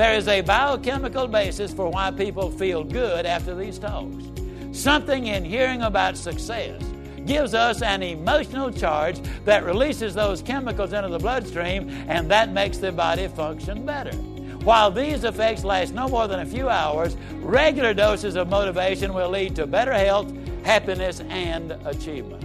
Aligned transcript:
There 0.00 0.14
is 0.14 0.28
a 0.28 0.40
biochemical 0.40 1.26
basis 1.26 1.74
for 1.74 1.90
why 1.90 2.10
people 2.10 2.50
feel 2.50 2.84
good 2.84 3.26
after 3.26 3.54
these 3.54 3.78
talks. 3.78 4.24
Something 4.72 5.26
in 5.26 5.44
hearing 5.44 5.82
about 5.82 6.16
success 6.16 6.82
gives 7.26 7.52
us 7.52 7.82
an 7.82 8.02
emotional 8.02 8.70
charge 8.70 9.20
that 9.44 9.62
releases 9.62 10.14
those 10.14 10.40
chemicals 10.40 10.94
into 10.94 11.10
the 11.10 11.18
bloodstream, 11.18 11.90
and 12.08 12.30
that 12.30 12.50
makes 12.50 12.78
the 12.78 12.92
body 12.92 13.28
function 13.28 13.84
better. 13.84 14.16
While 14.64 14.90
these 14.90 15.22
effects 15.22 15.64
last 15.64 15.92
no 15.92 16.08
more 16.08 16.26
than 16.26 16.40
a 16.40 16.46
few 16.46 16.70
hours, 16.70 17.14
regular 17.34 17.92
doses 17.92 18.36
of 18.36 18.48
motivation 18.48 19.12
will 19.12 19.28
lead 19.28 19.54
to 19.56 19.66
better 19.66 19.92
health, 19.92 20.32
happiness, 20.64 21.20
and 21.28 21.72
achievement. 21.84 22.42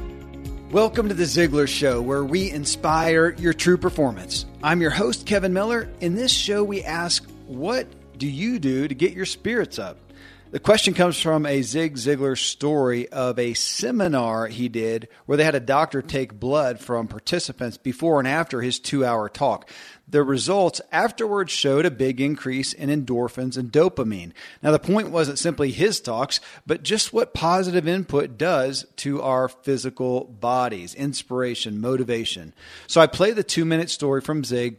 Welcome 0.74 1.08
to 1.08 1.14
the 1.14 1.24
Ziglar 1.24 1.70
Show, 1.70 2.02
where 2.02 2.26
we 2.26 2.52
inspire 2.52 3.30
your 3.40 3.54
true 3.54 3.78
performance. 3.78 4.46
I'm 4.62 4.82
your 4.82 4.92
host, 4.92 5.26
Kevin 5.26 5.54
Miller. 5.54 5.88
In 6.02 6.16
this 6.16 6.34
show, 6.34 6.62
we 6.62 6.84
ask, 6.84 7.26
What 7.48 8.18
do 8.18 8.28
you 8.28 8.58
do 8.58 8.88
to 8.88 8.96
get 8.96 9.14
your 9.14 9.26
spirits 9.26 9.78
up? 9.78 9.98
The 10.50 10.60
question 10.60 10.94
comes 10.94 11.20
from 11.20 11.46
a 11.46 11.62
Zig 11.64 11.96
Ziglar 11.96 12.38
story 12.38 13.10
of 13.10 13.38
a 13.38 13.54
seminar 13.56 14.48
he 14.48 14.70
did 14.70 15.10
where 15.26 15.38
they 15.38 15.44
had 15.44 15.54
a 15.54 15.60
doctor 15.60 16.02
take 16.02 16.40
blood 16.40 16.80
from 16.80 17.08
participants 17.08 17.78
before 17.78 18.20
and 18.20 18.28
after 18.28 18.62
his 18.62 18.80
two 18.80 19.04
hour 19.04 19.28
talk. 19.28 19.70
The 20.08 20.24
results 20.24 20.82
afterwards 20.92 21.52
showed 21.52 21.86
a 21.86 21.92
big 21.92 22.22
increase 22.22 22.74
in 22.74 22.90
endorphins 22.90 23.58
and 23.58 23.72
dopamine. 23.72 24.32
Now, 24.64 24.72
the 24.72 24.80
point 24.80 25.10
wasn't 25.10 25.40
simply 25.40 25.72
his 25.72 26.00
talks, 26.00 26.40
but 26.66 26.84
just 26.84 27.12
what 27.12 27.34
positive 27.34 27.88
input 27.88 28.38
does 28.38 28.86
to 28.98 29.22
our 29.22 29.50
physical 29.50 30.24
bodies 30.24 30.96
inspiration, 30.96 31.82
motivation. 31.82 32.54
So 32.88 33.02
I 33.02 33.08
play 33.08 33.32
the 33.32 33.44
two 33.44 33.66
minute 33.66 33.90
story 33.90 34.22
from 34.22 34.44
Zig, 34.44 34.78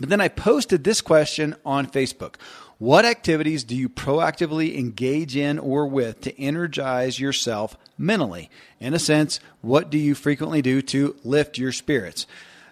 but 0.00 0.08
then 0.08 0.20
I 0.20 0.28
posted 0.28 0.84
this 0.84 1.00
question 1.00 1.56
on 1.64 1.86
Facebook. 1.86 2.36
What 2.78 3.04
activities 3.04 3.64
do 3.64 3.74
you 3.74 3.88
proactively 3.88 4.78
engage 4.78 5.36
in 5.36 5.58
or 5.58 5.86
with 5.86 6.20
to 6.20 6.40
energize 6.40 7.18
yourself 7.18 7.76
mentally? 7.98 8.50
In 8.78 8.94
a 8.94 9.00
sense, 9.00 9.40
what 9.62 9.90
do 9.90 9.98
you 9.98 10.14
frequently 10.14 10.62
do 10.62 10.80
to 10.82 11.16
lift 11.24 11.58
your 11.58 11.72
spirits? 11.72 12.26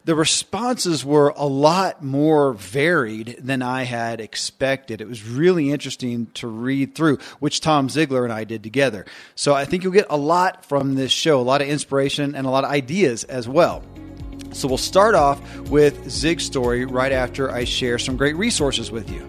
The 0.05 0.15
responses 0.15 1.05
were 1.05 1.35
a 1.35 1.47
lot 1.47 2.05
more 2.05 2.53
varied 2.53 3.39
than 3.41 3.61
I 3.61 3.83
had 3.83 4.21
expected. 4.21 5.01
It 5.01 5.09
was 5.09 5.27
really 5.27 5.73
interesting 5.73 6.29
to 6.35 6.47
read 6.47 6.95
through, 6.95 7.19
which 7.41 7.61
Tom 7.61 7.89
Ziglar 7.89 8.23
and 8.23 8.33
I 8.33 8.45
did 8.45 8.63
together. 8.63 9.05
So 9.35 9.53
I 9.53 9.65
think 9.65 9.83
you'll 9.83 9.93
get 9.93 10.07
a 10.09 10.17
lot 10.17 10.65
from 10.65 10.95
this 10.95 11.11
show, 11.11 11.41
a 11.41 11.43
lot 11.43 11.61
of 11.61 11.67
inspiration 11.67 12.37
and 12.37 12.47
a 12.47 12.51
lot 12.51 12.63
of 12.63 12.71
ideas 12.71 13.25
as 13.25 13.49
well. 13.49 13.83
So 14.57 14.67
we'll 14.69 14.79
start 14.79 15.15
off 15.15 15.39
with 15.69 16.09
Zig's 16.09 16.45
story 16.45 16.87
right 16.87 17.13
after 17.13 17.51
I 17.51 17.65
share 17.65 17.99
some 17.99 18.17
great 18.17 18.37
resources 18.37 18.91
with 18.91 19.11
you. 19.11 19.21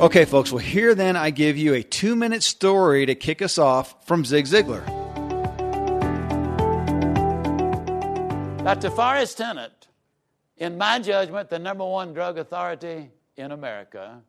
Okay, 0.00 0.26
folks, 0.26 0.52
well, 0.52 0.58
here 0.58 0.94
then 0.94 1.16
I 1.16 1.30
give 1.30 1.56
you 1.56 1.72
a 1.72 1.82
two 1.82 2.14
minute 2.14 2.42
story 2.42 3.06
to 3.06 3.14
kick 3.14 3.40
us 3.40 3.56
off 3.56 4.06
from 4.06 4.24
Zig 4.26 4.44
Ziglar. 4.44 4.86
Dr. 8.64 8.90
Forrest 8.90 9.38
Tennant, 9.38 9.88
in 10.58 10.76
my 10.76 10.98
judgment, 10.98 11.48
the 11.48 11.58
number 11.58 11.86
one 11.86 12.12
drug 12.12 12.36
authority 12.36 13.10
in 13.38 13.50
America. 13.50 14.20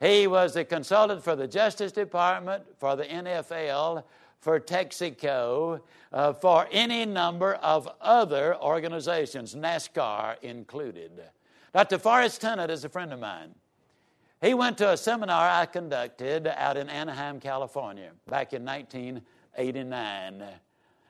He 0.00 0.26
was 0.26 0.52
the 0.52 0.66
consultant 0.66 1.24
for 1.24 1.34
the 1.34 1.48
Justice 1.48 1.92
Department, 1.92 2.64
for 2.78 2.94
the 2.94 3.04
NFL, 3.04 4.04
for 4.40 4.58
Texaco, 4.58 5.80
uh, 6.12 6.32
for 6.32 6.66
any 6.72 7.04
number 7.04 7.54
of 7.54 7.88
other 8.00 8.56
organizations, 8.56 9.54
NASCAR 9.54 10.36
included. 10.42 11.22
Dr. 11.72 11.98
Forrest 11.98 12.40
Tennant 12.40 12.70
is 12.70 12.84
a 12.84 12.88
friend 12.88 13.12
of 13.12 13.20
mine. 13.20 13.54
He 14.40 14.54
went 14.54 14.78
to 14.78 14.90
a 14.90 14.96
seminar 14.96 15.48
I 15.48 15.66
conducted 15.66 16.46
out 16.46 16.76
in 16.78 16.88
Anaheim, 16.88 17.40
California, 17.40 18.10
back 18.26 18.54
in 18.54 18.64
1989. 18.64 20.44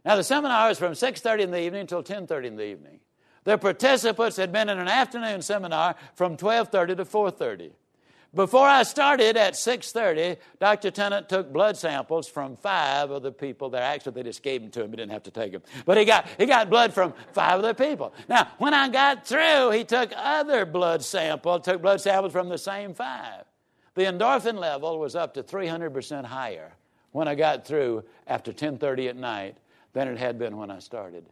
Now, 0.04 0.16
the 0.16 0.24
seminar 0.24 0.68
was 0.68 0.78
from 0.78 0.92
6.30 0.92 1.40
in 1.40 1.50
the 1.50 1.60
evening 1.60 1.82
until 1.82 2.02
10.30 2.02 2.46
in 2.46 2.56
the 2.56 2.66
evening. 2.66 2.98
The 3.44 3.56
participants 3.56 4.36
had 4.36 4.52
been 4.52 4.68
in 4.68 4.78
an 4.78 4.88
afternoon 4.88 5.42
seminar 5.42 5.94
from 6.14 6.36
12.30 6.36 6.96
to 6.96 7.04
4.30. 7.04 7.70
Before 8.32 8.66
I 8.66 8.84
started 8.84 9.36
at 9.36 9.54
6:30, 9.54 10.36
Dr. 10.60 10.92
Tennant 10.92 11.28
took 11.28 11.52
blood 11.52 11.76
samples 11.76 12.28
from 12.28 12.56
five 12.56 13.10
of 13.10 13.22
the 13.22 13.32
people 13.32 13.70
there. 13.70 13.82
Actually, 13.82 14.12
they 14.12 14.22
just 14.22 14.44
gave 14.44 14.62
them 14.62 14.70
to 14.70 14.84
him. 14.84 14.90
He 14.90 14.96
didn't 14.96 15.10
have 15.10 15.24
to 15.24 15.32
take 15.32 15.50
them. 15.50 15.62
But 15.84 15.98
he 15.98 16.04
got, 16.04 16.28
he 16.38 16.46
got 16.46 16.70
blood 16.70 16.94
from 16.94 17.12
five 17.32 17.58
of 17.58 17.64
the 17.64 17.74
people. 17.74 18.14
Now, 18.28 18.48
when 18.58 18.72
I 18.72 18.88
got 18.88 19.26
through, 19.26 19.72
he 19.72 19.82
took 19.82 20.12
other 20.14 20.64
blood 20.64 21.02
samples, 21.02 21.62
took 21.64 21.82
blood 21.82 22.00
samples 22.00 22.32
from 22.32 22.48
the 22.48 22.58
same 22.58 22.94
five. 22.94 23.44
The 23.94 24.04
endorphin 24.04 24.58
level 24.58 25.00
was 25.00 25.16
up 25.16 25.34
to 25.34 25.42
300% 25.42 26.24
higher 26.24 26.72
when 27.10 27.26
I 27.26 27.34
got 27.34 27.66
through 27.66 28.04
after 28.28 28.52
10:30 28.52 29.08
at 29.08 29.16
night 29.16 29.56
than 29.92 30.06
it 30.06 30.18
had 30.18 30.38
been 30.38 30.56
when 30.56 30.70
I 30.70 30.78
started. 30.78 31.26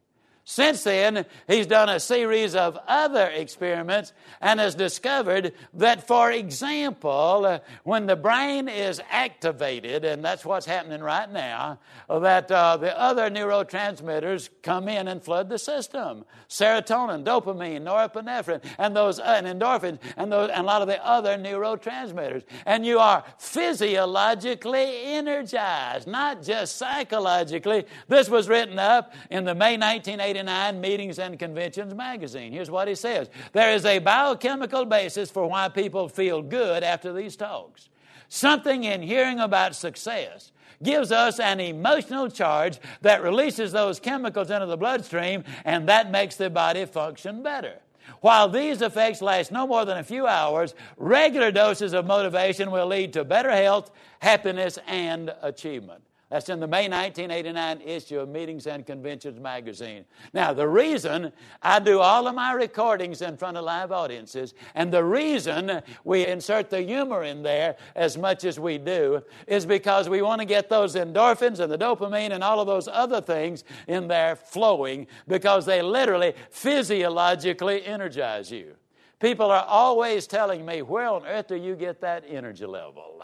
Since 0.50 0.84
then, 0.84 1.26
he's 1.46 1.66
done 1.66 1.90
a 1.90 2.00
series 2.00 2.54
of 2.54 2.78
other 2.88 3.26
experiments 3.26 4.14
and 4.40 4.58
has 4.58 4.74
discovered 4.74 5.52
that, 5.74 6.06
for 6.06 6.32
example, 6.32 7.60
when 7.84 8.06
the 8.06 8.16
brain 8.16 8.66
is 8.66 8.98
activated, 9.10 10.06
and 10.06 10.24
that's 10.24 10.46
what's 10.46 10.64
happening 10.64 11.02
right 11.02 11.30
now, 11.30 11.80
that 12.08 12.50
uh, 12.50 12.78
the 12.78 12.98
other 12.98 13.28
neurotransmitters 13.30 14.48
come 14.62 14.88
in 14.88 15.06
and 15.06 15.22
flood 15.22 15.50
the 15.50 15.58
system 15.58 16.24
serotonin, 16.48 17.24
dopamine, 17.24 17.82
norepinephrine, 17.82 18.64
and 18.78 18.96
those 18.96 19.20
uh, 19.20 19.42
and 19.44 19.46
endorphins, 19.46 19.98
and, 20.16 20.32
those, 20.32 20.48
and 20.48 20.60
a 20.60 20.62
lot 20.62 20.80
of 20.80 20.88
the 20.88 21.06
other 21.06 21.36
neurotransmitters. 21.36 22.42
And 22.64 22.86
you 22.86 23.00
are 23.00 23.22
physiologically 23.36 25.02
energized, 25.04 26.06
not 26.08 26.42
just 26.42 26.76
psychologically. 26.76 27.84
This 28.08 28.30
was 28.30 28.48
written 28.48 28.78
up 28.78 29.12
in 29.30 29.44
the 29.44 29.54
May 29.54 29.76
1980 29.76 30.37
1989 30.46 30.80
Meetings 30.80 31.18
and 31.18 31.38
Conventions 31.38 31.94
magazine. 31.94 32.52
Here's 32.52 32.70
what 32.70 32.88
he 32.88 32.94
says 32.94 33.28
There 33.52 33.72
is 33.72 33.84
a 33.84 33.98
biochemical 33.98 34.84
basis 34.84 35.30
for 35.30 35.48
why 35.48 35.68
people 35.68 36.08
feel 36.08 36.42
good 36.42 36.82
after 36.82 37.12
these 37.12 37.36
talks. 37.36 37.88
Something 38.28 38.84
in 38.84 39.02
hearing 39.02 39.40
about 39.40 39.74
success 39.74 40.52
gives 40.82 41.10
us 41.10 41.40
an 41.40 41.60
emotional 41.60 42.30
charge 42.30 42.78
that 43.00 43.22
releases 43.22 43.72
those 43.72 43.98
chemicals 43.98 44.50
into 44.50 44.66
the 44.66 44.76
bloodstream, 44.76 45.44
and 45.64 45.88
that 45.88 46.10
makes 46.10 46.36
the 46.36 46.50
body 46.50 46.84
function 46.84 47.42
better. 47.42 47.74
While 48.20 48.48
these 48.48 48.82
effects 48.82 49.20
last 49.22 49.52
no 49.52 49.66
more 49.66 49.84
than 49.84 49.98
a 49.98 50.04
few 50.04 50.26
hours, 50.26 50.74
regular 50.96 51.50
doses 51.50 51.92
of 51.92 52.06
motivation 52.06 52.70
will 52.70 52.86
lead 52.86 53.12
to 53.14 53.24
better 53.24 53.50
health, 53.50 53.90
happiness, 54.20 54.78
and 54.86 55.32
achievement. 55.42 56.02
That's 56.30 56.50
in 56.50 56.60
the 56.60 56.66
May 56.66 56.88
1989 56.88 57.80
issue 57.80 58.20
of 58.20 58.28
Meetings 58.28 58.66
and 58.66 58.84
Conventions 58.84 59.40
magazine. 59.40 60.04
Now, 60.34 60.52
the 60.52 60.68
reason 60.68 61.32
I 61.62 61.78
do 61.78 62.00
all 62.00 62.26
of 62.26 62.34
my 62.34 62.52
recordings 62.52 63.22
in 63.22 63.38
front 63.38 63.56
of 63.56 63.64
live 63.64 63.92
audiences, 63.92 64.52
and 64.74 64.92
the 64.92 65.02
reason 65.02 65.80
we 66.04 66.26
insert 66.26 66.68
the 66.68 66.82
humor 66.82 67.22
in 67.22 67.42
there 67.42 67.76
as 67.96 68.18
much 68.18 68.44
as 68.44 68.60
we 68.60 68.76
do, 68.76 69.22
is 69.46 69.64
because 69.64 70.10
we 70.10 70.20
want 70.20 70.40
to 70.40 70.44
get 70.44 70.68
those 70.68 70.96
endorphins 70.96 71.60
and 71.60 71.72
the 71.72 71.78
dopamine 71.78 72.32
and 72.32 72.44
all 72.44 72.60
of 72.60 72.66
those 72.66 72.88
other 72.88 73.22
things 73.22 73.64
in 73.86 74.06
there 74.06 74.36
flowing 74.36 75.06
because 75.28 75.64
they 75.64 75.80
literally 75.80 76.34
physiologically 76.50 77.82
energize 77.86 78.50
you. 78.50 78.74
People 79.18 79.50
are 79.50 79.64
always 79.64 80.26
telling 80.26 80.66
me, 80.66 80.82
Where 80.82 81.08
on 81.08 81.24
earth 81.24 81.48
do 81.48 81.56
you 81.56 81.74
get 81.74 82.02
that 82.02 82.24
energy 82.28 82.66
level? 82.66 83.22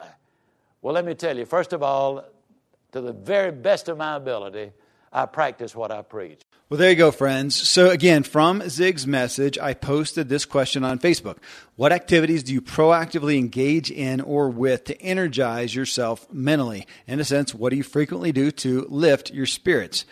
Well, 0.80 0.92
let 0.92 1.04
me 1.04 1.14
tell 1.14 1.36
you, 1.36 1.46
first 1.46 1.72
of 1.72 1.82
all, 1.82 2.24
to 2.94 3.00
the 3.00 3.12
very 3.12 3.50
best 3.50 3.88
of 3.88 3.98
my 3.98 4.14
ability, 4.14 4.70
I 5.12 5.26
practice 5.26 5.74
what 5.74 5.90
I 5.90 6.02
preach. 6.02 6.40
Well, 6.68 6.78
there 6.78 6.90
you 6.90 6.96
go, 6.96 7.10
friends. 7.10 7.56
So, 7.56 7.90
again, 7.90 8.22
from 8.22 8.68
Zig's 8.68 9.04
message, 9.04 9.58
I 9.58 9.74
posted 9.74 10.28
this 10.28 10.44
question 10.44 10.84
on 10.84 11.00
Facebook 11.00 11.38
What 11.76 11.92
activities 11.92 12.44
do 12.44 12.52
you 12.52 12.62
proactively 12.62 13.36
engage 13.36 13.90
in 13.90 14.20
or 14.20 14.48
with 14.48 14.84
to 14.84 15.00
energize 15.02 15.74
yourself 15.74 16.26
mentally? 16.32 16.86
In 17.06 17.18
a 17.18 17.24
sense, 17.24 17.52
what 17.52 17.70
do 17.70 17.76
you 17.76 17.82
frequently 17.82 18.30
do 18.30 18.52
to 18.52 18.86
lift 18.88 19.32
your 19.32 19.46
spirits? 19.46 20.06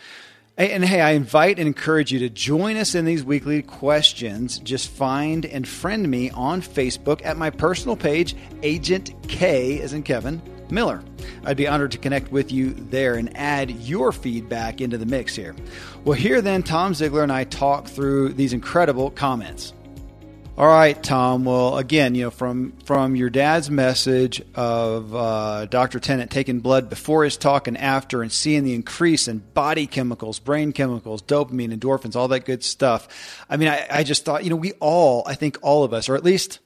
And 0.57 0.83
hey, 0.83 1.01
I 1.01 1.11
invite 1.11 1.57
and 1.57 1.67
encourage 1.67 2.11
you 2.11 2.19
to 2.19 2.29
join 2.29 2.75
us 2.75 2.95
in 2.95 3.05
these 3.05 3.23
weekly 3.23 3.63
questions. 3.63 4.59
Just 4.59 4.89
find 4.89 5.45
and 5.45 5.65
friend 5.65 6.07
me 6.11 6.29
on 6.31 6.61
Facebook 6.61 7.25
at 7.25 7.37
my 7.37 7.49
personal 7.49 7.95
page, 7.95 8.35
Agent 8.61 9.13
K, 9.27 9.79
as 9.79 9.93
in 9.93 10.03
Kevin 10.03 10.41
Miller. 10.73 11.03
I'd 11.45 11.57
be 11.57 11.67
honored 11.67 11.91
to 11.91 11.97
connect 11.97 12.31
with 12.31 12.51
you 12.51 12.73
there 12.73 13.15
and 13.15 13.35
add 13.37 13.71
your 13.71 14.11
feedback 14.11 14.81
into 14.81 14.97
the 14.97 15.05
mix 15.05 15.35
here. 15.35 15.55
Well, 16.03 16.17
here 16.17 16.41
then, 16.41 16.63
Tom 16.63 16.93
Ziglar 16.93 17.23
and 17.23 17.31
I 17.31 17.43
talk 17.45 17.87
through 17.87 18.33
these 18.33 18.53
incredible 18.53 19.11
comments. 19.11 19.73
All 20.55 20.67
right, 20.67 21.01
Tom. 21.01 21.45
Well, 21.45 21.79
again, 21.79 22.13
you 22.13 22.25
know, 22.25 22.29
from 22.29 22.73
from 22.85 23.15
your 23.15 23.31
dad's 23.31 23.71
message 23.71 24.39
of 24.53 25.15
uh, 25.15 25.65
Dr. 25.65 25.99
Tennant 25.99 26.29
taking 26.29 26.59
blood 26.59 26.91
before 26.91 27.23
his 27.23 27.37
talk 27.37 27.67
and 27.67 27.75
after, 27.75 28.21
and 28.21 28.31
seeing 28.31 28.63
the 28.63 28.75
increase 28.75 29.27
in 29.27 29.39
body 29.39 29.87
chemicals, 29.87 30.37
brain 30.37 30.71
chemicals, 30.71 31.23
dopamine, 31.23 31.75
endorphins, 31.75 32.15
all 32.15 32.27
that 32.27 32.45
good 32.45 32.63
stuff. 32.63 33.07
I 33.49 33.57
mean, 33.57 33.67
I, 33.67 33.87
I 33.89 34.03
just 34.03 34.25
thought, 34.25 34.43
you 34.43 34.51
know, 34.51 34.55
we 34.55 34.73
all, 34.73 35.23
I 35.25 35.33
think 35.33 35.57
all 35.63 35.83
of 35.83 35.91
us, 35.91 36.07
or 36.07 36.13
at 36.13 36.23
least, 36.23 36.59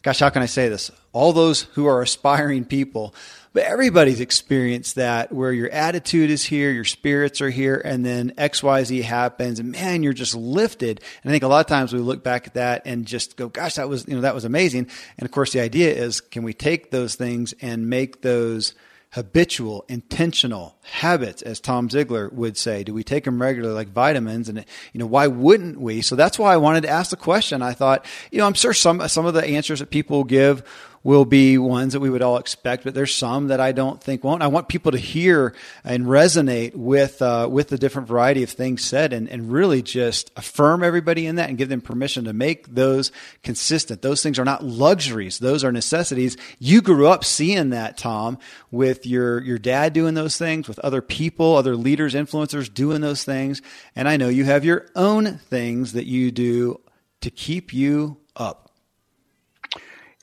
gosh, 0.00 0.20
how 0.20 0.30
can 0.30 0.40
I 0.40 0.46
say 0.46 0.70
this? 0.70 0.90
All 1.12 1.34
those 1.34 1.64
who 1.74 1.84
are 1.84 2.00
aspiring 2.00 2.64
people 2.64 3.14
but 3.54 3.62
everybody's 3.62 4.20
experienced 4.20 4.96
that 4.96 5.32
where 5.32 5.52
your 5.52 5.70
attitude 5.70 6.28
is 6.28 6.44
here, 6.44 6.72
your 6.72 6.84
spirits 6.84 7.40
are 7.40 7.50
here, 7.50 7.80
and 7.82 8.04
then 8.04 8.32
XYZ 8.32 9.02
happens, 9.02 9.60
and 9.60 9.70
man, 9.70 10.02
you're 10.02 10.12
just 10.12 10.34
lifted. 10.34 11.00
And 11.22 11.30
I 11.30 11.32
think 11.32 11.44
a 11.44 11.48
lot 11.48 11.60
of 11.60 11.66
times 11.66 11.92
we 11.92 12.00
look 12.00 12.24
back 12.24 12.48
at 12.48 12.54
that 12.54 12.82
and 12.84 13.06
just 13.06 13.36
go, 13.36 13.48
gosh, 13.48 13.76
that 13.76 13.88
was, 13.88 14.08
you 14.08 14.16
know, 14.16 14.22
that 14.22 14.34
was 14.34 14.44
amazing. 14.44 14.88
And 15.16 15.24
of 15.24 15.30
course, 15.30 15.52
the 15.52 15.60
idea 15.60 15.94
is 15.94 16.20
can 16.20 16.42
we 16.42 16.52
take 16.52 16.90
those 16.90 17.14
things 17.14 17.54
and 17.60 17.88
make 17.88 18.22
those 18.22 18.74
habitual, 19.14 19.84
intentional 19.88 20.76
habits, 20.82 21.40
as 21.40 21.60
Tom 21.60 21.88
Ziglar 21.88 22.32
would 22.32 22.56
say? 22.56 22.82
Do 22.82 22.92
we 22.92 23.04
take 23.04 23.22
them 23.22 23.40
regularly 23.40 23.76
like 23.76 23.90
vitamins? 23.90 24.48
And, 24.48 24.64
you 24.92 24.98
know, 24.98 25.06
why 25.06 25.28
wouldn't 25.28 25.80
we? 25.80 26.00
So 26.00 26.16
that's 26.16 26.40
why 26.40 26.52
I 26.52 26.56
wanted 26.56 26.80
to 26.80 26.88
ask 26.88 27.10
the 27.10 27.16
question. 27.16 27.62
I 27.62 27.74
thought, 27.74 28.04
you 28.32 28.38
know, 28.38 28.46
I'm 28.46 28.54
sure 28.54 28.74
some, 28.74 29.06
some 29.06 29.26
of 29.26 29.34
the 29.34 29.44
answers 29.44 29.78
that 29.78 29.90
people 29.90 30.24
give 30.24 30.64
will 31.04 31.26
be 31.26 31.58
ones 31.58 31.92
that 31.92 32.00
we 32.00 32.08
would 32.08 32.22
all 32.22 32.38
expect, 32.38 32.82
but 32.82 32.94
there's 32.94 33.14
some 33.14 33.48
that 33.48 33.60
I 33.60 33.72
don't 33.72 34.02
think 34.02 34.24
won't. 34.24 34.42
I 34.42 34.46
want 34.46 34.68
people 34.68 34.90
to 34.92 34.98
hear 34.98 35.54
and 35.84 36.06
resonate 36.06 36.74
with 36.74 37.20
uh, 37.20 37.46
with 37.48 37.68
the 37.68 37.76
different 37.76 38.08
variety 38.08 38.42
of 38.42 38.50
things 38.50 38.82
said, 38.82 39.12
and, 39.12 39.28
and 39.28 39.52
really 39.52 39.82
just 39.82 40.32
affirm 40.36 40.82
everybody 40.82 41.26
in 41.26 41.36
that 41.36 41.50
and 41.50 41.58
give 41.58 41.68
them 41.68 41.82
permission 41.82 42.24
to 42.24 42.32
make 42.32 42.66
those 42.74 43.12
consistent. 43.42 44.00
Those 44.00 44.22
things 44.22 44.38
are 44.38 44.44
not 44.46 44.64
luxuries; 44.64 45.38
those 45.38 45.62
are 45.62 45.70
necessities. 45.70 46.38
You 46.58 46.80
grew 46.80 47.06
up 47.06 47.22
seeing 47.22 47.70
that, 47.70 47.98
Tom, 47.98 48.38
with 48.70 49.06
your 49.06 49.42
your 49.42 49.58
dad 49.58 49.92
doing 49.92 50.14
those 50.14 50.38
things, 50.38 50.66
with 50.66 50.78
other 50.78 51.02
people, 51.02 51.54
other 51.54 51.76
leaders, 51.76 52.14
influencers 52.14 52.72
doing 52.72 53.02
those 53.02 53.24
things, 53.24 53.60
and 53.94 54.08
I 54.08 54.16
know 54.16 54.30
you 54.30 54.44
have 54.44 54.64
your 54.64 54.86
own 54.96 55.36
things 55.36 55.92
that 55.92 56.06
you 56.06 56.30
do 56.30 56.80
to 57.20 57.30
keep 57.30 57.74
you 57.74 58.16
up. 58.36 58.63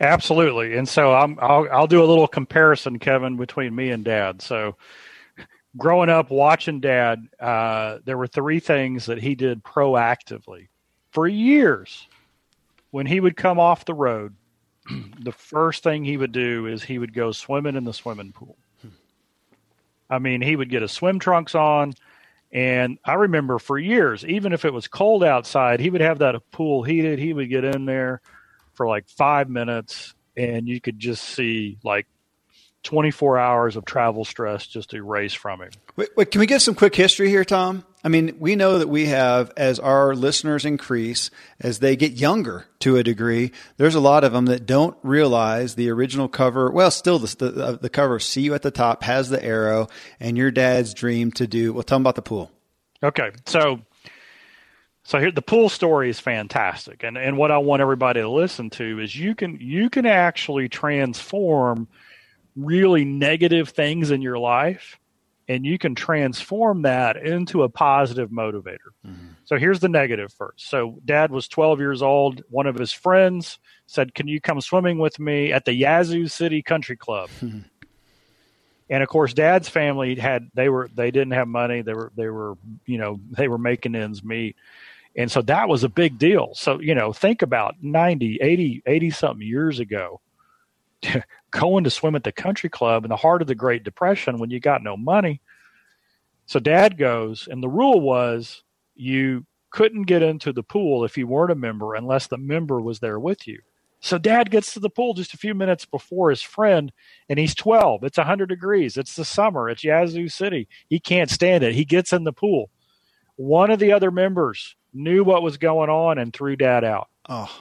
Absolutely. 0.02 0.78
And 0.78 0.90
so 0.90 1.14
I'm, 1.14 1.38
I'll, 1.40 1.68
I'll 1.72 1.88
do 1.88 2.04
a 2.04 2.06
little 2.06 2.28
comparison, 2.28 2.98
Kevin, 2.98 3.38
between 3.38 3.76
me 3.76 3.92
and 3.92 4.04
dad. 4.04 4.42
So 4.42 4.76
growing 5.78 6.10
up 6.10 6.32
watching 6.32 6.80
dad, 6.80 7.28
uh, 7.40 8.00
there 8.04 8.18
were 8.18 8.26
three 8.26 8.60
things 8.60 9.06
that 9.06 9.20
he 9.20 9.36
did 9.36 9.64
proactively 9.64 10.70
for 11.12 11.28
years. 11.28 12.08
When 12.90 13.06
he 13.06 13.20
would 13.20 13.38
come 13.38 13.60
off 13.60 13.86
the 13.86 13.94
road, 13.94 14.36
the 15.20 15.32
first 15.32 15.84
thing 15.84 16.04
he 16.04 16.18
would 16.18 16.32
do 16.32 16.66
is 16.66 16.82
he 16.82 16.98
would 16.98 17.14
go 17.14 17.32
swimming 17.32 17.76
in 17.76 17.84
the 17.84 17.94
swimming 17.94 18.32
pool. 18.32 18.58
I 20.10 20.18
mean, 20.18 20.42
he 20.42 20.56
would 20.56 20.72
get 20.72 20.82
his 20.82 20.92
swim 20.92 21.20
trunks 21.20 21.54
on. 21.54 21.94
And 22.52 22.98
I 23.06 23.14
remember 23.14 23.60
for 23.60 23.78
years, 23.78 24.26
even 24.26 24.52
if 24.52 24.66
it 24.66 24.74
was 24.74 24.88
cold 24.88 25.24
outside, 25.24 25.80
he 25.80 25.92
would 25.92 26.02
have 26.02 26.20
that 26.20 26.36
pool 26.52 26.82
heated. 26.82 27.20
He 27.20 27.34
would 27.34 27.50
get 27.50 27.64
in 27.64 27.86
there 27.86 28.20
for 28.82 28.88
like 28.88 29.08
five 29.10 29.48
minutes, 29.48 30.16
and 30.36 30.68
you 30.68 30.82
could 30.82 30.98
just 30.98 31.24
see 31.24 31.78
like 31.84 32.08
24 32.82 33.38
hours 33.38 33.76
of 33.76 33.86
travel 33.86 34.26
stress 34.26 34.66
just 34.66 34.96
erase 34.96 35.36
from 35.36 35.62
him. 35.62 35.70
Wait, 35.98 36.10
wait, 36.18 36.32
can 36.32 36.40
we 36.40 36.48
get 36.48 36.64
some 36.64 36.74
quick 36.74 36.96
history 36.96 37.30
here, 37.30 37.46
Tom? 37.46 37.86
I 38.04 38.10
mean, 38.10 38.38
we 38.40 38.56
know 38.56 38.80
that 38.80 38.90
we 38.90 39.06
have, 39.06 39.52
as 39.56 39.78
our 39.78 40.16
listeners 40.16 40.66
increase, 40.66 41.30
as 41.60 41.78
they 41.78 41.96
get 41.96 42.14
younger 42.14 42.66
to 42.80 42.98
a 42.98 43.04
degree, 43.04 43.52
there's 43.78 43.94
a 43.94 44.00
lot 44.00 44.24
of 44.24 44.34
them 44.34 44.48
that 44.48 44.66
don't 44.66 44.98
realize 45.04 45.76
the 45.76 45.92
original 45.92 46.28
cover. 46.28 46.72
Well, 46.72 46.90
still, 46.90 47.20
the, 47.20 47.36
the, 47.52 47.64
uh, 47.64 47.72
the 47.74 47.90
cover, 47.90 48.18
see 48.18 48.42
you 48.42 48.56
at 48.56 48.64
the 48.64 48.72
top, 48.72 49.04
has 49.04 49.30
the 49.30 49.46
arrow, 49.46 49.90
and 50.20 50.40
your 50.40 50.50
dad's 50.50 50.96
dream 50.96 51.32
to 51.34 51.46
do. 51.46 51.72
Well, 51.72 51.84
tell 51.84 51.98
them 51.98 52.02
about 52.02 52.16
the 52.16 52.24
pool. 52.24 52.50
Okay. 53.04 53.30
So 53.46 53.82
so 55.04 55.20
here 55.20 55.32
the 55.32 55.42
pool 55.42 55.70
story 55.70 56.10
is 56.10 56.20
fantastic. 56.20 57.04
And 57.04 57.18
and 57.18 57.38
what 57.38 57.52
I 57.52 57.58
want 57.58 57.82
everybody 57.82 58.22
to 58.22 58.30
listen 58.30 58.70
to 58.72 59.00
is 59.00 59.16
you 59.16 59.36
can 59.36 59.58
you 59.60 59.90
can 59.90 60.06
actually 60.06 60.70
transform 60.70 61.88
really 62.56 63.06
negative 63.06 63.70
things 63.70 64.12
in 64.12 64.22
your 64.22 64.38
life 64.38 65.00
and 65.48 65.66
you 65.66 65.78
can 65.78 65.96
transform 65.96 66.84
that 66.84 67.18
into 67.18 67.64
a 67.64 67.70
positive 67.70 68.30
motivator. 68.30 68.92
Mm-hmm. 69.06 69.28
So 69.44 69.58
here's 69.58 69.80
the 69.80 69.90
negative 69.90 70.32
first. 70.32 70.70
So 70.70 71.00
dad 71.04 71.32
was 71.32 71.48
12 71.48 71.80
years 71.80 72.02
old. 72.02 72.44
One 72.50 72.68
of 72.68 72.76
his 72.76 72.94
friends 72.94 73.60
said, 73.88 74.14
"Can 74.14 74.28
you 74.28 74.40
come 74.40 74.62
swimming 74.62 75.00
with 75.00 75.20
me 75.20 75.52
at 75.52 75.66
the 75.66 75.74
Yazoo 75.74 76.28
City 76.28 76.62
Country 76.62 76.98
Club?" 76.98 77.30
Mm-hmm. 77.42 77.60
And 78.92 79.02
of 79.02 79.08
course, 79.08 79.34
dad's 79.34 79.70
family 79.70 80.16
had 80.16 80.52
they 80.54 80.68
were 80.68 80.90
they 80.94 81.12
didn't 81.12 81.32
have 81.32 81.48
money. 81.48 81.82
They 81.82 81.94
were 81.94 82.12
they 82.18 82.28
were 82.28 82.58
you 82.86 82.98
know 82.98 83.22
they 83.30 83.48
were 83.48 83.58
making 83.58 83.96
ends 83.96 84.22
meet. 84.22 84.58
And 85.16 85.32
so 85.32 85.42
that 85.44 85.68
was 85.68 85.84
a 85.84 85.90
big 85.90 86.18
deal. 86.18 86.52
So, 86.54 86.80
you 86.80 86.96
know, 86.96 87.12
think 87.12 87.42
about 87.42 87.76
90, 87.82 88.40
80, 88.42 88.84
80 88.86 89.10
something 89.10 89.46
years 89.46 89.80
ago, 89.80 90.22
going 91.52 91.84
to 91.84 91.90
swim 91.90 92.16
at 92.16 92.24
the 92.24 92.32
country 92.32 92.70
club 92.70 93.04
in 93.04 93.10
the 93.10 93.18
heart 93.18 93.42
of 93.42 93.48
the 93.48 93.56
Great 93.56 93.84
Depression 93.84 94.40
when 94.40 94.50
you 94.50 94.60
got 94.60 94.84
no 94.84 94.96
money. 94.96 95.42
So 96.46 96.60
dad 96.60 96.98
goes, 96.98 97.48
and 97.50 97.62
the 97.62 97.70
rule 97.70 98.00
was 98.00 98.64
you 98.96 99.46
couldn't 99.70 100.04
get 100.04 100.22
into 100.22 100.54
the 100.54 100.64
pool 100.64 101.04
if 101.06 101.18
you 101.18 101.28
weren't 101.28 101.52
a 101.52 101.56
member 101.56 101.96
unless 101.96 102.28
the 102.28 102.38
member 102.38 102.82
was 102.82 103.00
there 103.00 103.20
with 103.20 103.48
you. 103.48 103.60
So 104.02 104.18
dad 104.18 104.50
gets 104.50 104.74
to 104.74 104.80
the 104.80 104.90
pool 104.90 105.14
just 105.14 105.34
a 105.34 105.38
few 105.38 105.54
minutes 105.54 105.86
before 105.86 106.32
his 106.32 106.42
friend, 106.42 106.92
and 107.30 107.38
he's 107.38 107.54
12. 107.54 108.04
It's 108.04 108.18
100 108.18 108.50
degrees. 108.50 108.98
It's 108.98 109.16
the 109.16 109.24
summer. 109.24 109.70
It's 109.70 109.84
Yazoo 109.84 110.28
City. 110.28 110.68
He 110.90 111.00
can't 111.00 111.30
stand 111.30 111.64
it. 111.64 111.76
He 111.76 111.86
gets 111.86 112.12
in 112.12 112.24
the 112.24 112.34
pool. 112.34 112.70
One 113.36 113.70
of 113.70 113.80
the 113.80 113.94
other 113.94 114.10
members 114.12 114.76
knew 114.94 115.24
what 115.24 115.44
was 115.44 115.58
going 115.58 115.90
on 115.90 116.18
and 116.18 116.34
threw 116.34 116.56
dad 116.56 116.84
out. 116.84 117.10
Oh, 117.30 117.54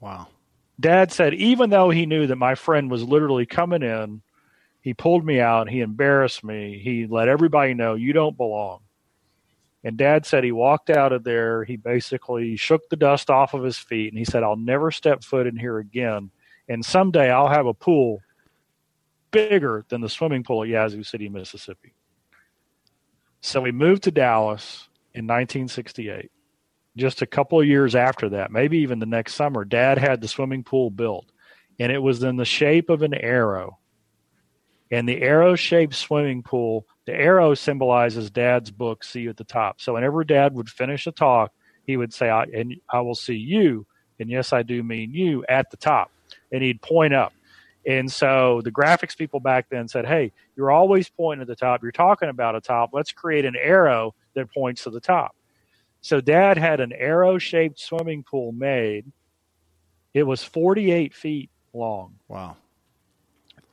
wow. 0.00 0.28
Dad 0.80 1.12
said, 1.12 1.34
even 1.34 1.70
though 1.70 1.90
he 1.90 2.06
knew 2.06 2.26
that 2.26 2.36
my 2.36 2.54
friend 2.54 2.90
was 2.90 3.04
literally 3.04 3.46
coming 3.46 3.82
in, 3.82 4.22
he 4.80 4.94
pulled 4.94 5.24
me 5.24 5.38
out. 5.38 5.70
He 5.70 5.80
embarrassed 5.80 6.42
me. 6.42 6.80
He 6.82 7.06
let 7.06 7.28
everybody 7.28 7.74
know 7.74 7.94
you 7.94 8.12
don't 8.12 8.36
belong. 8.36 8.80
And 9.84 9.96
dad 9.96 10.26
said 10.26 10.44
he 10.44 10.52
walked 10.52 10.90
out 10.90 11.12
of 11.12 11.24
there. 11.24 11.64
He 11.64 11.76
basically 11.76 12.56
shook 12.56 12.88
the 12.88 12.96
dust 12.96 13.30
off 13.30 13.54
of 13.54 13.62
his 13.62 13.78
feet 13.78 14.12
and 14.12 14.18
he 14.18 14.24
said, 14.24 14.42
I'll 14.42 14.56
never 14.56 14.90
step 14.90 15.22
foot 15.22 15.46
in 15.46 15.56
here 15.56 15.78
again. 15.78 16.30
And 16.68 16.84
someday 16.84 17.30
I'll 17.30 17.48
have 17.48 17.66
a 17.66 17.74
pool 17.74 18.20
bigger 19.30 19.84
than 19.88 20.00
the 20.00 20.08
swimming 20.08 20.44
pool 20.44 20.62
at 20.62 20.68
Yazoo 20.68 21.02
City, 21.02 21.28
Mississippi. 21.28 21.94
So 23.40 23.60
we 23.60 23.72
moved 23.72 24.04
to 24.04 24.12
Dallas 24.12 24.88
in 25.14 25.26
1968. 25.26 26.30
Just 26.96 27.22
a 27.22 27.26
couple 27.26 27.60
of 27.60 27.66
years 27.66 27.94
after 27.94 28.28
that, 28.30 28.50
maybe 28.50 28.78
even 28.78 28.98
the 28.98 29.06
next 29.06 29.34
summer, 29.34 29.64
dad 29.64 29.98
had 29.98 30.20
the 30.20 30.28
swimming 30.28 30.62
pool 30.62 30.90
built 30.90 31.32
and 31.78 31.90
it 31.90 31.98
was 31.98 32.22
in 32.22 32.36
the 32.36 32.44
shape 32.44 32.90
of 32.90 33.02
an 33.02 33.14
arrow. 33.14 33.78
And 34.90 35.08
the 35.08 35.22
arrow 35.22 35.56
shaped 35.56 35.94
swimming 35.94 36.42
pool, 36.42 36.86
the 37.06 37.14
arrow 37.14 37.54
symbolizes 37.54 38.30
dad's 38.30 38.70
book, 38.70 39.02
See 39.02 39.22
You 39.22 39.30
at 39.30 39.36
the 39.36 39.44
Top. 39.44 39.80
So 39.80 39.94
whenever 39.94 40.22
dad 40.22 40.54
would 40.54 40.68
finish 40.68 41.06
a 41.06 41.12
talk, 41.12 41.50
he 41.84 41.96
would 41.96 42.12
say, 42.12 42.28
I, 42.28 42.44
and 42.44 42.76
I 42.90 43.00
will 43.00 43.14
see 43.14 43.34
you, 43.34 43.86
and 44.20 44.30
yes, 44.30 44.52
I 44.52 44.62
do 44.62 44.82
mean 44.82 45.12
you, 45.12 45.44
at 45.48 45.70
the 45.70 45.76
top. 45.76 46.12
And 46.52 46.62
he'd 46.62 46.80
point 46.82 47.14
up. 47.14 47.32
And 47.86 48.10
so 48.10 48.60
the 48.62 48.70
graphics 48.70 49.16
people 49.16 49.40
back 49.40 49.68
then 49.68 49.88
said, 49.88 50.06
Hey, 50.06 50.32
you're 50.56 50.70
always 50.70 51.08
pointing 51.08 51.42
at 51.42 51.48
the 51.48 51.56
top. 51.56 51.82
You're 51.82 51.92
talking 51.92 52.28
about 52.28 52.54
a 52.54 52.60
top. 52.60 52.90
Let's 52.92 53.12
create 53.12 53.44
an 53.44 53.56
arrow 53.56 54.14
that 54.34 54.52
points 54.52 54.84
to 54.84 54.90
the 54.90 55.00
top. 55.00 55.34
So 56.00 56.20
dad 56.20 56.58
had 56.58 56.80
an 56.80 56.92
arrow 56.92 57.38
shaped 57.38 57.80
swimming 57.80 58.24
pool 58.24 58.52
made. 58.52 59.06
It 60.14 60.24
was 60.24 60.42
48 60.42 61.14
feet 61.14 61.50
long. 61.72 62.16
Wow. 62.28 62.56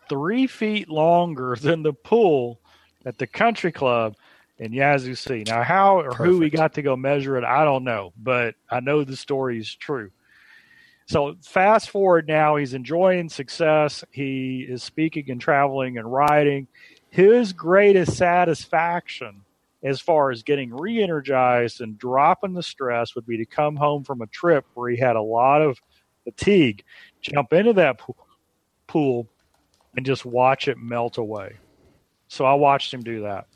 Three 0.07 0.47
feet 0.47 0.89
longer 0.89 1.55
than 1.61 1.83
the 1.83 1.93
pool 1.93 2.59
at 3.05 3.17
the 3.17 3.27
country 3.27 3.71
club 3.71 4.15
in 4.57 4.73
Yazoo 4.73 5.15
City. 5.15 5.43
Now, 5.47 5.63
how 5.63 5.99
or 5.99 6.11
Perfect. 6.11 6.25
who 6.25 6.39
we 6.39 6.49
got 6.49 6.73
to 6.73 6.81
go 6.81 6.95
measure 6.95 7.37
it, 7.37 7.43
I 7.43 7.63
don't 7.63 7.83
know, 7.83 8.13
but 8.17 8.55
I 8.69 8.79
know 8.79 9.03
the 9.03 9.15
story 9.15 9.57
is 9.57 9.73
true. 9.73 10.11
So, 11.09 11.35
fast 11.43 11.89
forward 11.89 12.27
now, 12.27 12.57
he's 12.57 12.75
enjoying 12.75 13.29
success. 13.29 14.03
He 14.11 14.63
is 14.69 14.83
speaking 14.83 15.31
and 15.31 15.41
traveling 15.41 15.97
and 15.97 16.11
writing. 16.11 16.67
His 17.09 17.51
greatest 17.51 18.15
satisfaction 18.15 19.41
as 19.81 19.99
far 19.99 20.29
as 20.29 20.43
getting 20.43 20.71
re-energized 20.71 21.81
and 21.81 21.97
dropping 21.97 22.53
the 22.53 22.61
stress 22.61 23.15
would 23.15 23.25
be 23.25 23.37
to 23.37 23.45
come 23.47 23.75
home 23.75 24.03
from 24.03 24.21
a 24.21 24.27
trip 24.27 24.67
where 24.75 24.91
he 24.91 24.97
had 24.97 25.15
a 25.15 25.21
lot 25.21 25.63
of 25.63 25.79
fatigue, 26.25 26.83
jump 27.21 27.53
into 27.53 27.73
that 27.73 27.99
pool 28.85 29.27
and 29.95 30.05
just 30.05 30.25
watch 30.25 30.67
it 30.67 30.77
melt 30.77 31.17
away. 31.17 31.57
So 32.27 32.45
I 32.45 32.53
watched 32.53 32.93
him 32.93 33.01
do 33.01 33.23
that. 33.23 33.47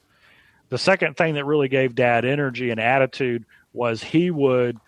The 0.70 0.80
second 0.80 1.18
thing 1.18 1.36
that 1.36 1.46
really 1.46 1.68
gave 1.68 1.94
dad 1.94 2.26
energy 2.26 2.72
and 2.72 2.80
attitude 2.80 3.46
was 3.74 4.02
he 4.02 4.32
would 4.32 4.80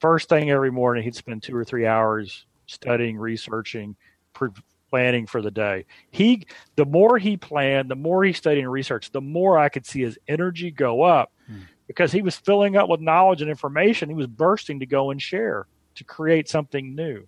first 0.00 0.28
thing 0.28 0.50
every 0.50 0.70
morning, 0.72 1.04
he'd 1.04 1.14
spend 1.14 1.42
two 1.42 1.56
or 1.56 1.64
three 1.64 1.86
hours 1.86 2.46
studying, 2.66 3.16
researching, 3.16 3.96
pre- 4.32 4.50
planning 4.90 5.26
for 5.26 5.40
the 5.40 5.50
day. 5.50 5.86
He, 6.10 6.46
the 6.76 6.84
more 6.84 7.18
he 7.18 7.36
planned, 7.36 7.90
the 7.90 7.96
more 7.96 8.24
he 8.24 8.32
studied 8.32 8.60
and 8.60 8.72
researched, 8.72 9.12
the 9.12 9.20
more 9.20 9.58
I 9.58 9.68
could 9.68 9.86
see 9.86 10.02
his 10.02 10.18
energy 10.28 10.70
go 10.70 11.02
up 11.02 11.32
hmm. 11.46 11.60
because 11.86 12.12
he 12.12 12.22
was 12.22 12.36
filling 12.36 12.76
up 12.76 12.88
with 12.88 13.00
knowledge 13.00 13.40
and 13.40 13.50
information. 13.50 14.08
He 14.08 14.14
was 14.14 14.26
bursting 14.26 14.80
to 14.80 14.86
go 14.86 15.10
and 15.10 15.22
share 15.22 15.66
to 15.94 16.04
create 16.04 16.48
something 16.48 16.94
new. 16.94 17.26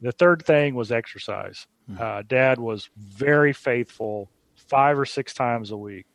The 0.00 0.12
third 0.12 0.44
thing 0.44 0.74
was 0.74 0.90
exercise. 0.90 1.66
Hmm. 1.86 1.96
Uh, 2.00 2.22
Dad 2.22 2.58
was 2.58 2.90
very 2.96 3.52
faithful, 3.52 4.30
five 4.56 4.98
or 4.98 5.06
six 5.06 5.34
times 5.34 5.70
a 5.70 5.76
week. 5.76 6.06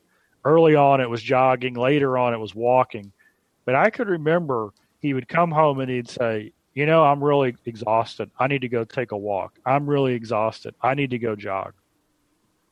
Early 0.44 0.76
on, 0.76 1.00
it 1.00 1.10
was 1.10 1.22
jogging. 1.22 1.74
Later 1.74 2.16
on, 2.18 2.32
it 2.32 2.38
was 2.38 2.54
walking. 2.54 3.12
But 3.64 3.74
I 3.74 3.90
could 3.90 4.08
remember 4.08 4.72
he 5.06 5.14
would 5.14 5.28
come 5.28 5.50
home 5.50 5.80
and 5.80 5.90
he'd 5.90 6.08
say, 6.08 6.52
you 6.74 6.84
know, 6.84 7.04
I'm 7.04 7.22
really 7.22 7.56
exhausted. 7.64 8.30
I 8.38 8.48
need 8.48 8.60
to 8.62 8.68
go 8.68 8.84
take 8.84 9.12
a 9.12 9.16
walk. 9.16 9.58
I'm 9.64 9.88
really 9.88 10.14
exhausted. 10.14 10.74
I 10.82 10.94
need 10.94 11.10
to 11.10 11.18
go 11.18 11.36
jog. 11.36 11.74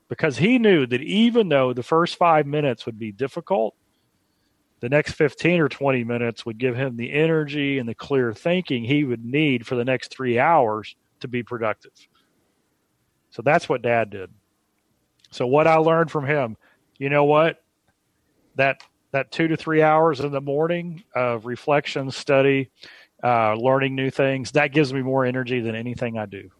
Because 0.09 0.37
he 0.37 0.59
knew 0.59 0.87
that 0.87 1.01
even 1.01 1.49
though 1.49 1.73
the 1.73 1.83
first 1.83 2.17
five 2.17 2.47
minutes 2.47 2.85
would 2.85 2.99
be 2.99 3.13
difficult, 3.13 3.75
the 4.81 4.91
next 4.91 5.13
15 5.13 5.61
or 5.61 5.69
20 5.69 6.05
minutes 6.05 6.45
would 6.45 6.59
give 6.59 6.77
him 6.77 6.97
the 6.97 7.13
energy 7.13 7.79
and 7.79 7.89
the 7.89 7.95
clear 7.95 8.35
thinking 8.35 8.85
he 8.85 9.05
would 9.05 9.25
need 9.25 9.67
for 9.67 9.77
the 9.77 9.85
next 9.85 10.13
three 10.13 10.39
hours 10.39 10.97
to 11.21 11.29
be 11.29 11.43
productive. 11.43 11.93
So 13.31 13.41
that's 13.41 13.69
what 13.69 13.81
dad 13.81 14.11
did. 14.11 14.31
So 15.31 15.47
what 15.47 15.67
I 15.67 15.77
learned 15.77 16.11
from 16.11 16.27
him, 16.27 16.57
you 16.99 17.09
know 17.09 17.25
what? 17.25 17.63
That 18.57 18.83
that 19.15 19.31
two 19.31 19.47
to 19.47 19.57
three 19.57 19.81
hours 19.81 20.19
in 20.19 20.33
the 20.33 20.41
morning 20.41 21.01
of 21.15 21.47
reflection, 21.47 22.11
study, 22.11 22.69
uh, 23.23 23.55
learning 23.55 23.95
new 23.95 24.11
things. 24.11 24.51
That 24.51 24.73
gives 24.73 24.93
me 24.93 25.03
more 25.03 25.25
energy 25.25 25.61
than 25.61 25.77
anything 25.77 26.19
I 26.19 26.27
do. 26.27 26.51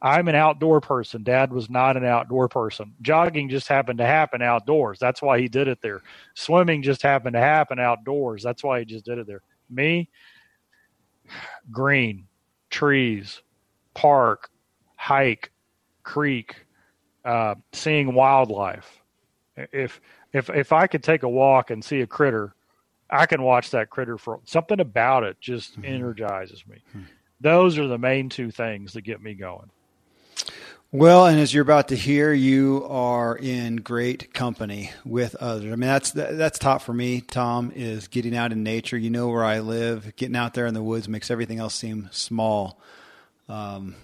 I'm 0.00 0.28
an 0.28 0.36
outdoor 0.36 0.80
person. 0.80 1.24
Dad 1.24 1.52
was 1.52 1.68
not 1.68 1.96
an 1.96 2.04
outdoor 2.04 2.48
person. 2.48 2.94
Jogging 3.02 3.48
just 3.48 3.66
happened 3.66 3.98
to 3.98 4.06
happen 4.06 4.42
outdoors. 4.42 5.00
That's 5.00 5.20
why 5.20 5.40
he 5.40 5.48
did 5.48 5.66
it 5.66 5.80
there. 5.82 6.02
Swimming 6.34 6.84
just 6.84 7.02
happened 7.02 7.34
to 7.34 7.40
happen 7.40 7.80
outdoors. 7.80 8.44
That's 8.44 8.62
why 8.62 8.78
he 8.78 8.84
just 8.84 9.04
did 9.04 9.18
it 9.18 9.26
there. 9.26 9.42
Me, 9.68 10.08
green, 11.72 12.28
trees, 12.70 13.42
park, 13.94 14.50
hike, 14.94 15.50
creek, 16.04 16.54
uh, 17.24 17.56
seeing 17.72 18.14
wildlife. 18.14 19.02
If 19.56 20.00
if 20.32 20.50
if 20.50 20.72
I 20.72 20.86
could 20.86 21.02
take 21.02 21.22
a 21.22 21.28
walk 21.28 21.70
and 21.70 21.84
see 21.84 22.00
a 22.00 22.06
critter, 22.06 22.54
I 23.10 23.26
can 23.26 23.42
watch 23.42 23.70
that 23.70 23.90
critter 23.90 24.18
for 24.18 24.40
something 24.44 24.80
about 24.80 25.24
it 25.24 25.40
just 25.40 25.72
mm-hmm. 25.72 25.84
energizes 25.84 26.66
me. 26.66 26.82
Mm-hmm. 26.90 27.02
Those 27.40 27.78
are 27.78 27.86
the 27.86 27.98
main 27.98 28.28
two 28.28 28.50
things 28.50 28.92
that 28.94 29.02
get 29.02 29.22
me 29.22 29.34
going. 29.34 29.70
Well, 30.90 31.26
and 31.26 31.38
as 31.38 31.52
you're 31.52 31.62
about 31.62 31.88
to 31.88 31.96
hear, 31.96 32.32
you 32.32 32.86
are 32.88 33.36
in 33.36 33.76
great 33.76 34.32
company 34.32 34.90
with 35.04 35.34
others. 35.34 35.70
I 35.70 35.76
mean, 35.76 35.80
that's 35.80 36.12
that's 36.12 36.58
top 36.58 36.80
for 36.80 36.94
me. 36.94 37.20
Tom 37.20 37.72
is 37.74 38.08
getting 38.08 38.34
out 38.34 38.52
in 38.52 38.62
nature. 38.62 38.96
You 38.96 39.10
know 39.10 39.28
where 39.28 39.44
I 39.44 39.60
live. 39.60 40.16
Getting 40.16 40.36
out 40.36 40.54
there 40.54 40.66
in 40.66 40.72
the 40.72 40.82
woods 40.82 41.06
makes 41.06 41.30
everything 41.30 41.58
else 41.58 41.74
seem 41.74 42.08
small. 42.10 42.80
Um, 43.50 43.96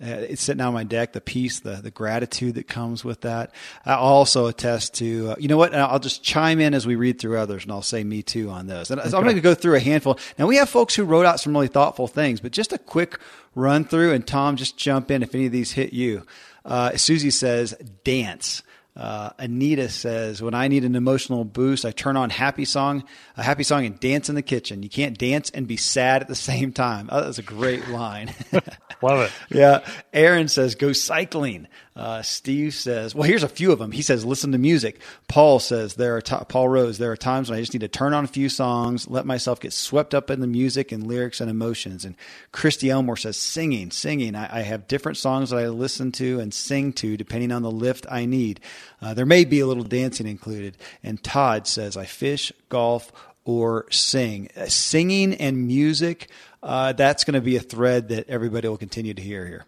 it's 0.00 0.42
sitting 0.42 0.60
on 0.60 0.72
my 0.74 0.84
deck, 0.84 1.12
the 1.12 1.20
peace, 1.20 1.60
the, 1.60 1.76
the 1.76 1.90
gratitude 1.90 2.54
that 2.54 2.68
comes 2.68 3.04
with 3.04 3.22
that. 3.22 3.52
I 3.84 3.94
also 3.94 4.46
attest 4.46 4.94
to, 4.94 5.30
uh, 5.30 5.36
you 5.38 5.48
know 5.48 5.56
what? 5.56 5.74
I'll 5.74 5.98
just 5.98 6.22
chime 6.22 6.60
in 6.60 6.72
as 6.72 6.86
we 6.86 6.94
read 6.94 7.20
through 7.20 7.38
others 7.38 7.64
and 7.64 7.72
I'll 7.72 7.82
say 7.82 8.04
me 8.04 8.22
too 8.22 8.50
on 8.50 8.68
those. 8.68 8.90
And 8.90 9.00
okay. 9.00 9.16
I'm 9.16 9.24
going 9.24 9.34
to 9.34 9.40
go 9.40 9.54
through 9.54 9.74
a 9.74 9.80
handful. 9.80 10.18
Now 10.38 10.46
we 10.46 10.56
have 10.56 10.68
folks 10.68 10.94
who 10.94 11.04
wrote 11.04 11.26
out 11.26 11.40
some 11.40 11.52
really 11.52 11.68
thoughtful 11.68 12.06
things, 12.06 12.40
but 12.40 12.52
just 12.52 12.72
a 12.72 12.78
quick 12.78 13.18
run 13.54 13.84
through 13.84 14.12
and 14.12 14.24
Tom, 14.26 14.56
just 14.56 14.76
jump 14.76 15.10
in 15.10 15.22
if 15.22 15.34
any 15.34 15.46
of 15.46 15.52
these 15.52 15.72
hit 15.72 15.92
you. 15.92 16.24
Uh, 16.64 16.96
Susie 16.96 17.30
says 17.30 17.74
dance. 18.04 18.62
Uh, 18.98 19.30
Anita 19.38 19.88
says, 19.88 20.42
when 20.42 20.54
I 20.54 20.66
need 20.66 20.84
an 20.84 20.96
emotional 20.96 21.44
boost, 21.44 21.84
I 21.84 21.92
turn 21.92 22.16
on 22.16 22.30
happy 22.30 22.64
song, 22.64 23.04
a 23.36 23.44
happy 23.44 23.62
song 23.62 23.86
and 23.86 23.98
dance 24.00 24.28
in 24.28 24.34
the 24.34 24.42
kitchen. 24.42 24.82
You 24.82 24.88
can't 24.88 25.16
dance 25.16 25.50
and 25.50 25.68
be 25.68 25.76
sad 25.76 26.20
at 26.20 26.26
the 26.26 26.34
same 26.50 26.72
time. 26.72 27.08
Oh, 27.12 27.22
that's 27.22 27.38
a 27.38 27.42
great 27.42 27.88
line. 27.88 28.34
Love 29.02 29.20
it. 29.20 29.32
Yeah. 29.56 29.86
Aaron 30.12 30.48
says, 30.48 30.74
go 30.74 30.92
cycling. 30.92 31.68
Uh, 31.98 32.22
Steve 32.22 32.74
says, 32.74 33.12
well, 33.12 33.28
here's 33.28 33.42
a 33.42 33.48
few 33.48 33.72
of 33.72 33.80
them. 33.80 33.90
He 33.90 34.02
says, 34.02 34.24
listen 34.24 34.52
to 34.52 34.58
music. 34.58 35.00
Paul 35.26 35.58
says, 35.58 35.94
there 35.94 36.16
are, 36.16 36.20
t- 36.20 36.36
Paul 36.48 36.68
Rose, 36.68 36.98
there 36.98 37.10
are 37.10 37.16
times 37.16 37.50
when 37.50 37.58
I 37.58 37.60
just 37.60 37.72
need 37.72 37.80
to 37.80 37.88
turn 37.88 38.14
on 38.14 38.22
a 38.22 38.28
few 38.28 38.48
songs, 38.48 39.10
let 39.10 39.26
myself 39.26 39.58
get 39.58 39.72
swept 39.72 40.14
up 40.14 40.30
in 40.30 40.38
the 40.38 40.46
music 40.46 40.92
and 40.92 41.04
lyrics 41.04 41.40
and 41.40 41.50
emotions. 41.50 42.04
And 42.04 42.14
Christy 42.52 42.88
Elmore 42.88 43.16
says, 43.16 43.36
singing, 43.36 43.90
singing. 43.90 44.36
I, 44.36 44.60
I 44.60 44.62
have 44.62 44.86
different 44.86 45.18
songs 45.18 45.50
that 45.50 45.58
I 45.58 45.66
listen 45.66 46.12
to 46.12 46.38
and 46.38 46.54
sing 46.54 46.92
to 46.94 47.16
depending 47.16 47.50
on 47.50 47.62
the 47.62 47.70
lift 47.70 48.06
I 48.08 48.26
need. 48.26 48.60
Uh, 49.02 49.14
there 49.14 49.26
may 49.26 49.44
be 49.44 49.58
a 49.58 49.66
little 49.66 49.82
dancing 49.82 50.28
included. 50.28 50.76
And 51.02 51.20
Todd 51.20 51.66
says, 51.66 51.96
I 51.96 52.04
fish, 52.04 52.52
golf, 52.68 53.10
or 53.44 53.90
sing. 53.90 54.50
Uh, 54.56 54.66
singing 54.66 55.34
and 55.34 55.66
music, 55.66 56.30
uh, 56.62 56.92
that's 56.92 57.24
going 57.24 57.34
to 57.34 57.40
be 57.40 57.56
a 57.56 57.60
thread 57.60 58.10
that 58.10 58.28
everybody 58.28 58.68
will 58.68 58.76
continue 58.76 59.14
to 59.14 59.22
hear 59.22 59.44
here. 59.44 59.64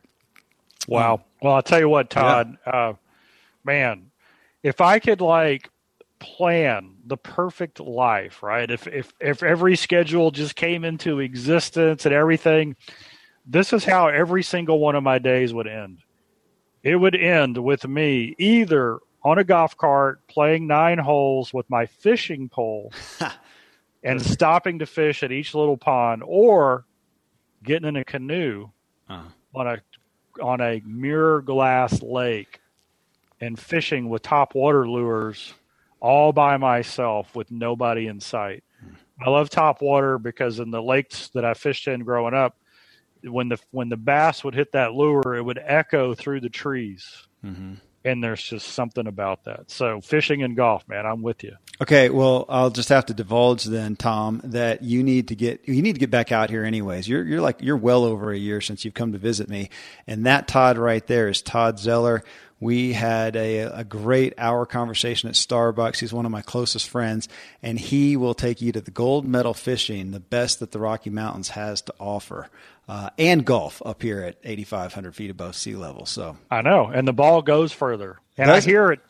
Wow. 0.86 1.24
Well, 1.42 1.54
I'll 1.54 1.62
tell 1.62 1.80
you 1.80 1.88
what, 1.88 2.10
Todd, 2.10 2.56
yeah. 2.66 2.72
uh, 2.72 2.92
man, 3.64 4.10
if 4.62 4.80
I 4.80 4.98
could 4.98 5.20
like 5.20 5.70
plan 6.18 6.96
the 7.06 7.16
perfect 7.16 7.80
life, 7.80 8.42
right? 8.42 8.70
If, 8.70 8.86
if, 8.86 9.12
if 9.20 9.42
every 9.42 9.76
schedule 9.76 10.30
just 10.30 10.54
came 10.54 10.84
into 10.84 11.18
existence 11.18 12.04
and 12.04 12.14
everything, 12.14 12.76
this 13.46 13.72
is 13.72 13.84
how 13.84 14.08
every 14.08 14.42
single 14.42 14.78
one 14.78 14.94
of 14.94 15.02
my 15.02 15.18
days 15.18 15.52
would 15.52 15.66
end. 15.66 15.98
It 16.82 16.96
would 16.96 17.16
end 17.16 17.58
with 17.58 17.86
me 17.86 18.34
either 18.38 18.98
on 19.22 19.38
a 19.38 19.44
golf 19.44 19.76
cart 19.76 20.26
playing 20.28 20.66
nine 20.66 20.98
holes 20.98 21.52
with 21.52 21.68
my 21.68 21.86
fishing 21.86 22.48
pole 22.48 22.92
and 24.02 24.22
stopping 24.22 24.78
to 24.78 24.86
fish 24.86 25.22
at 25.22 25.32
each 25.32 25.54
little 25.54 25.76
pond 25.76 26.22
or 26.24 26.84
getting 27.62 27.88
in 27.88 27.96
a 27.96 28.04
canoe 28.04 28.70
uh-huh. 29.08 29.28
on 29.54 29.66
a 29.66 29.78
on 30.40 30.60
a 30.60 30.82
mirror 30.84 31.42
glass 31.42 32.02
lake 32.02 32.60
and 33.40 33.58
fishing 33.58 34.08
with 34.08 34.22
top 34.22 34.54
water 34.54 34.88
lures 34.88 35.54
all 36.00 36.32
by 36.32 36.56
myself 36.56 37.34
with 37.34 37.50
nobody 37.50 38.06
in 38.06 38.20
sight. 38.20 38.64
I 39.24 39.28
love 39.28 39.50
top 39.50 39.82
water 39.82 40.18
because 40.18 40.60
in 40.60 40.70
the 40.70 40.82
lakes 40.82 41.28
that 41.34 41.44
I 41.44 41.54
fished 41.54 41.88
in 41.88 42.04
growing 42.04 42.34
up, 42.34 42.56
when 43.22 43.50
the 43.50 43.58
when 43.70 43.90
the 43.90 43.98
bass 43.98 44.42
would 44.42 44.54
hit 44.54 44.72
that 44.72 44.94
lure, 44.94 45.36
it 45.36 45.44
would 45.44 45.60
echo 45.62 46.14
through 46.14 46.40
the 46.40 46.48
trees. 46.48 47.26
Mm-hmm 47.44 47.74
and 48.04 48.22
there's 48.22 48.42
just 48.42 48.68
something 48.68 49.06
about 49.06 49.44
that. 49.44 49.70
So 49.70 50.00
fishing 50.00 50.42
and 50.42 50.56
golf, 50.56 50.88
man, 50.88 51.06
I'm 51.06 51.22
with 51.22 51.42
you. 51.44 51.56
Okay, 51.82 52.10
well, 52.10 52.44
I'll 52.50 52.70
just 52.70 52.90
have 52.90 53.06
to 53.06 53.14
divulge 53.14 53.64
then, 53.64 53.96
Tom, 53.96 54.42
that 54.44 54.82
you 54.82 55.02
need 55.02 55.28
to 55.28 55.34
get 55.34 55.66
you 55.66 55.80
need 55.80 55.94
to 55.94 55.98
get 55.98 56.10
back 56.10 56.30
out 56.30 56.50
here 56.50 56.62
anyways. 56.62 57.08
You're 57.08 57.24
you're 57.24 57.40
like 57.40 57.62
you're 57.62 57.76
well 57.76 58.04
over 58.04 58.30
a 58.30 58.36
year 58.36 58.60
since 58.60 58.84
you've 58.84 58.94
come 58.94 59.12
to 59.12 59.18
visit 59.18 59.48
me, 59.48 59.70
and 60.06 60.26
that 60.26 60.46
Todd 60.46 60.76
right 60.76 61.06
there 61.06 61.28
is 61.28 61.40
Todd 61.40 61.78
Zeller. 61.78 62.22
We 62.62 62.92
had 62.92 63.36
a, 63.36 63.60
a 63.60 63.84
great 63.84 64.34
hour 64.36 64.66
conversation 64.66 65.30
at 65.30 65.34
Starbucks. 65.34 65.98
He's 66.00 66.12
one 66.12 66.26
of 66.26 66.30
my 66.30 66.42
closest 66.42 66.90
friends, 66.90 67.26
and 67.62 67.80
he 67.80 68.18
will 68.18 68.34
take 68.34 68.60
you 68.60 68.70
to 68.72 68.82
the 68.82 68.90
gold 68.90 69.26
medal 69.26 69.54
fishing, 69.54 70.10
the 70.10 70.20
best 70.20 70.60
that 70.60 70.72
the 70.72 70.78
Rocky 70.78 71.08
Mountains 71.08 71.48
has 71.50 71.80
to 71.80 71.94
offer 71.98 72.50
uh, 72.86 73.08
and 73.16 73.46
golf 73.46 73.80
up 73.86 74.02
here 74.02 74.20
at 74.20 74.36
8,500 74.44 75.14
feet 75.14 75.30
above 75.30 75.56
sea 75.56 75.74
level. 75.74 76.04
So 76.04 76.36
I 76.50 76.60
know, 76.60 76.88
and 76.92 77.08
the 77.08 77.14
ball 77.14 77.40
goes 77.40 77.72
further. 77.72 78.18
And 78.36 78.48
Does 78.48 78.66
I 78.66 78.70
hear 78.70 78.92
it? 78.92 79.00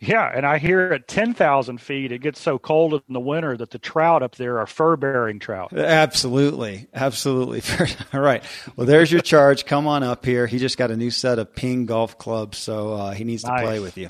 Yeah, 0.00 0.32
and 0.34 0.46
I 0.46 0.56
hear 0.56 0.80
at 0.94 1.06
10,000 1.08 1.78
feet, 1.78 2.10
it 2.10 2.18
gets 2.22 2.40
so 2.40 2.58
cold 2.58 2.94
in 2.94 3.12
the 3.12 3.20
winter 3.20 3.54
that 3.58 3.70
the 3.70 3.78
trout 3.78 4.22
up 4.22 4.34
there 4.36 4.58
are 4.58 4.66
fur 4.66 4.96
bearing 4.96 5.38
trout. 5.38 5.74
Absolutely, 5.74 6.88
absolutely. 6.94 7.62
All 8.14 8.20
right. 8.20 8.42
Well, 8.76 8.86
there's 8.86 9.12
your 9.12 9.20
charge. 9.20 9.66
Come 9.66 9.86
on 9.86 10.02
up 10.02 10.24
here. 10.24 10.46
He 10.46 10.58
just 10.58 10.78
got 10.78 10.90
a 10.90 10.96
new 10.96 11.10
set 11.10 11.38
of 11.38 11.54
ping 11.54 11.84
golf 11.84 12.16
clubs, 12.16 12.56
so 12.56 12.94
uh, 12.94 13.10
he 13.12 13.24
needs 13.24 13.42
to 13.42 13.50
nice. 13.50 13.62
play 13.62 13.78
with 13.78 13.98
you. 13.98 14.08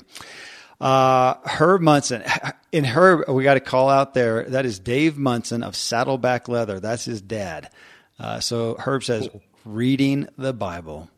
Uh, 0.79 1.35
Herb 1.45 1.81
Munson. 1.81 2.23
In 2.71 2.85
Herb, 2.85 3.27
we 3.27 3.43
got 3.43 3.57
a 3.57 3.61
call 3.61 3.89
out 3.89 4.13
there. 4.13 4.45
That 4.45 4.65
is 4.65 4.79
Dave 4.79 5.17
Munson 5.17 5.61
of 5.61 5.75
Saddleback 5.75 6.47
Leather. 6.47 6.79
That's 6.79 7.03
his 7.03 7.21
dad. 7.21 7.69
Uh, 8.17 8.39
so 8.39 8.77
Herb 8.79 9.03
says 9.03 9.27
reading 9.65 10.29
the 10.37 10.53
Bible. 10.53 11.09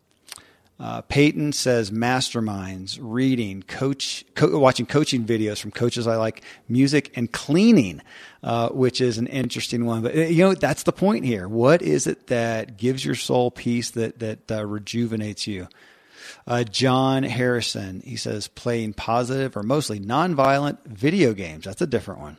Uh, 0.78 1.02
Peyton 1.02 1.52
says 1.52 1.92
masterminds, 1.92 2.98
reading, 3.00 3.62
coach, 3.62 4.24
co- 4.34 4.58
watching 4.58 4.86
coaching 4.86 5.24
videos 5.24 5.60
from 5.60 5.70
coaches 5.70 6.06
I 6.08 6.16
like, 6.16 6.42
music 6.68 7.16
and 7.16 7.30
cleaning, 7.30 8.02
uh, 8.42 8.70
which 8.70 9.00
is 9.00 9.16
an 9.18 9.28
interesting 9.28 9.86
one. 9.86 10.02
But 10.02 10.16
you 10.16 10.42
know 10.44 10.54
that's 10.54 10.82
the 10.82 10.92
point 10.92 11.24
here. 11.24 11.46
What 11.46 11.80
is 11.80 12.08
it 12.08 12.26
that 12.26 12.76
gives 12.76 13.04
your 13.04 13.14
soul 13.14 13.52
peace 13.52 13.92
that 13.92 14.18
that 14.18 14.50
uh, 14.50 14.66
rejuvenates 14.66 15.46
you? 15.46 15.68
Uh, 16.46 16.64
John 16.64 17.22
Harrison, 17.22 18.02
he 18.04 18.16
says 18.16 18.48
playing 18.48 18.94
positive 18.94 19.56
or 19.56 19.62
mostly 19.62 20.00
nonviolent 20.00 20.78
video 20.84 21.34
games. 21.34 21.64
That's 21.66 21.82
a 21.82 21.86
different 21.86 22.20
one. 22.20 22.36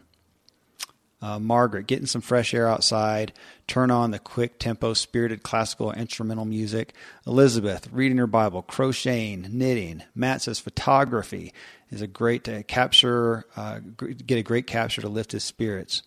Uh, 1.25 1.39
Margaret, 1.39 1.87
getting 1.87 2.05
some 2.05 2.21
fresh 2.21 2.53
air 2.53 2.67
outside, 2.67 3.33
turn 3.65 3.89
on 3.89 4.11
the 4.11 4.19
quick 4.19 4.59
tempo, 4.59 4.93
spirited 4.93 5.41
classical 5.41 5.91
instrumental 5.91 6.45
music. 6.45 6.93
Elizabeth, 7.25 7.89
reading 7.91 8.19
her 8.19 8.27
Bible, 8.27 8.61
crocheting, 8.61 9.47
knitting. 9.49 10.03
Matt 10.13 10.43
says 10.43 10.59
photography 10.59 11.51
is 11.89 11.99
a 11.99 12.05
great 12.05 12.43
to 12.43 12.61
capture, 12.61 13.43
uh, 13.55 13.79
get 14.23 14.37
a 14.37 14.43
great 14.43 14.67
capture 14.67 15.01
to 15.01 15.09
lift 15.09 15.31
his 15.31 15.43
spirits. 15.43 16.03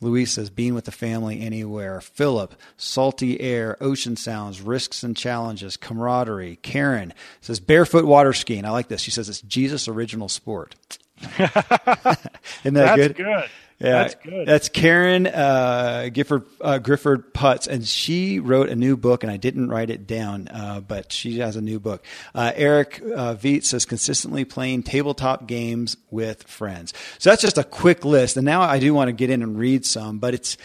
Luis 0.00 0.30
says, 0.30 0.48
being 0.48 0.74
with 0.74 0.84
the 0.84 0.92
family 0.92 1.40
anywhere. 1.40 2.00
Philip, 2.00 2.54
salty 2.76 3.40
air, 3.40 3.76
ocean 3.80 4.14
sounds, 4.14 4.60
risks 4.60 5.02
and 5.02 5.16
challenges, 5.16 5.76
camaraderie. 5.76 6.54
Karen 6.62 7.12
says, 7.40 7.58
barefoot 7.58 8.04
water 8.04 8.32
skiing. 8.32 8.64
I 8.64 8.70
like 8.70 8.86
this. 8.86 9.00
She 9.00 9.10
says, 9.10 9.28
it's 9.28 9.40
Jesus' 9.40 9.88
original 9.88 10.28
sport. 10.28 10.76
Isn't 11.38 12.74
that 12.74 12.96
That's 12.96 12.96
good? 12.96 13.16
good. 13.16 13.50
Yeah, 13.82 14.02
That's 14.02 14.14
good. 14.14 14.46
That's 14.46 14.68
Karen 14.68 15.26
uh, 15.26 16.08
Gifford 16.12 16.44
uh, 16.60 16.78
Grifford 16.78 17.32
Putz, 17.32 17.66
and 17.66 17.84
she 17.84 18.38
wrote 18.38 18.68
a 18.68 18.76
new 18.76 18.96
book, 18.96 19.24
and 19.24 19.32
I 19.32 19.38
didn't 19.38 19.70
write 19.70 19.90
it 19.90 20.06
down, 20.06 20.46
uh, 20.48 20.80
but 20.80 21.10
she 21.10 21.40
has 21.40 21.56
a 21.56 21.60
new 21.60 21.80
book. 21.80 22.04
Uh, 22.32 22.52
Eric 22.54 23.02
uh, 23.02 23.34
Viet 23.34 23.64
says 23.64 23.84
consistently 23.84 24.44
playing 24.44 24.84
tabletop 24.84 25.48
games 25.48 25.96
with 26.12 26.44
friends. 26.44 26.94
So 27.18 27.30
that's 27.30 27.42
just 27.42 27.58
a 27.58 27.64
quick 27.64 28.04
list, 28.04 28.36
and 28.36 28.44
now 28.44 28.60
I 28.60 28.78
do 28.78 28.94
want 28.94 29.08
to 29.08 29.12
get 29.12 29.30
in 29.30 29.42
and 29.42 29.58
read 29.58 29.84
some, 29.84 30.20
but 30.20 30.32
it's 30.32 30.56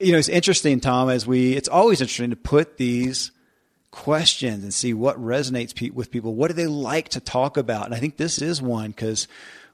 you 0.00 0.12
know 0.12 0.18
it's 0.18 0.30
interesting, 0.30 0.80
Tom, 0.80 1.10
as 1.10 1.26
we 1.26 1.52
it's 1.52 1.68
always 1.68 2.00
interesting 2.00 2.30
to 2.30 2.36
put 2.36 2.78
these 2.78 3.32
questions 3.90 4.62
and 4.62 4.72
see 4.72 4.94
what 4.94 5.18
resonates 5.18 5.74
pe- 5.74 5.90
with 5.90 6.10
people. 6.10 6.34
What 6.34 6.48
do 6.48 6.54
they 6.54 6.66
like 6.66 7.10
to 7.10 7.20
talk 7.20 7.58
about? 7.58 7.84
And 7.84 7.94
I 7.94 7.98
think 7.98 8.16
this 8.16 8.40
is 8.40 8.62
one 8.62 8.92
because 8.92 9.28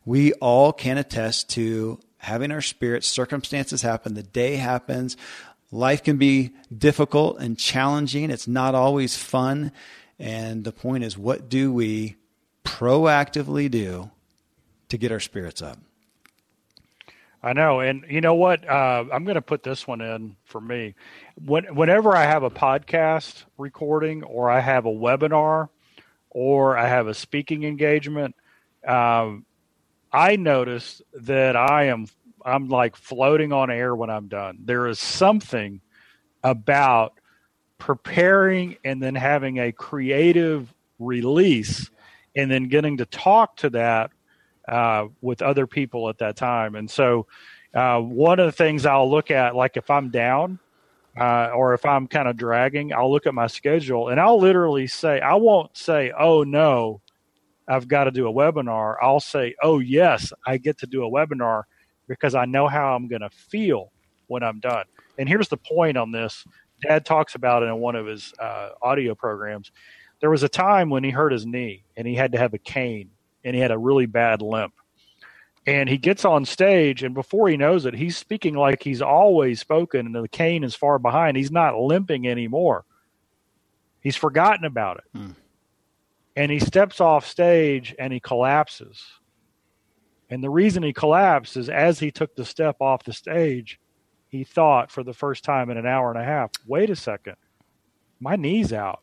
we 0.05 0.33
all 0.35 0.73
can 0.73 0.99
attest 0.99 1.50
to 1.50 2.00
having 2.18 2.52
our 2.52 2.60
spirits, 2.60 3.06
circumstances 3.06 3.82
happen, 3.82 4.14
the 4.14 4.22
day 4.22 4.56
happens. 4.56 5.16
Life 5.70 6.02
can 6.02 6.16
be 6.16 6.50
difficult 6.76 7.38
and 7.38 7.58
challenging. 7.58 8.30
It's 8.30 8.48
not 8.48 8.75
always 8.75 9.16
fun. 9.16 9.72
And 10.18 10.64
the 10.64 10.72
point 10.72 11.04
is, 11.04 11.16
what 11.16 11.48
do 11.48 11.72
we 11.72 12.16
proactively 12.64 13.70
do 13.70 14.10
to 14.88 14.98
get 14.98 15.12
our 15.12 15.20
spirits 15.20 15.62
up? 15.62 15.78
I 17.40 17.52
know, 17.52 17.78
and 17.78 18.04
you 18.08 18.20
know 18.20 18.34
what? 18.34 18.68
Uh, 18.68 19.04
I'm 19.12 19.22
going 19.22 19.37
to 19.37 19.42
put 19.42 19.62
this 19.62 19.87
one 19.87 20.00
in 20.00 20.34
for 20.44 20.60
me. 20.60 20.96
When, 21.37 21.72
whenever 21.76 22.16
I 22.16 22.25
have 22.25 22.42
a 22.42 22.50
podcast 22.50 23.44
recording, 23.56 24.25
or 24.25 24.50
I 24.50 24.58
have 24.58 24.87
a 24.87 24.90
webinar, 24.90 25.68
or 26.30 26.76
I 26.76 26.88
have 26.88 27.06
a 27.06 27.14
speaking 27.14 27.62
engagement, 27.62 28.34
um, 28.87 29.44
I 30.12 30.37
notice 30.37 31.03
that 31.15 31.57
I 31.57 31.85
am 31.85 32.07
I'm 32.45 32.69
like 32.69 32.97
floating 32.97 33.53
on 33.53 33.71
air 33.71 33.95
when 33.95 34.11
I'm 34.11 34.29
done. 34.29 34.59
There 34.65 34.87
is 34.87 34.99
something 34.99 35.81
about 36.43 37.15
preparing 37.79 38.77
and 38.85 39.03
then 39.03 39.15
having 39.15 39.59
a 39.59 39.73
creative 39.73 40.73
release 40.99 41.91
and 42.37 42.50
then 42.50 42.69
getting 42.69 42.99
to 42.99 43.07
talk 43.07 43.57
to 43.59 43.71
that 43.71 44.11
uh, 44.67 45.07
with 45.21 45.43
other 45.43 45.67
people 45.67 46.09
at 46.09 46.19
that 46.19 46.37
time. 46.37 46.75
And 46.75 46.91
so, 46.91 47.27
uh, 47.75 48.00
one 48.00 48.41
of 48.41 48.47
the 48.47 48.53
things 48.53 48.87
I'll 48.87 49.11
look 49.11 49.31
at, 49.31 49.55
like 49.55 49.77
if 49.77 49.91
I'm 49.91 50.11
down 50.11 50.59
uh, 51.19 51.50
or 51.55 51.75
if 51.75 51.85
I'm 51.85 52.07
kind 52.07 52.29
of 52.29 52.37
dragging, 52.37 52.93
I'll 52.93 53.11
look 53.11 53.27
at 53.27 53.35
my 53.35 53.47
schedule 53.47 54.09
and 54.09 54.19
I'll 54.19 54.41
literally 54.41 54.87
say, 54.87 55.21
I 55.21 55.35
won't 55.35 55.77
say, 55.77 56.12
oh 56.19 56.45
no, 56.45 57.03
I've 57.68 57.87
got 57.87 58.04
to 58.04 58.10
do 58.10 58.26
a 58.28 58.32
webinar. 58.32 58.96
I'll 59.02 59.20
say, 59.20 59.54
oh 59.62 59.78
yes, 59.78 60.32
I 60.46 60.56
get 60.56 60.78
to 60.78 60.87
do 60.87 61.04
a 61.04 61.10
webinar 61.10 61.64
because 62.06 62.34
I 62.34 62.46
know 62.46 62.66
how 62.66 62.94
I'm 62.94 63.08
going 63.08 63.20
to 63.20 63.30
feel 63.30 63.92
when 64.26 64.42
I'm 64.42 64.60
done. 64.60 64.84
And 65.18 65.28
here's 65.28 65.48
the 65.48 65.56
point 65.56 65.96
on 65.96 66.12
this 66.12 66.44
Dad 66.80 67.04
talks 67.04 67.34
about 67.34 67.62
it 67.62 67.66
in 67.66 67.76
one 67.78 67.96
of 67.96 68.06
his 68.06 68.32
uh, 68.38 68.70
audio 68.80 69.14
programs. 69.14 69.72
There 70.20 70.30
was 70.30 70.42
a 70.42 70.48
time 70.48 70.90
when 70.90 71.04
he 71.04 71.10
hurt 71.10 71.32
his 71.32 71.44
knee 71.44 71.84
and 71.96 72.06
he 72.06 72.14
had 72.14 72.32
to 72.32 72.38
have 72.38 72.54
a 72.54 72.58
cane 72.58 73.10
and 73.44 73.54
he 73.54 73.60
had 73.60 73.70
a 73.70 73.78
really 73.78 74.06
bad 74.06 74.42
limp. 74.42 74.75
And 75.66 75.88
he 75.88 75.98
gets 75.98 76.25
on 76.25 76.46
stage, 76.46 77.02
and 77.02 77.14
before 77.14 77.46
he 77.48 77.58
knows 77.58 77.84
it, 77.84 77.92
he's 77.92 78.16
speaking 78.16 78.54
like 78.54 78.82
he's 78.82 79.02
always 79.02 79.60
spoken, 79.60 80.06
and 80.06 80.14
the 80.14 80.26
cane 80.26 80.64
is 80.64 80.75
far 80.75 80.98
behind. 80.98 81.37
He's 81.37 81.50
not 81.50 81.78
limping 81.78 82.26
anymore. 82.26 82.87
He's 84.00 84.16
forgotten 84.16 84.64
about 84.64 84.96
it. 84.98 85.18
Hmm. 85.18 85.31
And 86.38 86.53
he 86.53 86.61
steps 86.61 87.01
off 87.01 87.27
stage 87.27 87.94
and 87.98 88.12
he 88.12 88.20
collapses 88.20 89.03
and 90.31 90.42
the 90.42 90.51
reason 90.51 90.83
he 90.83 90.92
collapsed 90.92 91.57
is 91.57 91.68
as 91.68 91.98
he 91.98 92.11
took 92.11 92.35
the 92.37 92.44
step 92.44 92.77
off 92.81 93.05
the 93.05 93.12
stage, 93.12 93.81
he 94.29 94.44
thought 94.44 94.90
for 94.90 95.03
the 95.03 95.14
first 95.14 95.42
time 95.42 95.70
in 95.70 95.79
an 95.79 95.87
hour 95.87 96.11
and 96.11 96.20
a 96.20 96.24
half, 96.24 96.51
wait 96.66 96.90
a 96.90 96.96
second, 96.96 97.37
my 98.20 98.37
knee's 98.37 98.72
out. 98.72 99.01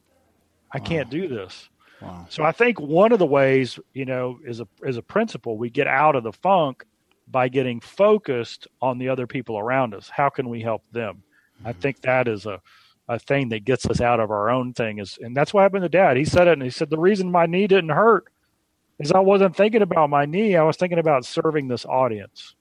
I 0.72 0.78
wow. 0.80 0.86
can't 0.86 1.10
do 1.10 1.28
this. 1.28 1.70
Wow. 2.02 2.28
So 2.30 2.44
I 2.44 2.52
think 2.52 2.80
one 2.80 3.12
of 3.12 3.20
the 3.20 3.26
ways, 3.26 3.80
you 3.94 4.06
know, 4.06 4.40
is 4.46 4.60
a 4.60 4.68
is 4.84 4.98
a 4.98 5.02
principle 5.02 5.58
we 5.58 5.70
get 5.70 5.88
out 5.88 6.16
of 6.16 6.24
the 6.24 6.34
funk 6.34 6.86
by 7.28 7.48
getting 7.48 7.80
focused 7.80 8.68
on 8.82 9.00
the 9.00 9.10
other 9.10 9.26
people 9.26 9.58
around 9.58 9.96
us. 9.96 10.10
How 10.10 10.30
can 10.30 10.50
we 10.50 10.62
help 10.62 10.84
them? 10.92 11.24
Mm-hmm. 11.58 11.68
I 11.68 11.74
think 11.74 12.02
that 12.02 12.28
is 12.28 12.46
a 12.46 12.62
a 13.08 13.20
thing 13.20 13.50
that 13.50 13.66
gets 13.66 13.86
us 13.86 14.02
out 14.02 14.20
of 14.20 14.32
our 14.32 14.50
own 14.50 14.74
thing 14.74 15.00
is 15.00 15.18
and 15.22 15.36
that's 15.36 15.54
what 15.54 15.62
happened 15.62 15.84
to 15.84 15.90
dad. 15.90 16.18
He 16.18 16.26
said 16.26 16.48
it 16.48 16.54
and 16.54 16.64
he 16.64 16.70
said 16.70 16.90
the 16.90 16.98
reason 16.98 17.32
my 17.32 17.46
knee 17.46 17.68
didn't 17.68 17.90
hurt 17.90 18.26
is 19.00 19.12
I 19.12 19.20
wasn't 19.20 19.56
thinking 19.56 19.82
about 19.82 20.10
my 20.10 20.26
knee. 20.26 20.56
I 20.56 20.64
was 20.64 20.78
thinking 20.78 21.00
about 21.00 21.26
serving 21.26 21.68
this 21.68 21.86
audience. 21.86 22.56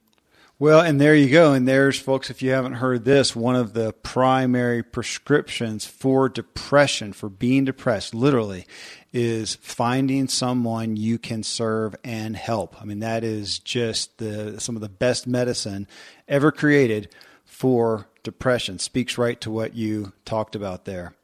Well, 0.58 0.80
and 0.80 1.00
there 1.00 1.16
you 1.16 1.30
go. 1.30 1.52
And 1.52 1.66
there's, 1.66 1.98
folks, 1.98 2.30
if 2.30 2.40
you 2.40 2.50
haven't 2.50 2.74
heard 2.74 3.04
this, 3.04 3.34
one 3.34 3.56
of 3.56 3.72
the 3.72 3.92
primary 3.92 4.84
prescriptions 4.84 5.84
for 5.84 6.28
depression, 6.28 7.12
for 7.12 7.28
being 7.28 7.64
depressed, 7.64 8.14
literally, 8.14 8.64
is 9.12 9.56
finding 9.56 10.28
someone 10.28 10.96
you 10.96 11.18
can 11.18 11.42
serve 11.42 11.96
and 12.04 12.36
help. 12.36 12.80
I 12.80 12.84
mean, 12.84 13.00
that 13.00 13.24
is 13.24 13.58
just 13.58 14.18
the 14.18 14.60
some 14.60 14.76
of 14.76 14.82
the 14.82 14.88
best 14.88 15.26
medicine 15.26 15.88
ever 16.28 16.52
created 16.52 17.12
for 17.54 18.08
depression. 18.24 18.80
Speaks 18.80 19.16
right 19.16 19.40
to 19.40 19.50
what 19.50 19.76
you 19.76 20.12
talked 20.24 20.56
about 20.56 20.86
there. 20.86 21.14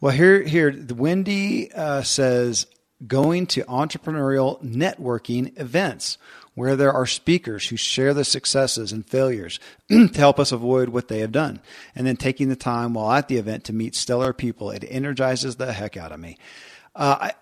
Well, 0.00 0.12
here, 0.12 0.42
here, 0.42 0.74
Wendy 0.92 1.72
uh, 1.72 2.02
says, 2.02 2.66
going 3.06 3.46
to 3.46 3.62
entrepreneurial 3.64 4.60
networking 4.60 5.58
events 5.60 6.18
where 6.54 6.74
there 6.74 6.92
are 6.92 7.06
speakers 7.06 7.68
who 7.68 7.76
share 7.76 8.12
the 8.12 8.24
successes 8.24 8.90
and 8.90 9.06
failures 9.06 9.60
to 9.88 10.10
help 10.14 10.40
us 10.40 10.50
avoid 10.50 10.88
what 10.88 11.06
they 11.06 11.20
have 11.20 11.32
done. 11.32 11.60
And 11.94 12.08
then 12.08 12.16
taking 12.16 12.48
the 12.48 12.56
time 12.56 12.92
while 12.92 13.12
at 13.12 13.28
the 13.28 13.36
event 13.36 13.62
to 13.64 13.72
meet 13.72 13.94
stellar 13.94 14.32
people. 14.32 14.72
It 14.72 14.84
energizes 14.88 15.56
the 15.56 15.72
heck 15.72 15.96
out 15.96 16.10
of 16.10 16.18
me. 16.18 16.38
Uh, 16.94 17.16
I, 17.20 17.32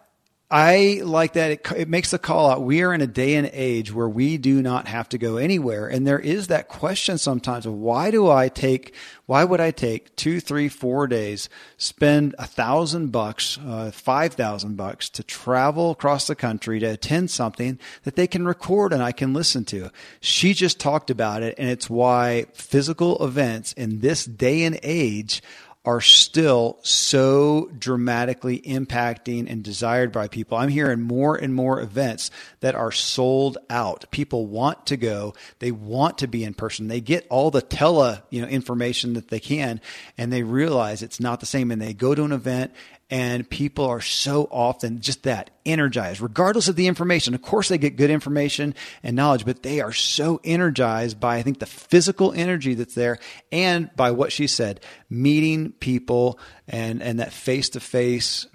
I 0.52 1.00
like 1.04 1.34
that. 1.34 1.52
It, 1.52 1.72
it, 1.76 1.88
makes 1.88 2.10
the 2.10 2.18
call 2.18 2.50
out. 2.50 2.64
We 2.64 2.82
are 2.82 2.92
in 2.92 3.00
a 3.00 3.06
day 3.06 3.36
and 3.36 3.48
age 3.52 3.92
where 3.92 4.08
we 4.08 4.36
do 4.36 4.60
not 4.60 4.88
have 4.88 5.08
to 5.10 5.18
go 5.18 5.36
anywhere. 5.36 5.86
And 5.86 6.04
there 6.04 6.18
is 6.18 6.48
that 6.48 6.66
question 6.66 7.18
sometimes 7.18 7.66
of 7.66 7.74
why 7.74 8.10
do 8.10 8.28
I 8.28 8.48
take, 8.48 8.92
why 9.26 9.44
would 9.44 9.60
I 9.60 9.70
take 9.70 10.16
two, 10.16 10.40
three, 10.40 10.68
four 10.68 11.06
days, 11.06 11.48
spend 11.76 12.34
a 12.36 12.48
thousand 12.48 13.12
bucks, 13.12 13.58
uh, 13.64 13.92
five 13.92 14.34
thousand 14.34 14.76
bucks 14.76 15.08
to 15.10 15.22
travel 15.22 15.92
across 15.92 16.26
the 16.26 16.34
country 16.34 16.80
to 16.80 16.86
attend 16.86 17.30
something 17.30 17.78
that 18.02 18.16
they 18.16 18.26
can 18.26 18.44
record 18.44 18.92
and 18.92 19.04
I 19.04 19.12
can 19.12 19.32
listen 19.32 19.64
to? 19.66 19.90
She 20.20 20.52
just 20.52 20.80
talked 20.80 21.10
about 21.10 21.44
it. 21.44 21.54
And 21.58 21.70
it's 21.70 21.88
why 21.88 22.46
physical 22.54 23.24
events 23.24 23.72
in 23.74 24.00
this 24.00 24.24
day 24.24 24.64
and 24.64 24.80
age 24.82 25.42
are 25.84 26.02
still 26.02 26.78
so 26.82 27.70
dramatically 27.78 28.60
impacting 28.60 29.50
and 29.50 29.62
desired 29.62 30.12
by 30.12 30.28
people. 30.28 30.58
I'm 30.58 30.68
hearing 30.68 31.00
more 31.00 31.36
and 31.36 31.54
more 31.54 31.80
events 31.80 32.30
that 32.60 32.74
are 32.74 32.92
sold 32.92 33.56
out. 33.70 34.04
People 34.10 34.46
want 34.46 34.86
to 34.86 34.98
go. 34.98 35.34
They 35.58 35.70
want 35.70 36.18
to 36.18 36.26
be 36.28 36.44
in 36.44 36.52
person. 36.52 36.88
They 36.88 37.00
get 37.00 37.26
all 37.30 37.50
the 37.50 37.62
tele, 37.62 38.22
you 38.28 38.42
know, 38.42 38.48
information 38.48 39.14
that 39.14 39.28
they 39.28 39.40
can 39.40 39.80
and 40.18 40.30
they 40.30 40.42
realize 40.42 41.02
it's 41.02 41.20
not 41.20 41.40
the 41.40 41.46
same 41.46 41.70
and 41.70 41.80
they 41.80 41.94
go 41.94 42.14
to 42.14 42.24
an 42.24 42.32
event 42.32 42.72
and 43.10 43.48
people 43.50 43.84
are 43.86 44.00
so 44.00 44.48
often 44.52 45.00
just 45.00 45.24
that 45.24 45.50
energized, 45.66 46.20
regardless 46.20 46.68
of 46.68 46.76
the 46.76 46.86
information. 46.86 47.34
Of 47.34 47.42
course, 47.42 47.68
they 47.68 47.76
get 47.76 47.96
good 47.96 48.10
information 48.10 48.74
and 49.02 49.16
knowledge, 49.16 49.44
but 49.44 49.64
they 49.64 49.80
are 49.80 49.92
so 49.92 50.40
energized 50.44 51.18
by, 51.18 51.36
I 51.36 51.42
think, 51.42 51.58
the 51.58 51.66
physical 51.66 52.32
energy 52.32 52.74
that's 52.74 52.94
there 52.94 53.18
and 53.50 53.90
by 53.96 54.12
what 54.12 54.30
she 54.30 54.46
said, 54.46 54.80
meeting 55.08 55.72
people 55.72 56.38
and, 56.68 57.02
and 57.02 57.18
that 57.18 57.32
face 57.32 57.70
to 57.70 57.80
face 57.80 58.46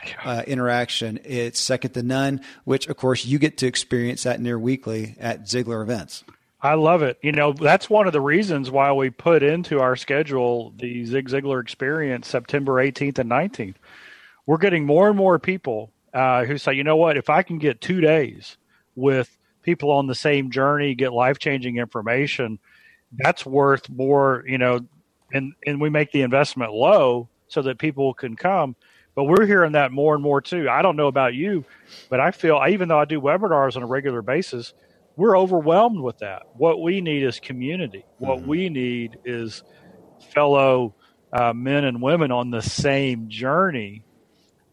interaction. 0.47 1.19
It's 1.25 1.59
second 1.59 1.91
to 1.91 2.03
none, 2.03 2.39
which, 2.63 2.87
of 2.87 2.95
course, 2.95 3.25
you 3.25 3.39
get 3.39 3.57
to 3.57 3.67
experience 3.67 4.23
that 4.23 4.39
near 4.39 4.57
weekly 4.57 5.15
at 5.19 5.43
Ziglar 5.43 5.83
events. 5.83 6.23
I 6.61 6.73
love 6.73 7.03
it. 7.03 7.19
You 7.21 7.31
know, 7.31 7.53
that's 7.53 7.91
one 7.91 8.07
of 8.07 8.13
the 8.13 8.21
reasons 8.21 8.71
why 8.71 8.91
we 8.91 9.11
put 9.11 9.43
into 9.43 9.81
our 9.81 9.95
schedule 9.95 10.73
the 10.77 11.05
Zig 11.05 11.29
Ziglar 11.29 11.61
experience 11.61 12.27
September 12.27 12.73
18th 12.83 13.19
and 13.19 13.29
19th 13.29 13.75
we're 14.45 14.57
getting 14.57 14.85
more 14.85 15.07
and 15.07 15.17
more 15.17 15.39
people 15.39 15.91
uh, 16.13 16.45
who 16.45 16.57
say, 16.57 16.73
you 16.73 16.83
know 16.83 16.97
what, 16.97 17.17
if 17.17 17.29
I 17.29 17.43
can 17.43 17.57
get 17.57 17.81
two 17.81 18.01
days 18.01 18.57
with 18.95 19.37
people 19.63 19.91
on 19.91 20.07
the 20.07 20.15
same 20.15 20.51
journey, 20.51 20.95
get 20.95 21.11
life 21.11 21.39
changing 21.39 21.77
information, 21.77 22.59
that's 23.11 23.45
worth 23.45 23.89
more, 23.89 24.43
you 24.47 24.57
know, 24.57 24.79
and 25.33 25.53
and 25.65 25.81
we 25.81 25.89
make 25.89 26.11
the 26.11 26.21
investment 26.21 26.71
low 26.71 27.29
so 27.47 27.61
that 27.63 27.79
people 27.79 28.13
can 28.13 28.35
come. 28.35 28.75
But 29.15 29.25
we're 29.25 29.45
hearing 29.45 29.73
that 29.73 29.91
more 29.91 30.13
and 30.13 30.21
more 30.21 30.41
too. 30.41 30.69
I 30.69 30.81
don't 30.81 30.97
know 30.97 31.07
about 31.07 31.33
you, 31.33 31.65
but 32.09 32.19
I 32.19 32.31
feel 32.31 32.61
even 32.69 32.89
though 32.89 32.99
I 32.99 33.05
do 33.05 33.21
webinars 33.21 33.75
on 33.75 33.83
a 33.83 33.87
regular 33.87 34.21
basis, 34.21 34.73
we're 35.15 35.37
overwhelmed 35.37 35.99
with 35.99 36.19
that. 36.19 36.43
What 36.53 36.81
we 36.81 37.01
need 37.01 37.23
is 37.23 37.39
community. 37.39 38.05
What 38.17 38.39
mm-hmm. 38.39 38.47
we 38.47 38.69
need 38.69 39.19
is 39.23 39.63
fellow 40.33 40.95
uh, 41.31 41.53
men 41.53 41.85
and 41.85 42.01
women 42.01 42.31
on 42.31 42.51
the 42.51 42.61
same 42.61 43.29
journey 43.29 44.03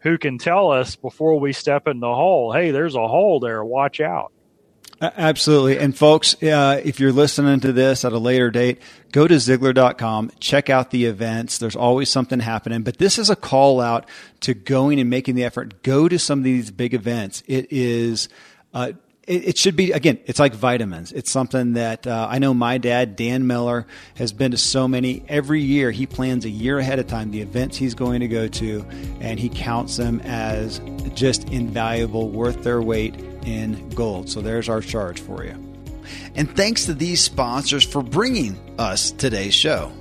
who 0.03 0.19
can 0.19 0.39
tell 0.39 0.71
us 0.71 0.97
before 0.97 1.39
we 1.39 1.53
step 1.53 1.87
in 1.87 2.01
the 2.01 2.15
hole, 2.15 2.53
hey, 2.53 2.71
there's 2.71 2.95
a 2.95 3.09
hole 3.09 3.41
there, 3.41 3.65
watch 3.65 4.01
out. 4.01 4.33
Absolutely. 5.01 5.79
And 5.79 5.97
folks, 5.97 6.41
uh, 6.45 6.81
if 6.85 7.01
you're 7.01 7.13
listening 7.13 7.59
to 7.61 7.73
this 7.73 8.05
at 8.05 8.13
a 8.13 8.19
later 8.19 8.53
date, 8.53 8.81
go 9.11 9.27
to 9.27 9.35
Ziglar.com, 9.35 10.31
check 10.39 10.71
out 10.71 10.93
the 10.93 11.07
events. 11.07 11.59
There's 11.59 11.75
always 11.75 12.09
something 12.09 12.39
happening, 12.39 12.83
but 12.83 12.99
this 12.99 13.19
is 13.19 13.29
a 13.29 13.35
call 13.35 13.81
out 13.81 14.09
to 14.41 14.55
going 14.55 15.01
and 15.01 15.11
making 15.11 15.35
the 15.35 15.43
effort. 15.43 15.83
Go 15.83 16.09
to 16.09 16.21
some 16.21 16.39
of 16.39 16.45
these 16.45 16.71
big 16.71 16.95
events. 16.95 17.43
It 17.49 17.67
is, 17.73 18.29
uh, 18.75 18.93
it, 19.27 19.49
it, 19.49 19.59
should 19.59 19.77
be 19.77 19.93
again. 19.93 20.19
It's 20.27 20.39
like 20.39 20.55
vitamins. 20.55 21.13
It's 21.13 21.31
something 21.31 21.75
that 21.75 22.07
uh, 22.07 22.27
I 22.29 22.39
know. 22.39 22.53
My 22.55 22.79
dad, 22.79 23.17
Dan 23.17 23.47
Miller, 23.47 23.87
has 24.17 24.33
been 24.33 24.51
to 24.51 24.57
so 24.57 24.89
many. 24.89 25.25
Every 25.29 25.61
year, 25.61 25.91
he 25.91 26.07
plans 26.07 26.45
a 26.45 26.51
year 26.51 26.79
ahead 26.79 26.99
of 26.99 27.07
time 27.07 27.31
the 27.31 27.41
events 27.41 27.77
he's 27.77 27.95
going 27.95 28.21
to 28.21 28.29
go 28.29 28.49
to, 28.49 28.85
and 29.21 29.39
he 29.39 29.49
counts 29.49 29.97
them 29.97 30.21
as 30.21 30.81
just 31.15 31.49
invaluable, 31.51 32.31
worth 32.31 32.65
their 32.65 32.83
weight 32.83 33.15
in 33.45 33.89
gold. 33.91 34.29
So 34.29 34.41
there's 34.41 34.69
our 34.69 34.81
charge 34.81 35.21
for 35.21 35.45
you. 35.45 35.55
And 36.35 36.55
thanks 36.57 36.87
to 36.87 36.95
these 36.95 37.23
sponsors 37.23 37.85
for 37.85 38.03
bringing 38.03 38.59
us 38.79 39.13
today's 39.13 39.55
show. 39.55 39.93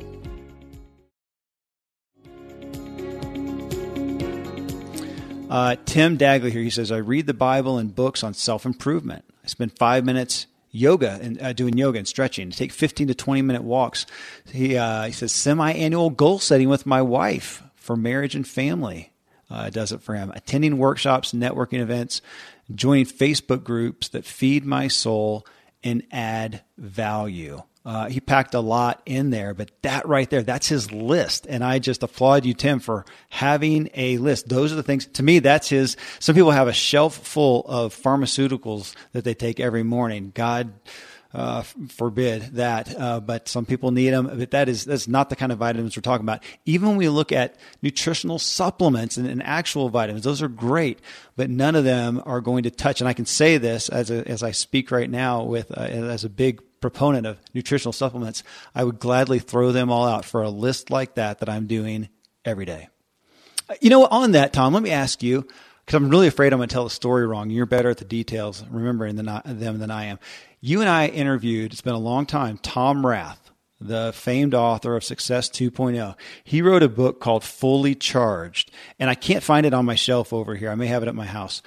Uh, 5.51 5.75
Tim 5.83 6.17
Dagley 6.17 6.49
here. 6.49 6.61
He 6.61 6.69
says, 6.69 6.93
I 6.93 6.97
read 6.97 7.27
the 7.27 7.33
Bible 7.33 7.77
and 7.77 7.93
books 7.93 8.23
on 8.23 8.33
self 8.33 8.65
improvement. 8.65 9.25
I 9.43 9.47
spend 9.47 9.77
five 9.77 10.05
minutes 10.05 10.47
yoga 10.71 11.19
and 11.21 11.41
uh, 11.41 11.51
doing 11.51 11.77
yoga 11.77 11.97
and 11.97 12.07
stretching. 12.07 12.47
I 12.47 12.51
take 12.51 12.71
15 12.71 13.09
to 13.09 13.13
20 13.13 13.41
minute 13.41 13.61
walks. 13.61 14.05
He, 14.45 14.77
uh, 14.77 15.03
he 15.03 15.11
says, 15.11 15.33
semi 15.33 15.73
annual 15.73 16.09
goal 16.09 16.39
setting 16.39 16.69
with 16.69 16.85
my 16.85 17.01
wife 17.01 17.61
for 17.75 17.97
marriage 17.97 18.33
and 18.33 18.47
family. 18.47 19.11
Uh, 19.49 19.69
does 19.69 19.91
it 19.91 20.01
for 20.01 20.15
him. 20.15 20.31
Attending 20.33 20.77
workshops, 20.77 21.33
networking 21.33 21.81
events, 21.81 22.21
joining 22.73 23.03
Facebook 23.03 23.65
groups 23.65 24.07
that 24.07 24.23
feed 24.23 24.63
my 24.63 24.87
soul 24.87 25.45
and 25.83 26.01
add 26.13 26.61
value. 26.77 27.61
Uh, 27.83 28.09
he 28.09 28.19
packed 28.19 28.53
a 28.53 28.59
lot 28.59 29.01
in 29.07 29.31
there, 29.31 29.55
but 29.55 29.71
that 29.81 30.07
right 30.07 30.29
there, 30.29 30.43
that's 30.43 30.67
his 30.67 30.91
list. 30.91 31.47
And 31.49 31.63
I 31.63 31.79
just 31.79 32.03
applaud 32.03 32.45
you, 32.45 32.53
Tim, 32.53 32.79
for 32.79 33.05
having 33.29 33.89
a 33.95 34.17
list. 34.17 34.49
Those 34.49 34.71
are 34.71 34.75
the 34.75 34.83
things, 34.83 35.07
to 35.07 35.23
me, 35.23 35.39
that's 35.39 35.69
his. 35.69 35.97
Some 36.19 36.35
people 36.35 36.51
have 36.51 36.67
a 36.67 36.73
shelf 36.73 37.17
full 37.17 37.65
of 37.67 37.95
pharmaceuticals 37.95 38.93
that 39.13 39.23
they 39.23 39.33
take 39.33 39.59
every 39.59 39.81
morning. 39.81 40.31
God, 40.35 40.73
uh, 41.33 41.63
forbid 41.87 42.55
that, 42.55 42.93
uh, 42.99 43.19
but 43.19 43.47
some 43.47 43.65
people 43.65 43.91
need 43.91 44.09
them. 44.09 44.29
But 44.37 44.51
that 44.51 44.67
is 44.67 44.83
that's 44.83 45.07
not 45.07 45.29
the 45.29 45.35
kind 45.35 45.51
of 45.51 45.57
vitamins 45.57 45.95
we're 45.95 46.01
talking 46.01 46.25
about. 46.25 46.43
Even 46.65 46.89
when 46.89 46.97
we 46.97 47.07
look 47.09 47.31
at 47.31 47.55
nutritional 47.81 48.37
supplements 48.37 49.17
and, 49.17 49.25
and, 49.25 49.41
actual 49.41 49.87
vitamins, 49.89 50.25
those 50.25 50.41
are 50.41 50.49
great, 50.49 50.99
but 51.37 51.49
none 51.49 51.75
of 51.75 51.85
them 51.85 52.21
are 52.25 52.41
going 52.41 52.63
to 52.63 52.71
touch. 52.71 52.99
And 52.99 53.07
I 53.07 53.13
can 53.13 53.25
say 53.25 53.57
this 53.57 53.87
as 53.87 54.11
a, 54.11 54.27
as 54.27 54.43
I 54.43 54.51
speak 54.51 54.91
right 54.91 55.09
now 55.09 55.43
with 55.43 55.71
uh, 55.71 55.81
as 55.81 56.25
a 56.25 56.29
big 56.29 56.61
proponent 56.81 57.25
of 57.25 57.37
nutritional 57.53 57.93
supplements, 57.93 58.43
I 58.75 58.83
would 58.83 58.99
gladly 58.99 59.39
throw 59.39 59.71
them 59.71 59.89
all 59.89 60.05
out 60.05 60.25
for 60.25 60.41
a 60.41 60.49
list 60.49 60.89
like 60.89 61.15
that 61.15 61.39
that 61.39 61.49
I'm 61.49 61.67
doing 61.67 62.09
every 62.43 62.65
day. 62.65 62.89
You 63.79 63.89
know, 63.89 64.05
on 64.05 64.33
that, 64.33 64.51
Tom, 64.51 64.73
let 64.73 64.83
me 64.83 64.91
ask 64.91 65.23
you, 65.23 65.47
because 65.85 65.95
I'm 65.95 66.09
really 66.09 66.27
afraid 66.27 66.51
I'm 66.51 66.59
going 66.59 66.67
to 66.67 66.73
tell 66.73 66.83
the 66.83 66.89
story 66.89 67.25
wrong. 67.25 67.49
You're 67.49 67.65
better 67.65 67.89
at 67.89 67.99
the 67.99 68.05
details, 68.05 68.65
remembering 68.69 69.15
them 69.15 69.79
than 69.79 69.91
I 69.91 70.05
am. 70.05 70.19
You 70.59 70.81
and 70.81 70.89
I 70.89 71.07
interviewed, 71.07 71.71
it's 71.71 71.81
been 71.81 71.93
a 71.93 71.99
long 71.99 72.25
time, 72.25 72.57
Tom 72.57 73.05
Rath, 73.05 73.49
the 73.79 74.11
famed 74.13 74.53
author 74.53 74.95
of 74.95 75.03
Success 75.03 75.49
2.0. 75.49 76.15
He 76.43 76.61
wrote 76.61 76.83
a 76.83 76.89
book 76.89 77.19
called 77.19 77.43
Fully 77.43 77.95
Charged, 77.95 78.71
and 78.99 79.09
I 79.09 79.15
can't 79.15 79.43
find 79.43 79.65
it 79.65 79.73
on 79.73 79.85
my 79.85 79.95
shelf 79.95 80.33
over 80.33 80.55
here. 80.55 80.69
I 80.69 80.75
may 80.75 80.87
have 80.87 81.01
it 81.01 81.07
at 81.07 81.15
my 81.15 81.25
house. 81.25 81.61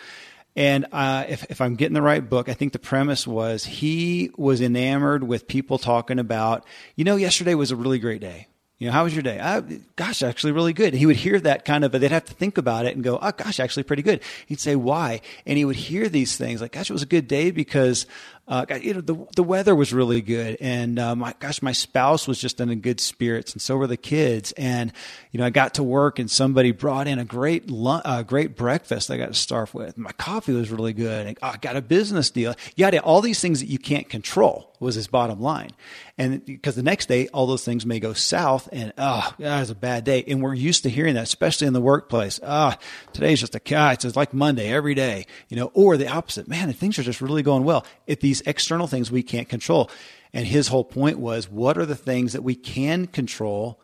And 0.56 0.86
uh, 0.92 1.24
if, 1.28 1.44
if 1.50 1.60
I'm 1.60 1.74
getting 1.74 1.94
the 1.94 2.02
right 2.02 2.28
book, 2.28 2.48
I 2.48 2.54
think 2.54 2.72
the 2.72 2.78
premise 2.78 3.26
was 3.26 3.64
he 3.64 4.30
was 4.36 4.60
enamored 4.60 5.24
with 5.24 5.48
people 5.48 5.78
talking 5.78 6.18
about, 6.18 6.64
you 6.94 7.04
know, 7.04 7.16
yesterday 7.16 7.54
was 7.54 7.72
a 7.72 7.76
really 7.76 7.98
great 7.98 8.20
day. 8.20 8.46
You 8.78 8.88
know, 8.88 8.92
how 8.92 9.04
was 9.04 9.14
your 9.14 9.22
day? 9.22 9.38
Uh, 9.38 9.62
gosh, 9.94 10.22
actually 10.22 10.52
really 10.52 10.72
good. 10.72 10.94
He 10.94 11.06
would 11.06 11.16
hear 11.16 11.38
that 11.40 11.64
kind 11.64 11.84
of, 11.84 11.92
they'd 11.92 12.10
have 12.10 12.24
to 12.24 12.34
think 12.34 12.58
about 12.58 12.86
it 12.86 12.94
and 12.94 13.04
go, 13.04 13.18
oh, 13.22 13.30
gosh, 13.30 13.60
actually 13.60 13.84
pretty 13.84 14.02
good. 14.02 14.20
He'd 14.46 14.60
say, 14.60 14.74
why? 14.74 15.20
And 15.46 15.56
he 15.56 15.64
would 15.64 15.76
hear 15.76 16.08
these 16.08 16.36
things 16.36 16.60
like, 16.60 16.72
gosh, 16.72 16.90
it 16.90 16.92
was 16.92 17.02
a 17.02 17.06
good 17.06 17.28
day 17.28 17.52
because 17.52 18.06
uh, 18.46 18.66
you 18.80 18.94
know, 18.94 19.00
the 19.00 19.26
the 19.36 19.42
weather 19.42 19.74
was 19.74 19.92
really 19.92 20.20
good, 20.20 20.58
and 20.60 20.98
uh, 20.98 21.16
my 21.16 21.34
gosh, 21.38 21.62
my 21.62 21.72
spouse 21.72 22.28
was 22.28 22.38
just 22.38 22.60
in 22.60 22.68
a 22.68 22.76
good 22.76 23.00
spirits, 23.00 23.52
and 23.54 23.62
so 23.62 23.76
were 23.76 23.86
the 23.86 23.96
kids. 23.96 24.52
And 24.52 24.92
you 25.30 25.38
know, 25.38 25.46
I 25.46 25.50
got 25.50 25.74
to 25.74 25.82
work, 25.82 26.18
and 26.18 26.30
somebody 26.30 26.70
brought 26.70 27.06
in 27.06 27.18
a 27.18 27.24
great 27.24 27.64
uh, 27.72 28.22
great 28.22 28.54
breakfast. 28.54 29.10
I 29.10 29.16
got 29.16 29.28
to 29.28 29.34
start 29.34 29.72
with. 29.72 29.96
My 29.96 30.12
coffee 30.12 30.52
was 30.52 30.70
really 30.70 30.92
good. 30.92 31.26
And, 31.26 31.38
I 31.42 31.56
got 31.56 31.76
a 31.76 31.82
business 31.82 32.30
deal. 32.30 32.54
Got 32.78 32.94
all 32.98 33.20
these 33.20 33.40
things 33.40 33.60
that 33.60 33.66
you 33.66 33.78
can't 33.78 34.08
control 34.08 34.74
was 34.80 34.94
his 34.94 35.06
bottom 35.06 35.40
line. 35.40 35.70
And 36.16 36.44
because 36.44 36.76
the 36.76 36.82
next 36.82 37.06
day, 37.06 37.26
all 37.28 37.46
those 37.46 37.64
things 37.64 37.84
may 37.84 37.98
go 37.98 38.12
south, 38.12 38.68
and 38.70 38.92
oh, 38.98 39.34
that 39.38 39.60
was 39.60 39.70
a 39.70 39.74
bad 39.74 40.04
day. 40.04 40.22
And 40.28 40.42
we're 40.42 40.54
used 40.54 40.84
to 40.84 40.90
hearing 40.90 41.14
that, 41.14 41.24
especially 41.24 41.66
in 41.66 41.72
the 41.72 41.80
workplace. 41.80 42.38
Ah, 42.42 42.76
oh, 42.78 43.10
today's 43.12 43.40
just 43.40 43.54
a 43.54 43.60
cat. 43.60 44.04
It's 44.04 44.14
like 44.16 44.32
Monday 44.32 44.72
every 44.72 44.94
day, 44.94 45.26
you 45.48 45.56
know, 45.56 45.72
or 45.74 45.96
the 45.96 46.08
opposite. 46.08 46.46
Man, 46.46 46.72
things 46.72 46.98
are 46.98 47.02
just 47.02 47.20
really 47.20 47.42
going 47.42 47.64
well. 47.64 47.84
If 48.06 48.20
these 48.20 48.33
these 48.34 48.46
external 48.46 48.88
things 48.88 49.12
we 49.12 49.22
can't 49.22 49.48
control. 49.48 49.88
And 50.32 50.46
his 50.46 50.68
whole 50.68 50.82
point 50.82 51.20
was 51.20 51.48
what 51.48 51.78
are 51.78 51.86
the 51.86 51.94
things 51.94 52.32
that 52.32 52.42
we 52.42 52.56
can 52.56 53.06
control 53.06 53.80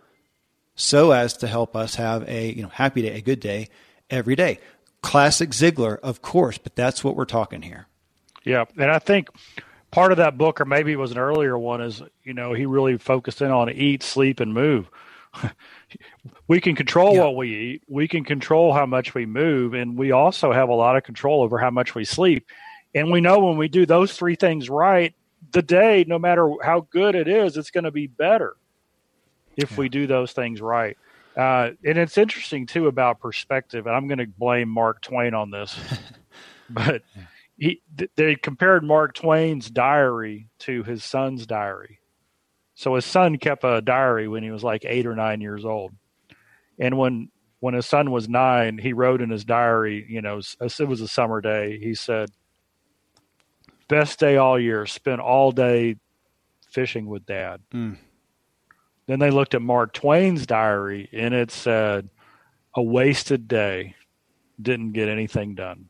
so 0.75 1.13
as 1.13 1.37
to 1.37 1.47
help 1.47 1.77
us 1.77 1.95
have 1.95 2.29
a 2.29 2.53
you 2.53 2.63
know 2.63 2.69
happy 2.69 3.03
day, 3.03 3.17
a 3.17 3.21
good 3.21 3.39
day 3.39 3.69
every 4.09 4.35
day. 4.35 4.59
Classic 5.03 5.51
Ziglar, 5.51 5.99
of 6.01 6.21
course, 6.21 6.59
but 6.59 6.75
that's 6.75 7.05
what 7.05 7.15
we're 7.15 7.25
talking 7.25 7.63
here. 7.63 7.87
Yeah, 8.45 8.65
and 8.77 8.91
I 8.91 8.99
think 8.99 9.29
part 9.93 10.11
of 10.11 10.19
that 10.19 10.37
book, 10.37 10.61
or 10.61 10.65
maybe 10.65 10.93
it 10.93 10.99
was 10.99 11.13
an 11.13 11.19
earlier 11.19 11.57
one, 11.57 11.81
is 11.81 12.03
you 12.25 12.35
know 12.35 12.53
he 12.53 12.67
really 12.67 12.99
focused 12.99 13.41
in 13.41 13.53
on 13.53 13.71
eat, 13.71 14.03
sleep, 14.03 14.41
and 14.41 14.53
move. 14.53 14.91
we 16.49 16.61
can 16.61 16.75
control 16.75 17.15
yeah. 17.15 17.23
what 17.23 17.37
we 17.37 17.55
eat. 17.55 17.83
We 17.87 18.09
can 18.09 18.25
control 18.25 18.73
how 18.73 18.87
much 18.87 19.15
we 19.15 19.27
move, 19.27 19.75
and 19.75 19.97
we 19.97 20.11
also 20.11 20.53
have 20.53 20.69
a 20.69 20.75
lot 20.75 20.97
of 20.97 21.05
control 21.05 21.43
over 21.43 21.59
how 21.59 21.71
much 21.71 21.95
we 21.95 22.05
sleep. 22.05 22.49
And 22.95 23.11
we 23.11 23.21
know 23.21 23.39
when 23.41 23.57
we 23.57 23.69
do 23.69 23.87
those 23.87 24.13
three 24.13 24.35
things 24.35 24.69
right, 24.69 25.15
the 25.53 25.63
day, 25.63 26.05
no 26.07 26.19
matter 26.19 26.51
how 26.63 26.87
good 26.91 27.15
it 27.15 27.29
is, 27.29 27.57
it's 27.57 27.71
going 27.71 27.85
to 27.85 27.91
be 27.91 28.07
better 28.07 28.57
if 29.57 29.73
yeah. 29.73 29.77
we 29.77 29.89
do 29.89 30.07
those 30.07 30.33
things 30.33 30.61
right. 30.61 30.97
Uh, 31.37 31.71
and 31.85 31.97
it's 31.99 32.19
interesting 32.19 32.67
too 32.67 32.89
about 32.89 33.21
perspective. 33.21 33.87
And 33.87 33.95
I'm 33.95 34.09
going 34.09 34.19
to 34.19 34.27
blame 34.27 34.69
Mark 34.69 35.03
Twain 35.03 35.35
on 35.35 35.51
this, 35.51 35.79
but 36.71 37.03
he 37.57 37.81
they 38.17 38.35
compared 38.37 38.83
Mark 38.83 39.15
Twain's 39.15 39.71
diary 39.71 40.49
to 40.61 40.83
his 40.83 41.05
son's 41.05 41.47
diary. 41.47 42.01
So 42.75 42.95
his 42.95 43.05
son 43.05 43.39
kept 43.39 43.65
a 43.65 43.81
diary 43.81 44.27
when 44.27 44.43
he 44.43 44.51
was 44.51 44.65
like 44.65 44.85
eight 44.85 45.07
or 45.07 45.15
nine 45.15 45.41
years 45.41 45.65
old, 45.65 45.93
and 46.79 46.99
when 46.99 47.31
when 47.61 47.75
his 47.75 47.87
son 47.87 48.11
was 48.11 48.29
nine, 48.29 48.79
he 48.79 48.95
wrote 48.95 49.21
in 49.21 49.31
his 49.31 49.45
diary, 49.45 50.07
you 50.09 50.23
know, 50.23 50.41
it 50.61 50.89
was 50.89 51.01
a 51.03 51.09
summer 51.09 51.43
day. 51.43 51.79
He 51.79 51.95
said, 51.95 52.31
best 53.91 54.19
day 54.19 54.39
all 54.39 54.59
year. 54.59 54.87
Spent 54.87 55.21
all 55.21 55.53
day 55.53 55.97
fishing 56.71 57.07
with 57.07 57.27
dad. 57.27 57.61
Mm. 57.75 57.99
Then 59.07 59.19
they 59.19 59.31
looked 59.31 59.55
at 59.55 59.61
Mark 59.61 59.93
Twain's 59.93 60.47
diary 60.47 61.09
and 61.13 61.35
it 61.35 61.51
said, 61.51 62.09
a 62.75 62.83
wasted 62.83 63.49
day. 63.49 63.97
Didn't 64.63 64.93
get 64.93 65.09
anything 65.09 65.55
done. 65.55 65.89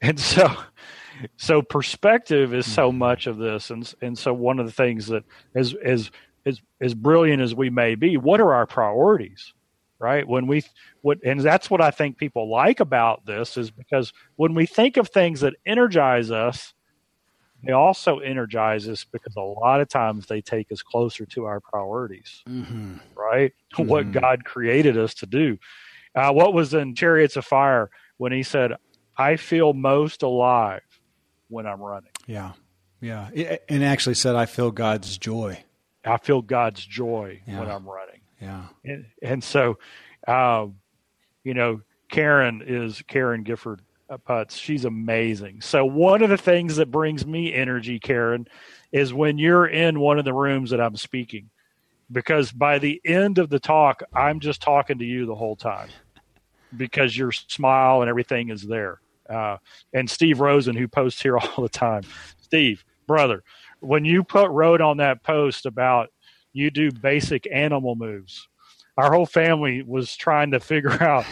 And 0.00 0.20
so, 0.20 0.54
so 1.36 1.62
perspective 1.62 2.54
is 2.54 2.70
so 2.70 2.90
hmm. 2.90 2.98
much 2.98 3.26
of 3.26 3.38
this. 3.38 3.70
And, 3.70 3.92
and 4.00 4.16
so 4.16 4.32
one 4.32 4.60
of 4.60 4.66
the 4.66 4.72
things 4.72 5.08
that 5.08 5.24
as, 5.54 5.74
as, 5.84 6.10
as, 6.46 6.60
as 6.80 6.94
brilliant 6.94 7.42
as 7.42 7.54
we 7.54 7.70
may 7.70 7.96
be, 7.96 8.16
what 8.16 8.40
are 8.40 8.54
our 8.54 8.66
priorities? 8.66 9.52
Right 10.04 10.28
when 10.28 10.46
we 10.46 10.62
what 11.00 11.18
and 11.24 11.40
that's 11.40 11.70
what 11.70 11.80
i 11.80 11.90
think 11.90 12.18
people 12.18 12.50
like 12.50 12.80
about 12.80 13.24
this 13.24 13.56
is 13.56 13.70
because 13.70 14.12
when 14.36 14.54
we 14.54 14.66
think 14.66 14.98
of 14.98 15.08
things 15.08 15.40
that 15.40 15.54
energize 15.64 16.30
us 16.30 16.74
they 17.62 17.72
also 17.72 18.18
energize 18.18 18.86
us 18.86 19.04
because 19.04 19.34
a 19.36 19.40
lot 19.40 19.80
of 19.80 19.88
times 19.88 20.26
they 20.26 20.42
take 20.42 20.70
us 20.70 20.82
closer 20.82 21.24
to 21.24 21.46
our 21.46 21.60
priorities 21.60 22.42
mm-hmm. 22.46 22.96
right 23.16 23.52
mm-hmm. 23.72 23.88
what 23.88 24.12
god 24.12 24.44
created 24.44 24.98
us 24.98 25.14
to 25.14 25.26
do 25.26 25.56
uh, 26.14 26.30
what 26.30 26.52
was 26.52 26.74
in 26.74 26.94
chariots 26.94 27.36
of 27.36 27.44
fire 27.46 27.90
when 28.18 28.30
he 28.32 28.42
said 28.42 28.72
i 29.16 29.36
feel 29.36 29.72
most 29.72 30.22
alive 30.22 30.82
when 31.48 31.66
i'm 31.66 31.80
running 31.80 32.12
yeah 32.26 32.52
Yeah. 33.04 33.28
And 33.68 33.84
actually 33.84 34.14
said, 34.14 34.34
I 34.34 34.46
feel 34.46 34.70
God's 34.70 35.18
joy. 35.18 35.62
I 36.06 36.16
feel 36.16 36.40
God's 36.40 36.82
joy 36.84 37.42
Yeah. 37.46 37.60
when 37.60 37.70
I'm 37.70 37.86
running. 37.86 38.13
Yeah. 38.40 38.64
And, 38.84 39.06
and 39.22 39.44
so, 39.44 39.78
um, 40.26 40.76
you 41.44 41.54
know, 41.54 41.80
Karen 42.10 42.62
is 42.66 43.02
Karen 43.08 43.42
Gifford 43.42 43.82
uh, 44.10 44.18
Putz. 44.18 44.58
She's 44.58 44.84
amazing. 44.84 45.60
So 45.60 45.84
one 45.84 46.22
of 46.22 46.30
the 46.30 46.38
things 46.38 46.76
that 46.76 46.90
brings 46.90 47.26
me 47.26 47.52
energy, 47.52 47.98
Karen, 47.98 48.46
is 48.92 49.12
when 49.12 49.38
you're 49.38 49.66
in 49.66 50.00
one 50.00 50.18
of 50.18 50.24
the 50.24 50.32
rooms 50.32 50.70
that 50.70 50.80
I'm 50.80 50.96
speaking, 50.96 51.50
because 52.12 52.52
by 52.52 52.78
the 52.78 53.00
end 53.04 53.38
of 53.38 53.50
the 53.50 53.58
talk, 53.58 54.02
I'm 54.14 54.40
just 54.40 54.62
talking 54.62 54.98
to 54.98 55.04
you 55.04 55.26
the 55.26 55.34
whole 55.34 55.56
time, 55.56 55.88
because 56.76 57.16
your 57.16 57.32
smile 57.32 58.02
and 58.02 58.08
everything 58.08 58.50
is 58.50 58.62
there. 58.62 59.00
Uh, 59.28 59.56
and 59.92 60.08
Steve 60.08 60.40
Rosen, 60.40 60.76
who 60.76 60.86
posts 60.86 61.20
here 61.22 61.38
all 61.38 61.62
the 61.62 61.68
time, 61.68 62.02
Steve, 62.40 62.84
brother, 63.06 63.42
when 63.80 64.04
you 64.04 64.22
put 64.22 64.50
wrote 64.50 64.80
on 64.80 64.98
that 64.98 65.22
post 65.22 65.66
about 65.66 66.10
you 66.54 66.70
do 66.70 66.90
basic 66.90 67.46
animal 67.52 67.94
moves, 67.96 68.48
our 68.96 69.12
whole 69.12 69.26
family 69.26 69.82
was 69.82 70.16
trying 70.16 70.52
to 70.52 70.60
figure 70.60 71.02
out 71.02 71.26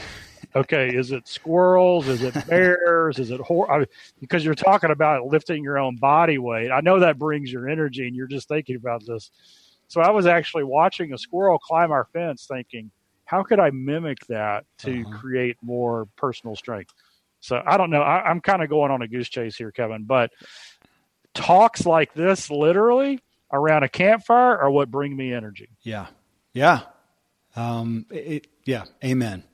okay 0.55 0.95
is 0.95 1.13
it 1.13 1.27
squirrels? 1.27 2.09
Is 2.09 2.23
it 2.23 2.35
bears? 2.47 3.19
Is 3.19 3.31
it 3.31 3.41
horse 3.41 3.71
I 3.73 3.79
mean, 3.79 3.87
because 4.21 4.45
you're 4.45 4.55
talking 4.55 4.91
about 4.91 5.25
lifting 5.27 5.65
your 5.65 5.79
own 5.79 5.97
body 5.97 6.37
weight. 6.37 6.71
I 6.71 6.81
know 6.83 7.01
that 7.01 7.19
brings 7.19 7.51
your 7.51 7.69
energy 7.71 8.07
and 8.07 8.15
you're 8.15 8.27
just 8.27 8.49
thinking 8.49 8.77
about 8.77 9.03
this. 9.07 9.31
So 9.89 10.01
i 10.03 10.11
was 10.11 10.27
actually 10.27 10.65
watching 10.65 11.15
a 11.15 11.19
squirrel 11.19 11.59
climb 11.59 11.91
our 11.93 12.07
fence 12.13 12.47
thinking 12.51 12.91
how 13.25 13.43
could 13.43 13.61
i 13.61 13.71
mimic 13.71 14.19
that 14.29 14.65
to 14.79 15.05
Uh-huh. 15.05 15.19
create 15.19 15.57
more 15.63 16.07
personal 16.17 16.57
strength? 16.57 16.93
So 17.41 17.63
i 17.67 17.77
don't 17.79 17.91
know. 17.91 18.03
I, 18.03 18.29
i'm 18.29 18.41
kind 18.41 18.63
of 18.63 18.69
going 18.69 18.91
on 18.91 19.03
a 19.03 19.09
goose 19.09 19.29
chase 19.31 19.57
here 19.57 19.73
kevin 19.73 20.05
but 20.05 20.31
talks 21.35 21.87
like 21.87 22.13
this 22.15 22.51
literally 22.51 23.21
around 23.53 23.83
a 23.83 23.89
campfire 23.89 24.59
are 24.59 24.71
what 24.71 24.91
bring 24.91 25.15
me 25.17 25.33
energy 25.33 25.69
Yeah. 25.83 26.07
Yeah. 26.55 26.81
Um, 27.55 28.07
it, 28.11 28.47
yeah. 28.65 28.85
Amen. 29.05 29.45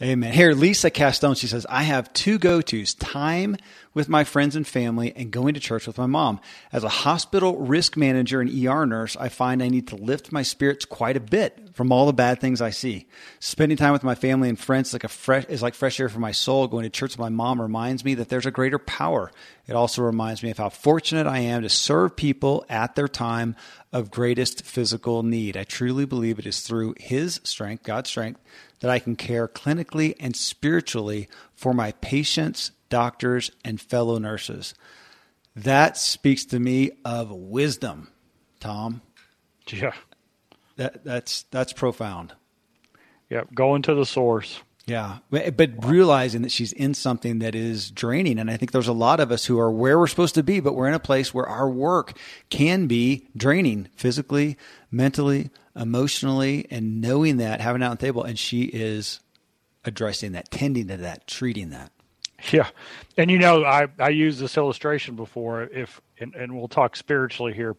Amen. 0.00 0.32
Here, 0.32 0.52
Lisa 0.52 0.92
Castone, 0.92 1.36
she 1.36 1.48
says, 1.48 1.66
I 1.68 1.82
have 1.82 2.12
two 2.12 2.38
go 2.38 2.60
tos 2.60 2.94
time 2.94 3.56
with 3.94 4.08
my 4.08 4.24
friends 4.24 4.56
and 4.56 4.66
family 4.66 5.12
and 5.16 5.30
going 5.30 5.54
to 5.54 5.60
church 5.60 5.86
with 5.86 5.98
my 5.98 6.06
mom. 6.06 6.40
As 6.72 6.84
a 6.84 6.88
hospital 6.88 7.56
risk 7.58 7.96
manager 7.96 8.40
and 8.40 8.50
ER 8.50 8.86
nurse, 8.86 9.16
I 9.16 9.28
find 9.28 9.62
I 9.62 9.68
need 9.68 9.88
to 9.88 9.96
lift 9.96 10.32
my 10.32 10.42
spirits 10.42 10.84
quite 10.84 11.16
a 11.16 11.20
bit 11.20 11.70
from 11.74 11.92
all 11.92 12.06
the 12.06 12.12
bad 12.12 12.40
things 12.40 12.60
I 12.60 12.70
see. 12.70 13.06
Spending 13.40 13.78
time 13.78 13.92
with 13.92 14.04
my 14.04 14.14
family 14.14 14.48
and 14.48 14.58
friends 14.58 14.88
is 14.88 14.94
like 14.94 15.08
fresh, 15.08 15.44
is 15.46 15.62
like 15.62 15.74
fresh 15.74 16.00
air 16.00 16.08
for 16.08 16.20
my 16.20 16.32
soul. 16.32 16.66
Going 16.66 16.84
to 16.84 16.90
church 16.90 17.12
with 17.12 17.20
my 17.20 17.28
mom 17.28 17.60
reminds 17.60 18.04
me 18.04 18.14
that 18.14 18.28
there's 18.28 18.46
a 18.46 18.50
greater 18.50 18.78
power. 18.78 19.30
It 19.66 19.74
also 19.74 20.02
reminds 20.02 20.42
me 20.42 20.50
of 20.50 20.58
how 20.58 20.70
fortunate 20.70 21.26
I 21.26 21.40
am 21.40 21.62
to 21.62 21.68
serve 21.68 22.16
people 22.16 22.64
at 22.68 22.94
their 22.94 23.08
time 23.08 23.54
of 23.92 24.10
greatest 24.10 24.64
physical 24.64 25.22
need. 25.22 25.56
I 25.56 25.64
truly 25.64 26.04
believe 26.04 26.38
it 26.38 26.46
is 26.46 26.60
through 26.60 26.94
His 26.98 27.40
strength, 27.44 27.84
God's 27.84 28.10
strength, 28.10 28.40
that 28.80 28.90
I 28.90 28.98
can 28.98 29.16
care 29.16 29.48
clinically 29.48 30.14
and 30.20 30.36
spiritually 30.36 31.28
for 31.58 31.74
my 31.74 31.90
patients, 32.00 32.70
doctors, 32.88 33.50
and 33.64 33.80
fellow 33.80 34.18
nurses. 34.18 34.74
That 35.56 35.96
speaks 35.96 36.44
to 36.46 36.60
me 36.60 36.92
of 37.04 37.32
wisdom, 37.32 38.08
Tom. 38.60 39.02
yeah 39.70 39.92
That 40.76 41.04
that's 41.04 41.42
that's 41.50 41.72
profound. 41.72 42.32
Yep, 43.28 43.52
going 43.54 43.82
to 43.82 43.94
the 43.94 44.06
source. 44.06 44.62
Yeah, 44.86 45.18
but 45.28 45.84
realizing 45.84 46.42
that 46.42 46.52
she's 46.52 46.72
in 46.72 46.94
something 46.94 47.40
that 47.40 47.54
is 47.54 47.90
draining, 47.90 48.38
and 48.38 48.50
I 48.50 48.56
think 48.56 48.70
there's 48.72 48.88
a 48.88 48.94
lot 48.94 49.20
of 49.20 49.30
us 49.30 49.44
who 49.44 49.58
are 49.58 49.70
where 49.70 49.98
we're 49.98 50.06
supposed 50.06 50.36
to 50.36 50.42
be, 50.42 50.60
but 50.60 50.74
we're 50.74 50.88
in 50.88 50.94
a 50.94 51.00
place 51.00 51.34
where 51.34 51.46
our 51.46 51.68
work 51.68 52.16
can 52.48 52.86
be 52.86 53.28
draining 53.36 53.88
physically, 53.96 54.56
mentally, 54.90 55.50
emotionally, 55.76 56.66
and 56.70 57.02
knowing 57.02 57.36
that, 57.36 57.60
having 57.60 57.82
it 57.82 57.84
out 57.84 57.90
on 57.90 57.96
the 57.98 58.06
table, 58.06 58.22
and 58.22 58.38
she 58.38 58.62
is 58.62 59.20
addressing 59.84 60.32
that, 60.32 60.50
tending 60.50 60.88
to 60.88 60.96
that, 60.98 61.26
treating 61.26 61.70
that. 61.70 61.92
Yeah, 62.52 62.68
and 63.16 63.30
you 63.30 63.38
know, 63.38 63.64
I 63.64 63.88
I 63.98 64.10
used 64.10 64.38
this 64.38 64.56
illustration 64.56 65.16
before. 65.16 65.62
If 65.64 66.00
and, 66.20 66.34
and 66.34 66.56
we'll 66.56 66.68
talk 66.68 66.94
spiritually 66.94 67.52
here. 67.52 67.76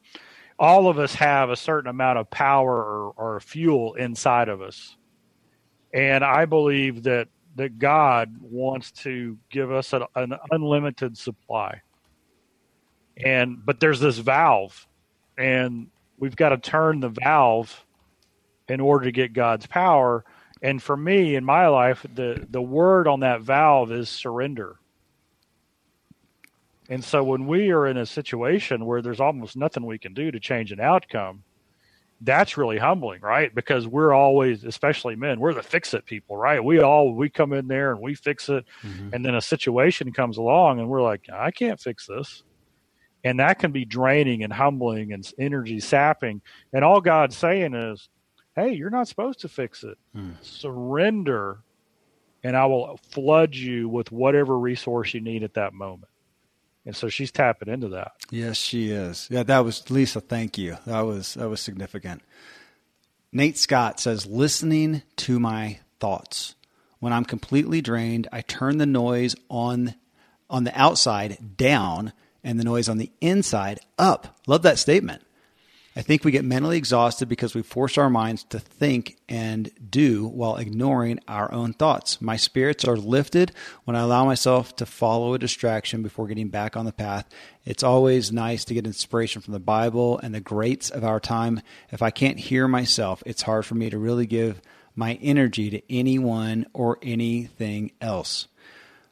All 0.58 0.90
of 0.90 1.00
us 1.00 1.16
have 1.16 1.50
a 1.50 1.56
certain 1.56 1.90
amount 1.90 2.20
of 2.20 2.30
power 2.30 2.76
or, 2.76 3.14
or 3.16 3.40
fuel 3.40 3.94
inside 3.94 4.50
of 4.50 4.62
us, 4.62 4.98
and 5.94 6.26
I 6.26 6.44
believe 6.46 7.04
that 7.04 7.30
that 7.56 7.80
God 7.80 8.36
wants 8.42 8.92
to 9.04 9.38
give 9.50 9.72
us 9.72 9.94
an, 9.94 10.04
an 10.16 10.34
unlimited 10.52 11.18
supply. 11.18 11.82
And 13.18 13.66
but 13.66 13.80
there's 13.80 14.00
this 14.00 14.18
valve, 14.18 14.88
and 15.38 15.88
we've 16.18 16.36
got 16.36 16.50
to 16.50 16.58
turn 16.58 17.00
the 17.00 17.10
valve 17.10 17.86
in 18.68 18.80
order 18.80 19.06
to 19.06 19.12
get 19.12 19.34
God's 19.34 19.68
power. 19.68 20.24
And 20.62 20.82
for 20.82 20.98
me 20.98 21.36
in 21.36 21.46
my 21.46 21.68
life, 21.68 22.06
the 22.14 22.46
the 22.50 22.62
word 22.62 23.08
on 23.08 23.22
that 23.22 23.42
valve 23.42 23.92
is 23.92 24.10
surrender. 24.10 24.78
And 26.90 27.04
so 27.04 27.24
when 27.24 27.46
we 27.46 27.70
are 27.70 27.86
in 27.86 27.98
a 27.98 28.06
situation 28.06 28.86
where 28.86 29.02
there's 29.02 29.20
almost 29.20 29.56
nothing 29.56 29.86
we 29.86 30.00
can 30.00 30.16
do 30.16 30.32
to 30.32 30.40
change 30.40 30.72
an 30.72 30.80
outcome, 30.80 31.44
that's 32.22 32.58
really 32.58 32.78
humbling, 32.78 33.22
right? 33.22 33.54
Because 33.54 33.88
we're 33.88 34.12
always, 34.12 34.64
especially 34.64 35.16
men, 35.16 35.40
we're 35.40 35.54
the 35.54 35.64
fix 35.64 35.94
it 35.94 36.06
people, 36.06 36.36
right? 36.36 36.62
We 36.62 36.82
all 36.82 37.14
we 37.14 37.30
come 37.30 37.54
in 37.54 37.68
there 37.68 37.92
and 37.92 38.02
we 38.02 38.16
fix 38.16 38.50
it, 38.50 38.66
mm-hmm. 38.82 39.14
and 39.14 39.24
then 39.24 39.36
a 39.36 39.42
situation 39.42 40.12
comes 40.12 40.38
along 40.38 40.80
and 40.80 40.90
we're 40.90 41.02
like, 41.02 41.28
I 41.32 41.52
can't 41.52 41.80
fix 41.80 42.08
this. 42.08 42.44
And 43.24 43.40
that 43.40 43.60
can 43.60 43.72
be 43.72 43.86
draining 43.86 44.44
and 44.44 44.52
humbling 44.52 45.14
and 45.14 45.30
energy 45.38 45.80
sapping. 45.80 46.42
And 46.74 46.84
all 46.84 47.02
God's 47.02 47.38
saying 47.38 47.74
is, 47.74 48.10
hey, 48.60 48.74
you're 48.74 48.90
not 48.90 49.08
supposed 49.08 49.40
to 49.42 49.50
fix 49.50 49.84
it. 49.84 49.98
Hmm. 50.14 50.32
Surrender, 50.42 51.60
and 52.44 52.56
I 52.56 52.66
will 52.66 53.00
flood 53.12 53.56
you 53.56 53.90
with 53.90 54.12
whatever 54.12 54.58
resource 54.58 55.14
you 55.14 55.22
need 55.22 55.44
at 55.44 55.54
that 55.56 55.74
moment. 55.74 56.10
And 56.86 56.96
so 56.96 57.10
she's 57.10 57.32
tapping 57.32 57.70
into 57.70 57.90
that. 57.90 58.14
Yes, 58.32 58.58
she 58.58 58.92
is. 58.92 59.28
Yeah, 59.30 59.44
that 59.44 59.60
was 59.60 59.90
Lisa. 59.92 60.22
Thank 60.22 60.58
you. 60.58 60.78
That 60.86 61.02
was 61.02 61.36
that 61.36 61.50
was 61.50 61.62
significant. 61.62 62.22
Nate 63.32 63.58
Scott 63.58 64.00
says, 64.00 64.26
listening 64.26 65.04
to 65.18 65.40
my 65.40 65.80
thoughts. 66.00 66.56
When 67.00 67.14
I'm 67.14 67.26
completely 67.26 67.82
drained, 67.82 68.28
I 68.32 68.42
turn 68.42 68.78
the 68.78 68.86
noise 68.86 69.36
on 69.50 69.96
on 70.50 70.64
the 70.64 70.80
outside 70.80 71.58
down 71.58 72.12
and 72.44 72.60
the 72.60 72.64
noise 72.64 72.90
on 72.90 72.98
the 72.98 73.12
inside 73.22 73.80
up. 73.98 74.40
Love 74.48 74.64
that 74.64 74.80
statement. 74.80 75.22
I 76.00 76.02
think 76.02 76.24
we 76.24 76.32
get 76.32 76.46
mentally 76.46 76.78
exhausted 76.78 77.28
because 77.28 77.54
we 77.54 77.62
force 77.62 77.98
our 77.98 78.10
minds 78.10 78.46
to 78.46 78.60
think 78.60 79.18
and 79.28 79.70
do 79.90 80.30
while 80.30 80.56
ignoring 80.56 81.20
our 81.28 81.52
own 81.52 81.74
thoughts. 81.74 82.22
My 82.22 82.38
spirits 82.38 82.86
are 82.86 82.96
lifted 82.96 83.52
when 83.84 83.98
I 83.98 84.04
allow 84.04 84.24
myself 84.24 84.74
to 84.78 84.86
follow 84.86 85.34
a 85.34 85.40
distraction 85.40 86.02
before 86.02 86.28
getting 86.28 86.48
back 86.48 86.78
on 86.78 86.86
the 86.86 86.94
path. 86.94 87.28
It's 87.66 87.84
always 87.84 88.32
nice 88.32 88.64
to 88.64 88.74
get 88.74 88.88
inspiration 88.88 89.42
from 89.42 89.52
the 89.52 89.60
Bible 89.60 90.18
and 90.20 90.34
the 90.34 90.40
greats 90.40 90.90
of 90.90 91.04
our 91.04 91.20
time. 91.20 91.60
If 91.92 92.02
I 92.02 92.12
can't 92.12 92.40
hear 92.40 92.66
myself, 92.66 93.22
it's 93.26 93.42
hard 93.42 93.66
for 93.66 93.76
me 93.76 93.90
to 93.90 93.98
really 93.98 94.26
give 94.26 94.62
my 94.96 95.16
energy 95.16 95.70
to 95.70 95.94
anyone 95.94 96.66
or 96.72 96.98
anything 97.02 97.92
else. 98.00 98.48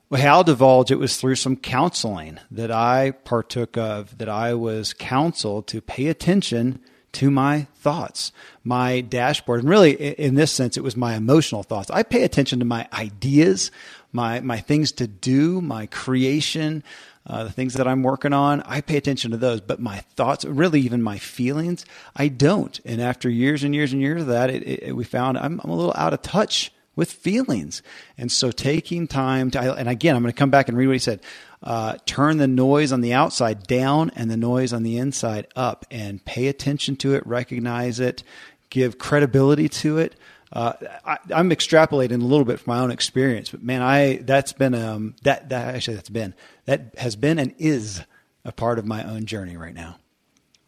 Well, 0.10 0.26
I'll 0.26 0.43
divulge 0.46 0.89
it 0.89 1.00
was 1.00 1.17
through 1.17 1.36
some 1.36 1.58
counseling 1.58 2.39
that 2.50 2.72
I 2.72 3.12
partook 3.12 3.76
of, 3.76 4.17
that 4.20 4.30
I 4.30 4.54
was 4.54 4.93
counseled 4.93 5.67
to 5.67 5.82
pay 5.82 6.08
attention 6.08 6.80
to 7.13 7.30
my 7.30 7.67
thoughts, 7.76 8.32
my 8.63 9.02
dashboard. 9.02 9.62
And 9.62 9.70
really, 9.70 9.91
in 9.91 10.36
this 10.36 10.54
sense, 10.54 10.78
it 10.78 10.84
was 10.84 10.96
my 10.96 11.15
emotional 11.15 11.62
thoughts. 11.62 11.91
I 11.91 12.04
pay 12.04 12.24
attention 12.24 12.60
to 12.60 12.65
my 12.65 12.88
ideas, 12.93 13.70
my, 14.13 14.39
my 14.39 14.60
things 14.62 14.93
to 14.93 15.08
do, 15.08 15.60
my 15.60 15.88
creation, 15.88 16.84
uh, 17.26 17.43
the 17.43 17.52
things 17.52 17.74
that 17.74 17.88
I'm 17.88 18.02
working 18.02 18.32
on. 18.32 18.62
I 18.62 18.80
pay 18.80 18.96
attention 18.96 19.32
to 19.32 19.38
those, 19.38 19.60
but 19.60 19.82
my 19.82 19.98
thoughts, 20.15 20.46
really 20.46 20.80
even 20.80 21.02
my 21.02 21.17
feelings, 21.17 21.86
I 22.15 22.30
don't. 22.30 22.80
And 22.86 23.02
after 23.02 23.30
years 23.30 23.65
and 23.65 23.76
years 23.76 23.91
and 23.91 24.02
years 24.02 24.22
of 24.22 24.28
that, 24.30 24.52
it, 24.52 24.63
it, 24.84 24.96
we 24.96 25.04
found 25.04 25.38
I'm, 25.38 25.60
I'm 25.62 25.70
a 25.70 25.76
little 25.76 25.93
out 25.98 26.13
of 26.13 26.22
touch 26.22 26.72
with 26.97 27.10
feelings. 27.10 27.81
And 28.17 28.29
so 28.29 28.51
taking 28.51 29.07
time 29.07 29.51
to, 29.51 29.75
and 29.75 29.88
again, 29.88 30.17
I'm 30.17 30.23
going 30.23 30.33
to 30.33 30.38
come 30.38 30.49
back 30.49 30.67
and 30.67 30.77
read 30.77 30.88
what 30.88 30.93
he 30.93 30.99
said. 30.99 31.21
Uh, 31.63 31.97
turn 32.05 32.38
the 32.38 32.47
noise 32.47 32.91
on 32.91 32.99
the 32.99 33.13
outside 33.13 33.65
down 33.65 34.12
and 34.15 34.29
the 34.29 34.36
noise 34.36 34.73
on 34.73 34.83
the 34.83 34.97
inside 34.97 35.47
up 35.55 35.86
and 35.89 36.23
pay 36.25 36.47
attention 36.47 36.97
to 36.97 37.15
it, 37.15 37.25
recognize 37.25 38.01
it, 38.01 38.23
give 38.69 38.97
credibility 38.97 39.69
to 39.69 39.97
it. 39.99 40.15
Uh, 40.51 40.73
I, 41.05 41.17
I'm 41.33 41.49
extrapolating 41.49 42.21
a 42.21 42.25
little 42.25 42.45
bit 42.45 42.60
from 42.60 42.73
my 42.73 42.79
own 42.79 42.91
experience, 42.91 43.49
but 43.49 43.62
man, 43.62 43.81
I, 43.81 44.17
that's 44.17 44.53
been, 44.53 44.73
um, 44.73 45.15
that, 45.23 45.49
that 45.49 45.75
actually 45.75 45.95
that's 45.95 46.10
been, 46.10 46.33
that 46.65 46.95
has 46.97 47.15
been 47.15 47.38
and 47.38 47.53
is 47.57 48.01
a 48.45 48.51
part 48.51 48.79
of 48.79 48.86
my 48.86 49.03
own 49.03 49.25
journey 49.25 49.57
right 49.57 49.73
now. 49.73 49.97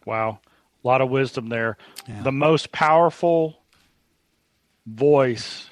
Wow. 0.04 0.38
A 0.84 0.86
lot 0.86 1.00
of 1.00 1.10
wisdom 1.10 1.48
there. 1.48 1.76
Yeah. 2.06 2.22
The 2.22 2.32
most 2.32 2.72
powerful 2.72 3.62
voice 4.86 5.69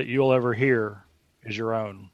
that 0.00 0.06
you'll 0.06 0.32
ever 0.32 0.54
hear 0.54 1.04
is 1.44 1.54
your 1.54 1.74
own. 1.74 2.08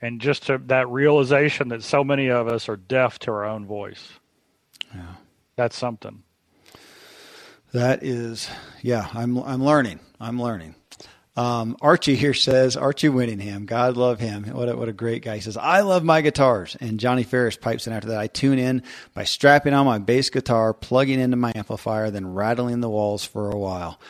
and 0.00 0.20
just 0.20 0.46
to, 0.46 0.58
that 0.66 0.88
realization 0.88 1.68
that 1.68 1.82
so 1.82 2.04
many 2.04 2.28
of 2.28 2.48
us 2.48 2.68
are 2.68 2.76
deaf 2.76 3.18
to 3.20 3.30
our 3.30 3.44
own 3.44 3.66
voice. 3.66 4.12
Yeah. 4.94 5.14
That's 5.56 5.76
something. 5.76 6.22
That 7.72 8.02
is, 8.02 8.48
yeah, 8.82 9.08
I'm, 9.12 9.38
I'm 9.38 9.62
learning. 9.62 10.00
I'm 10.20 10.40
learning. 10.40 10.74
Um, 11.36 11.76
Archie 11.82 12.16
here 12.16 12.32
says, 12.32 12.76
Archie 12.78 13.08
Winningham, 13.08 13.66
God 13.66 13.98
love 13.98 14.20
him. 14.20 14.44
What 14.44 14.70
a, 14.70 14.76
what 14.76 14.88
a 14.88 14.92
great 14.92 15.22
guy. 15.22 15.34
He 15.34 15.42
says, 15.42 15.58
I 15.58 15.80
love 15.80 16.02
my 16.02 16.22
guitars. 16.22 16.76
And 16.80 16.98
Johnny 16.98 17.24
Ferris 17.24 17.56
pipes 17.56 17.86
in 17.86 17.92
after 17.92 18.08
that. 18.08 18.20
I 18.20 18.26
tune 18.28 18.58
in 18.58 18.82
by 19.12 19.24
strapping 19.24 19.74
on 19.74 19.84
my 19.84 19.98
bass 19.98 20.30
guitar, 20.30 20.72
plugging 20.72 21.20
into 21.20 21.36
my 21.36 21.52
amplifier, 21.54 22.10
then 22.10 22.32
rattling 22.32 22.80
the 22.80 22.88
walls 22.88 23.24
for 23.24 23.50
a 23.50 23.58
while. 23.58 24.00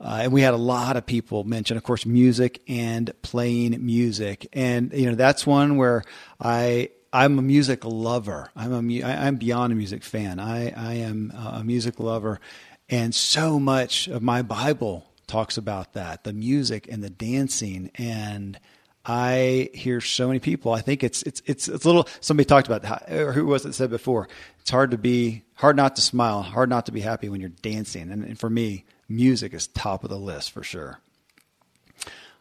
Uh, 0.00 0.20
and 0.22 0.32
we 0.32 0.42
had 0.42 0.54
a 0.54 0.58
lot 0.58 0.96
of 0.96 1.06
people 1.06 1.44
mention, 1.44 1.76
of 1.76 1.82
course, 1.82 2.04
music 2.04 2.62
and 2.68 3.12
playing 3.22 3.84
music. 3.84 4.46
And, 4.52 4.92
you 4.92 5.06
know, 5.06 5.14
that's 5.14 5.46
one 5.46 5.76
where 5.76 6.02
I, 6.40 6.90
I'm 7.12 7.38
a 7.38 7.42
music 7.42 7.84
lover. 7.84 8.50
I'm 8.56 8.90
a, 8.90 9.02
I'm 9.02 9.36
beyond 9.36 9.72
a 9.72 9.76
music 9.76 10.02
fan. 10.02 10.40
I, 10.40 10.70
I 10.70 10.94
am 10.94 11.32
a 11.34 11.62
music 11.64 12.00
lover. 12.00 12.40
And 12.88 13.14
so 13.14 13.58
much 13.58 14.08
of 14.08 14.22
my 14.22 14.42
Bible 14.42 15.06
talks 15.26 15.56
about 15.56 15.94
that 15.94 16.24
the 16.24 16.32
music 16.32 16.86
and 16.90 17.02
the 17.02 17.08
dancing 17.08 17.90
and 17.94 18.58
I 19.06 19.70
hear 19.74 20.00
so 20.00 20.26
many 20.26 20.38
people. 20.38 20.72
I 20.72 20.80
think 20.80 21.04
it's 21.04 21.22
it's 21.24 21.42
it's 21.44 21.68
it's 21.68 21.84
a 21.84 21.86
little. 21.86 22.08
Somebody 22.20 22.46
talked 22.46 22.66
about 22.66 22.84
how, 22.84 23.00
or 23.14 23.32
who 23.32 23.44
was 23.46 23.66
it 23.66 23.74
said 23.74 23.90
before? 23.90 24.28
It's 24.60 24.70
hard 24.70 24.92
to 24.92 24.98
be 24.98 25.42
hard 25.56 25.76
not 25.76 25.96
to 25.96 26.02
smile, 26.02 26.42
hard 26.42 26.70
not 26.70 26.86
to 26.86 26.92
be 26.92 27.02
happy 27.02 27.28
when 27.28 27.40
you're 27.40 27.50
dancing. 27.50 28.10
And, 28.10 28.24
and 28.24 28.38
for 28.38 28.48
me, 28.48 28.84
music 29.08 29.54
is 29.54 29.66
top 29.66 30.04
of 30.04 30.10
the 30.10 30.18
list 30.18 30.52
for 30.52 30.62
sure. 30.62 31.00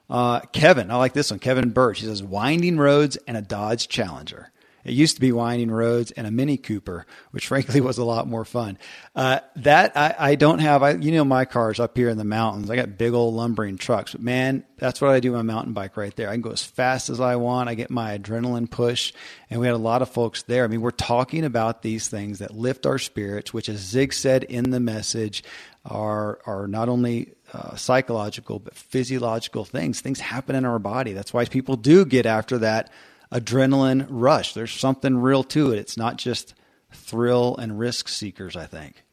Uh, 0.10 0.42
Kevin, 0.52 0.92
I 0.92 0.96
like 0.96 1.14
this 1.14 1.32
one. 1.32 1.40
Kevin 1.40 1.72
Birch. 1.72 2.00
He 2.00 2.06
says 2.06 2.22
winding 2.22 2.78
roads 2.78 3.18
and 3.28 3.38
a 3.38 3.42
Dodge 3.42 3.88
Challenger. 3.88 4.52
It 4.86 4.92
used 4.92 5.16
to 5.16 5.22
be 5.22 5.32
winding 5.32 5.72
roads 5.72 6.12
and 6.12 6.28
a 6.28 6.32
Mini 6.32 6.58
Cooper, 6.58 7.06
which 7.32 7.48
frankly 7.50 7.82
was 7.82 7.98
a 7.98 8.04
lot 8.04 8.28
more 8.28 8.46
fun. 8.46 8.78
Uh, 9.16 9.40
that 9.58 9.96
I, 9.96 10.16
I, 10.18 10.36
don't 10.36 10.60
have. 10.60 10.84
I 10.84 10.92
you 10.92 11.12
know 11.14 11.24
my 11.24 11.46
cars 11.46 11.80
up 11.80 11.96
here 11.96 12.10
in 12.10 12.18
the 12.18 12.26
mountains. 12.26 12.70
I 12.70 12.76
got 12.76 12.98
big 12.98 13.14
old 13.14 13.34
lumbering 13.34 13.78
trucks, 13.78 14.12
but 14.12 14.22
man, 14.22 14.66
that's 14.78 15.00
what 15.00 15.12
I 15.12 15.20
do 15.20 15.32
my 15.32 15.42
mountain 15.42 15.74
bike 15.74 15.96
right 15.96 16.16
there. 16.16 16.30
I 16.30 16.34
can 16.34 16.42
go 16.42 16.52
as 16.52 16.64
fast 16.64 17.10
as 17.10 17.22
I 17.22 17.38
want. 17.38 17.70
I 17.70 17.76
get 17.76 17.90
my 17.90 18.18
adrenaline 18.18 18.70
push, 18.70 19.14
and 19.50 19.62
we 19.62 19.68
had 19.68 19.76
a 19.76 19.80
lot 19.80 20.02
of 20.02 20.10
folks 20.10 20.44
there. 20.44 20.66
I 20.66 20.68
mean, 20.68 20.82
we're 20.82 20.92
talking 20.92 21.46
about 21.46 21.82
these 21.82 22.10
things 22.10 22.40
that 22.40 22.54
lift 22.54 22.86
our 22.86 23.00
spirits, 23.00 23.54
which, 23.54 23.70
as 23.70 23.80
Zig 23.80 24.14
said 24.14 24.44
in 24.44 24.72
the 24.72 24.80
message, 24.80 25.44
are 25.86 26.40
are 26.46 26.68
not 26.68 26.90
only 26.90 27.34
uh, 27.54 27.76
psychological 27.76 28.60
but 28.60 28.76
physiological 28.76 29.66
things. 29.66 30.02
Things 30.02 30.20
happen 30.20 30.56
in 30.56 30.66
our 30.66 30.80
body. 30.80 31.14
That's 31.14 31.34
why 31.34 31.46
people 31.46 31.76
do 31.76 32.06
get 32.06 32.26
after 32.26 32.58
that 32.60 32.92
adrenaline 33.32 34.06
rush. 34.10 34.54
There's 34.54 34.72
something 34.72 35.18
real 35.18 35.44
to 35.46 35.72
it. 35.72 35.80
It's 35.80 35.98
not 35.98 36.18
just 36.18 36.54
thrill 36.92 37.58
and 37.58 37.78
risk 37.78 38.08
seekers, 38.08 38.56
I 38.56 38.66
think. 38.66 39.04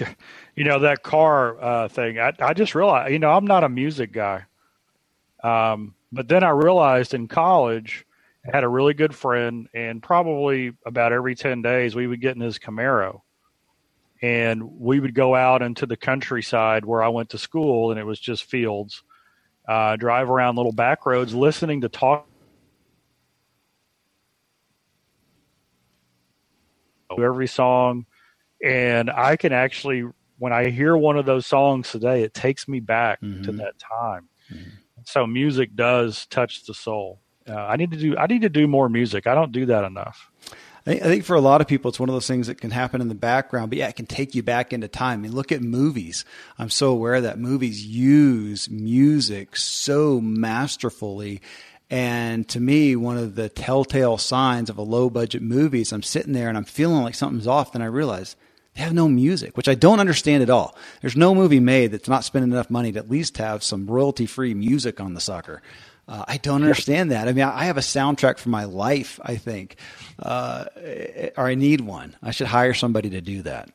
Yeah. 0.00 0.12
You 0.56 0.64
know, 0.64 0.80
that 0.80 1.02
car 1.02 1.60
uh, 1.62 1.88
thing, 1.88 2.18
I, 2.18 2.32
I 2.40 2.52
just 2.52 2.74
realized, 2.74 3.12
you 3.12 3.20
know, 3.20 3.30
I'm 3.30 3.46
not 3.46 3.62
a 3.62 3.68
music 3.68 4.12
guy. 4.12 4.44
Um, 5.42 5.94
but 6.10 6.26
then 6.28 6.42
I 6.42 6.50
realized 6.50 7.14
in 7.14 7.28
college, 7.28 8.04
I 8.44 8.56
had 8.56 8.64
a 8.64 8.68
really 8.68 8.94
good 8.94 9.14
friend, 9.14 9.68
and 9.72 10.02
probably 10.02 10.72
about 10.84 11.12
every 11.12 11.36
10 11.36 11.62
days, 11.62 11.94
we 11.94 12.06
would 12.06 12.20
get 12.20 12.34
in 12.34 12.40
his 12.40 12.58
Camaro. 12.58 13.20
And 14.20 14.78
we 14.80 14.98
would 14.98 15.14
go 15.14 15.34
out 15.34 15.62
into 15.62 15.86
the 15.86 15.96
countryside 15.96 16.84
where 16.84 17.02
I 17.02 17.08
went 17.08 17.30
to 17.30 17.38
school, 17.38 17.90
and 17.90 18.00
it 18.00 18.04
was 18.04 18.18
just 18.18 18.44
fields. 18.44 19.02
Uh, 19.66 19.96
drive 19.96 20.30
around 20.30 20.56
little 20.56 20.72
back 20.72 21.04
roads, 21.04 21.34
listening 21.34 21.82
to 21.82 21.88
talk 21.88 22.26
every 27.10 27.46
song. 27.46 28.06
And 28.64 29.10
I 29.10 29.36
can 29.36 29.52
actually, 29.52 30.04
when 30.38 30.52
I 30.52 30.70
hear 30.70 30.96
one 30.96 31.18
of 31.18 31.26
those 31.26 31.46
songs 31.46 31.90
today, 31.90 32.22
it 32.22 32.34
takes 32.34 32.66
me 32.66 32.80
back 32.80 33.20
mm-hmm. 33.20 33.42
to 33.42 33.52
that 33.52 33.78
time. 33.78 34.28
Mm-hmm. 34.52 34.70
So 35.04 35.26
music 35.26 35.74
does 35.74 36.26
touch 36.26 36.64
the 36.66 36.74
soul. 36.74 37.20
Uh, 37.48 37.54
I 37.54 37.76
need 37.76 37.90
to 37.92 37.96
do. 37.96 38.16
I 38.16 38.26
need 38.26 38.42
to 38.42 38.50
do 38.50 38.66
more 38.66 38.88
music. 38.88 39.26
I 39.26 39.34
don't 39.34 39.52
do 39.52 39.66
that 39.66 39.84
enough. 39.84 40.30
I 40.88 40.98
think 40.98 41.24
for 41.24 41.36
a 41.36 41.40
lot 41.40 41.60
of 41.60 41.66
people, 41.66 41.90
it's 41.90 42.00
one 42.00 42.08
of 42.08 42.14
those 42.14 42.26
things 42.26 42.46
that 42.46 42.60
can 42.60 42.70
happen 42.70 43.00
in 43.00 43.08
the 43.08 43.14
background, 43.14 43.70
but 43.70 43.78
yeah, 43.78 43.88
it 43.88 43.96
can 43.96 44.06
take 44.06 44.34
you 44.34 44.42
back 44.42 44.72
into 44.72 44.88
time. 44.88 45.20
I 45.20 45.22
mean, 45.22 45.34
look 45.34 45.52
at 45.52 45.60
movies. 45.60 46.24
I'm 46.58 46.70
so 46.70 46.90
aware 46.90 47.20
that 47.20 47.38
movies 47.38 47.84
use 47.84 48.70
music 48.70 49.56
so 49.56 50.20
masterfully 50.20 51.42
and 51.90 52.46
to 52.50 52.60
me, 52.60 52.96
one 52.96 53.16
of 53.16 53.34
the 53.34 53.48
telltale 53.48 54.18
signs 54.18 54.68
of 54.68 54.76
a 54.76 54.82
low 54.82 55.08
budget 55.08 55.42
movie 55.42 55.80
is 55.80 55.92
I'm 55.92 56.02
sitting 56.02 56.34
there 56.34 56.48
and 56.48 56.58
I'm 56.58 56.64
feeling 56.64 57.02
like 57.02 57.14
something's 57.14 57.46
off. 57.46 57.72
Then 57.72 57.82
I 57.82 57.86
realize 57.86 58.36
they 58.74 58.82
have 58.82 58.92
no 58.92 59.08
music, 59.08 59.56
which 59.56 59.68
I 59.68 59.74
don't 59.74 60.00
understand 60.00 60.42
at 60.42 60.50
all. 60.50 60.76
There's 61.00 61.16
no 61.16 61.34
movie 61.34 61.60
made 61.60 61.92
that's 61.92 62.08
not 62.08 62.24
spending 62.24 62.52
enough 62.52 62.68
money 62.68 62.92
to 62.92 62.98
at 62.98 63.10
least 63.10 63.38
have 63.38 63.62
some 63.62 63.86
royalty 63.86 64.26
free 64.26 64.52
music 64.52 65.00
on 65.00 65.14
the 65.14 65.20
sucker. 65.20 65.62
Uh, 66.08 66.24
I 66.26 66.38
don't 66.38 66.62
understand 66.62 67.10
that. 67.10 67.28
I 67.28 67.32
mean, 67.32 67.44
I 67.44 67.64
have 67.64 67.76
a 67.76 67.80
soundtrack 67.80 68.38
for 68.38 68.48
my 68.48 68.64
life, 68.64 69.20
I 69.22 69.36
think, 69.36 69.76
uh, 70.18 70.64
or 71.36 71.46
I 71.46 71.54
need 71.54 71.82
one. 71.82 72.16
I 72.22 72.30
should 72.30 72.46
hire 72.46 72.72
somebody 72.72 73.10
to 73.10 73.20
do 73.20 73.42
that. 73.42 73.70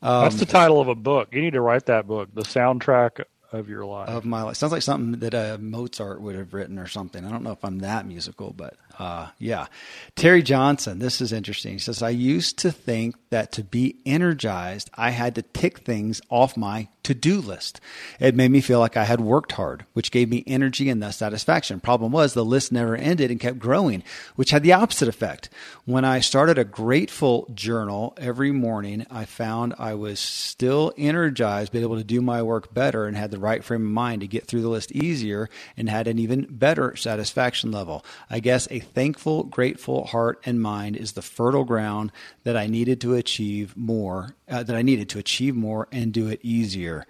Um, 0.00 0.22
That's 0.22 0.36
the 0.36 0.46
title 0.46 0.80
of 0.80 0.88
a 0.88 0.94
book. 0.94 1.28
You 1.32 1.42
need 1.42 1.52
to 1.52 1.60
write 1.60 1.86
that 1.86 2.06
book, 2.06 2.30
The 2.32 2.42
Soundtrack 2.42 3.24
of 3.52 3.68
your 3.68 3.84
life. 3.84 4.08
Of 4.08 4.24
my 4.24 4.42
life. 4.42 4.56
Sounds 4.56 4.72
like 4.72 4.82
something 4.82 5.20
that 5.20 5.34
uh, 5.34 5.58
Mozart 5.60 6.20
would 6.20 6.36
have 6.36 6.54
written 6.54 6.78
or 6.78 6.86
something. 6.86 7.24
I 7.24 7.30
don't 7.30 7.42
know 7.42 7.52
if 7.52 7.64
I'm 7.64 7.80
that 7.80 8.06
musical, 8.06 8.52
but 8.52 8.74
uh, 8.98 9.28
yeah. 9.38 9.66
Terry 10.14 10.42
Johnson, 10.42 10.98
this 10.98 11.20
is 11.20 11.32
interesting. 11.32 11.72
He 11.72 11.78
says, 11.78 12.02
I 12.02 12.10
used 12.10 12.58
to 12.58 12.72
think 12.72 13.16
that 13.30 13.52
to 13.52 13.64
be 13.64 13.96
energized, 14.06 14.90
I 14.94 15.10
had 15.10 15.34
to 15.34 15.42
tick 15.42 15.80
things 15.80 16.20
off 16.30 16.56
my 16.56 16.88
to 17.06 17.14
do 17.14 17.40
list. 17.40 17.80
It 18.18 18.34
made 18.34 18.50
me 18.50 18.60
feel 18.60 18.80
like 18.80 18.96
I 18.96 19.04
had 19.04 19.20
worked 19.20 19.52
hard, 19.52 19.86
which 19.92 20.10
gave 20.10 20.28
me 20.28 20.42
energy 20.46 20.88
and 20.90 21.00
thus 21.00 21.16
satisfaction. 21.16 21.78
Problem 21.78 22.10
was, 22.10 22.34
the 22.34 22.44
list 22.44 22.72
never 22.72 22.96
ended 22.96 23.30
and 23.30 23.38
kept 23.38 23.60
growing, 23.60 24.02
which 24.34 24.50
had 24.50 24.64
the 24.64 24.72
opposite 24.72 25.06
effect. 25.06 25.48
When 25.84 26.04
I 26.04 26.18
started 26.18 26.58
a 26.58 26.64
grateful 26.64 27.48
journal 27.54 28.14
every 28.16 28.50
morning, 28.50 29.06
I 29.08 29.24
found 29.24 29.74
I 29.78 29.94
was 29.94 30.18
still 30.18 30.92
energized, 30.98 31.70
but 31.70 31.80
able 31.80 31.96
to 31.96 32.02
do 32.02 32.20
my 32.20 32.42
work 32.42 32.74
better 32.74 33.06
and 33.06 33.16
had 33.16 33.30
the 33.30 33.38
right 33.38 33.62
frame 33.62 33.82
of 33.82 33.92
mind 33.92 34.22
to 34.22 34.26
get 34.26 34.46
through 34.46 34.62
the 34.62 34.68
list 34.68 34.90
easier 34.90 35.48
and 35.76 35.88
had 35.88 36.08
an 36.08 36.18
even 36.18 36.46
better 36.50 36.96
satisfaction 36.96 37.70
level. 37.70 38.04
I 38.28 38.40
guess 38.40 38.66
a 38.72 38.80
thankful, 38.86 39.44
grateful 39.44 40.06
heart 40.06 40.40
and 40.44 40.60
mind 40.60 40.96
is 40.96 41.12
the 41.12 41.22
fertile 41.22 41.64
ground 41.64 42.12
that 42.44 42.56
I 42.56 42.66
needed 42.66 43.00
to 43.02 43.14
achieve 43.14 43.76
more, 43.76 44.34
uh, 44.48 44.62
that 44.62 44.74
I 44.74 44.82
needed 44.82 45.08
to 45.10 45.18
achieve 45.18 45.54
more 45.54 45.88
and 45.92 46.12
do 46.12 46.28
it 46.28 46.40
easier. 46.42 47.06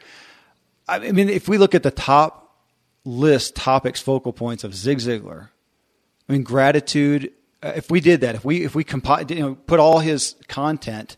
I 0.89 0.99
mean, 1.13 1.29
if 1.29 1.49
we 1.49 1.59
look 1.59 1.75
at 1.75 1.83
the 1.83 1.91
top 1.91 2.55
list 3.05 3.55
topics, 3.57 4.01
focal 4.01 4.33
points 4.33 4.65
of 4.65 4.75
Zig 4.75 4.99
Ziglar, 4.99 5.49
I 6.29 6.33
mean, 6.33 6.43
gratitude. 6.43 7.33
Uh, 7.63 7.73
if 7.77 7.91
we 7.91 8.01
did 8.01 8.21
that, 8.21 8.35
if 8.35 8.45
we 8.45 8.65
if 8.65 8.75
we 8.75 8.85
compile, 8.85 9.25
you 9.25 9.41
know, 9.41 9.55
put 9.55 9.81
all 9.81 10.01
his 10.01 10.37
content 10.49 11.17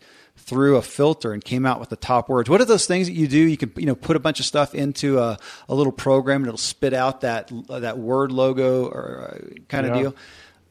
through 0.49 0.77
a 0.77 0.83
filter 0.83 1.33
and 1.33 1.45
came 1.45 1.67
out 1.67 1.81
with 1.81 1.91
the 1.91 1.97
top 1.97 2.29
words. 2.29 2.49
What 2.49 2.61
are 2.61 2.65
those 2.65 2.87
things 2.87 3.07
that 3.09 3.13
you 3.13 3.29
do? 3.29 3.39
You 3.39 3.57
can 3.57 3.73
you 3.77 3.87
know 3.87 3.95
put 3.95 4.17
a 4.17 4.21
bunch 4.21 4.41
of 4.41 4.47
stuff 4.47 4.75
into 4.75 5.19
a, 5.19 5.39
a 5.69 5.75
little 5.75 5.93
program 5.93 6.43
and 6.43 6.47
it'll 6.47 6.59
spit 6.59 6.95
out 6.95 7.21
that 7.23 7.51
that 7.69 7.99
word 7.99 8.33
logo 8.33 8.87
or 8.87 9.35
uh, 9.35 9.59
kind 9.69 9.87
of 9.87 9.95
deal 9.95 10.15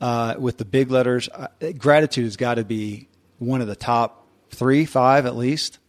uh, 0.01 0.35
with 0.37 0.57
the 0.57 0.65
big 0.65 0.91
letters. 0.91 1.29
Uh, 1.29 1.47
gratitude 1.77 2.25
has 2.25 2.37
got 2.37 2.55
to 2.55 2.65
be 2.65 3.07
one 3.39 3.61
of 3.61 3.67
the 3.67 3.75
top 3.75 4.27
three, 4.49 4.85
five 4.85 5.25
at 5.25 5.35
least. 5.35 5.79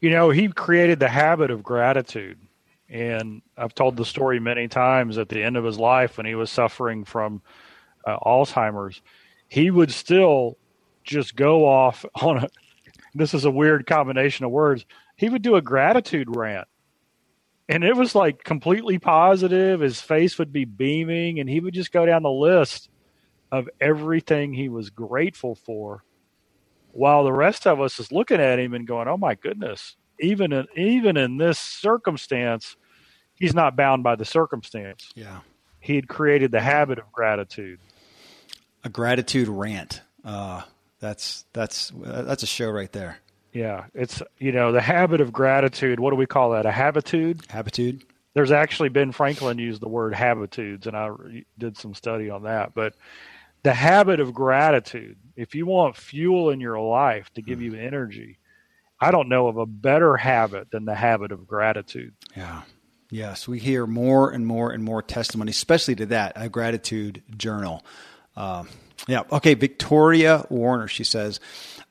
You 0.00 0.10
know, 0.10 0.30
he 0.30 0.48
created 0.48 1.00
the 1.00 1.08
habit 1.08 1.50
of 1.50 1.62
gratitude. 1.62 2.38
And 2.88 3.42
I've 3.56 3.74
told 3.74 3.96
the 3.96 4.04
story 4.04 4.38
many 4.38 4.68
times 4.68 5.18
at 5.18 5.28
the 5.28 5.42
end 5.42 5.56
of 5.56 5.64
his 5.64 5.78
life 5.78 6.16
when 6.16 6.26
he 6.26 6.34
was 6.34 6.50
suffering 6.50 7.04
from 7.04 7.42
uh, 8.06 8.18
Alzheimer's, 8.18 9.00
he 9.48 9.70
would 9.70 9.90
still 9.90 10.58
just 11.02 11.34
go 11.34 11.66
off 11.66 12.04
on 12.22 12.44
a, 12.44 12.48
this 13.14 13.34
is 13.34 13.44
a 13.44 13.50
weird 13.50 13.86
combination 13.86 14.44
of 14.44 14.50
words. 14.50 14.84
He 15.16 15.28
would 15.28 15.42
do 15.42 15.56
a 15.56 15.62
gratitude 15.62 16.28
rant. 16.34 16.68
And 17.66 17.82
it 17.82 17.96
was 17.96 18.14
like 18.14 18.44
completely 18.44 18.98
positive. 18.98 19.80
His 19.80 20.00
face 20.00 20.38
would 20.38 20.52
be 20.52 20.66
beaming, 20.66 21.40
and 21.40 21.48
he 21.48 21.60
would 21.60 21.72
just 21.72 21.92
go 21.92 22.04
down 22.04 22.22
the 22.22 22.30
list 22.30 22.90
of 23.54 23.68
everything 23.80 24.52
he 24.52 24.68
was 24.68 24.90
grateful 24.90 25.54
for, 25.54 26.02
while 26.92 27.24
the 27.24 27.32
rest 27.32 27.66
of 27.66 27.80
us 27.80 27.98
is 27.98 28.10
looking 28.10 28.40
at 28.40 28.58
him 28.58 28.74
and 28.74 28.86
going, 28.86 29.08
"Oh 29.08 29.16
my 29.16 29.34
goodness!" 29.34 29.96
Even 30.18 30.52
in 30.52 30.66
even 30.76 31.16
in 31.16 31.38
this 31.38 31.58
circumstance, 31.58 32.76
he's 33.34 33.54
not 33.54 33.76
bound 33.76 34.02
by 34.02 34.16
the 34.16 34.24
circumstance. 34.24 35.10
Yeah, 35.14 35.40
he 35.80 35.96
had 35.96 36.08
created 36.08 36.50
the 36.50 36.60
habit 36.60 36.98
of 36.98 37.12
gratitude. 37.12 37.78
A 38.82 38.88
gratitude 38.88 39.48
rant. 39.48 40.02
Uh, 40.24 40.62
that's 40.98 41.44
that's 41.52 41.92
that's 41.96 42.42
a 42.42 42.46
show 42.46 42.70
right 42.70 42.90
there. 42.92 43.18
Yeah, 43.52 43.84
it's 43.94 44.20
you 44.38 44.50
know 44.50 44.72
the 44.72 44.80
habit 44.80 45.20
of 45.20 45.32
gratitude. 45.32 46.00
What 46.00 46.10
do 46.10 46.16
we 46.16 46.26
call 46.26 46.50
that? 46.50 46.66
A 46.66 46.72
habitude. 46.72 47.42
Habitude. 47.50 48.02
there's 48.34 48.50
actually 48.50 48.88
Ben 48.88 49.12
Franklin 49.12 49.58
used 49.58 49.80
the 49.80 49.88
word 49.88 50.14
habitudes, 50.14 50.86
and 50.88 50.96
I 50.96 51.10
did 51.56 51.76
some 51.76 51.94
study 51.94 52.30
on 52.30 52.42
that. 52.44 52.74
But 52.74 52.94
the 53.64 53.74
habit 53.74 54.20
of 54.20 54.32
gratitude, 54.32 55.16
if 55.36 55.54
you 55.54 55.66
want 55.66 55.96
fuel 55.96 56.50
in 56.50 56.60
your 56.60 56.78
life 56.78 57.30
to 57.34 57.42
give 57.42 57.58
hmm. 57.58 57.64
you 57.64 57.74
energy, 57.74 58.38
I 59.00 59.10
don't 59.10 59.28
know 59.28 59.48
of 59.48 59.56
a 59.56 59.66
better 59.66 60.16
habit 60.16 60.70
than 60.70 60.84
the 60.84 60.94
habit 60.94 61.32
of 61.32 61.46
gratitude. 61.46 62.14
Yeah. 62.36 62.62
Yes, 63.10 63.46
we 63.46 63.58
hear 63.58 63.86
more 63.86 64.30
and 64.30 64.46
more 64.46 64.70
and 64.70 64.82
more 64.82 65.02
testimony, 65.02 65.50
especially 65.50 65.94
to 65.96 66.06
that, 66.06 66.32
a 66.36 66.48
gratitude 66.48 67.22
journal. 67.36 67.84
Uh, 68.36 68.64
yeah. 69.06 69.22
Okay. 69.30 69.54
Victoria 69.54 70.46
Warner, 70.48 70.88
she 70.88 71.04
says, 71.04 71.40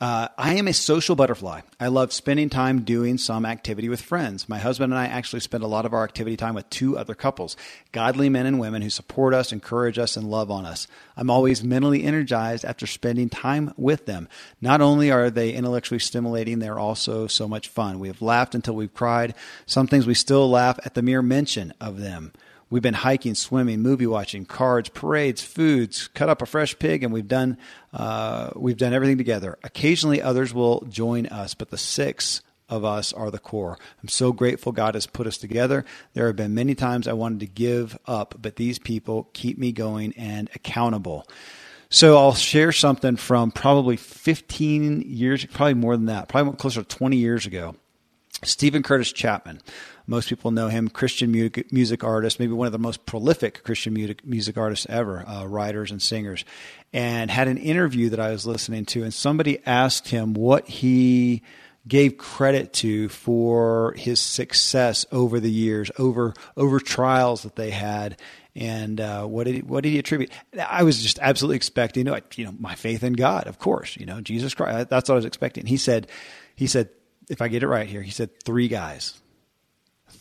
uh, 0.01 0.27
I 0.37 0.55
am 0.55 0.67
a 0.67 0.73
social 0.73 1.15
butterfly. 1.15 1.61
I 1.79 1.87
love 1.87 2.11
spending 2.11 2.49
time 2.49 2.81
doing 2.81 3.17
some 3.17 3.45
activity 3.45 3.87
with 3.87 4.01
friends. 4.01 4.49
My 4.49 4.57
husband 4.57 4.91
and 4.91 4.99
I 4.99 5.05
actually 5.05 5.39
spend 5.39 5.63
a 5.63 5.67
lot 5.67 5.85
of 5.85 5.93
our 5.93 6.03
activity 6.03 6.35
time 6.35 6.55
with 6.55 6.69
two 6.69 6.97
other 6.97 7.15
couples, 7.15 7.55
godly 7.93 8.27
men 8.27 8.45
and 8.45 8.59
women 8.59 8.81
who 8.81 8.89
support 8.89 9.33
us, 9.33 9.53
encourage 9.53 9.97
us, 9.97 10.17
and 10.17 10.29
love 10.29 10.51
on 10.51 10.65
us. 10.65 10.87
I'm 11.15 11.29
always 11.29 11.63
mentally 11.63 12.03
energized 12.03 12.65
after 12.65 12.85
spending 12.85 13.29
time 13.29 13.73
with 13.77 14.05
them. 14.05 14.27
Not 14.59 14.81
only 14.81 15.09
are 15.09 15.29
they 15.29 15.53
intellectually 15.53 15.99
stimulating, 15.99 16.59
they're 16.59 16.79
also 16.79 17.27
so 17.27 17.47
much 17.47 17.69
fun. 17.69 17.99
We 17.99 18.09
have 18.09 18.21
laughed 18.21 18.55
until 18.55 18.75
we've 18.75 18.93
cried. 18.93 19.35
Some 19.65 19.87
things 19.87 20.05
we 20.05 20.15
still 20.15 20.49
laugh 20.49 20.79
at 20.83 20.95
the 20.95 21.01
mere 21.01 21.21
mention 21.21 21.73
of 21.79 22.01
them. 22.01 22.33
We've 22.73 22.81
been 22.81 22.95
hiking, 22.95 23.35
swimming, 23.35 23.83
movie 23.83 24.07
watching, 24.07 24.45
cards, 24.45 24.89
parades, 24.89 25.43
foods, 25.43 26.07
cut 26.07 26.27
up 26.27 26.41
a 26.41 26.47
fresh 26.47 26.79
pig, 26.79 27.03
and 27.03 27.13
we've 27.13 27.27
done 27.27 27.59
uh, 27.93 28.49
we've 28.55 28.77
done 28.77 28.93
everything 28.93 29.19
together. 29.19 29.59
Occasionally, 29.63 30.23
others 30.23 30.55
will 30.55 30.81
join 30.89 31.27
us, 31.27 31.53
but 31.53 31.69
the 31.69 31.77
six 31.77 32.41
of 32.67 32.83
us 32.83 33.13
are 33.13 33.29
the 33.29 33.37
core. 33.37 33.77
I'm 34.01 34.09
so 34.09 34.33
grateful 34.33 34.71
God 34.71 34.95
has 34.95 35.05
put 35.05 35.27
us 35.27 35.37
together. 35.37 35.85
There 36.15 36.25
have 36.25 36.35
been 36.35 36.55
many 36.55 36.73
times 36.73 37.07
I 37.07 37.13
wanted 37.13 37.41
to 37.41 37.45
give 37.45 37.95
up, 38.07 38.33
but 38.41 38.55
these 38.55 38.79
people 38.79 39.29
keep 39.33 39.59
me 39.59 39.71
going 39.71 40.13
and 40.17 40.49
accountable. 40.55 41.27
So 41.91 42.17
I'll 42.17 42.33
share 42.33 42.71
something 42.71 43.17
from 43.17 43.51
probably 43.51 43.97
15 43.97 45.03
years, 45.05 45.45
probably 45.45 45.75
more 45.75 45.95
than 45.95 46.07
that, 46.07 46.27
probably 46.27 46.53
closer 46.53 46.81
to 46.81 46.87
20 46.87 47.17
years 47.17 47.45
ago. 47.45 47.75
Steven 48.41 48.83
Curtis 48.83 49.11
Chapman. 49.11 49.61
Most 50.05 50.29
people 50.29 50.51
know 50.51 50.67
him, 50.67 50.89
Christian 50.89 51.31
music, 51.31 51.71
music 51.71 52.03
artist, 52.03 52.39
maybe 52.39 52.53
one 52.53 52.67
of 52.67 52.73
the 52.73 52.79
most 52.79 53.05
prolific 53.05 53.63
Christian 53.63 53.93
music, 53.93 54.25
music 54.25 54.57
artists 54.57 54.85
ever, 54.89 55.27
uh, 55.27 55.45
writers 55.45 55.91
and 55.91 56.01
singers, 56.01 56.43
and 56.91 57.31
had 57.31 57.47
an 57.47 57.57
interview 57.57 58.09
that 58.09 58.19
I 58.19 58.31
was 58.31 58.45
listening 58.45 58.85
to, 58.87 59.03
and 59.03 59.13
somebody 59.13 59.65
asked 59.65 60.09
him 60.09 60.33
what 60.33 60.67
he 60.67 61.41
gave 61.87 62.17
credit 62.17 62.73
to 62.73 63.09
for 63.09 63.93
his 63.97 64.19
success 64.19 65.05
over 65.11 65.39
the 65.39 65.51
years, 65.51 65.91
over 65.97 66.33
over 66.55 66.79
trials 66.79 67.43
that 67.43 67.55
they 67.55 67.71
had, 67.71 68.19
and 68.55 69.01
uh, 69.01 69.25
what 69.25 69.45
did 69.45 69.55
he, 69.55 69.61
what 69.61 69.83
did 69.83 69.89
he 69.89 69.99
attribute? 69.99 70.31
I 70.57 70.83
was 70.83 71.01
just 71.01 71.19
absolutely 71.19 71.55
expecting, 71.55 72.07
you 72.35 72.45
know, 72.45 72.55
my 72.59 72.75
faith 72.75 73.03
in 73.03 73.13
God, 73.13 73.47
of 73.47 73.57
course, 73.57 73.97
you 73.97 74.05
know, 74.05 74.21
Jesus 74.21 74.53
Christ. 74.53 74.89
That's 74.89 75.09
what 75.09 75.15
I 75.15 75.15
was 75.15 75.25
expecting. 75.25 75.65
He 75.65 75.77
said, 75.77 76.07
he 76.55 76.67
said, 76.67 76.89
if 77.29 77.41
I 77.41 77.47
get 77.47 77.63
it 77.63 77.67
right 77.67 77.87
here, 77.87 78.01
he 78.01 78.11
said 78.11 78.29
three 78.43 78.67
guys 78.67 79.19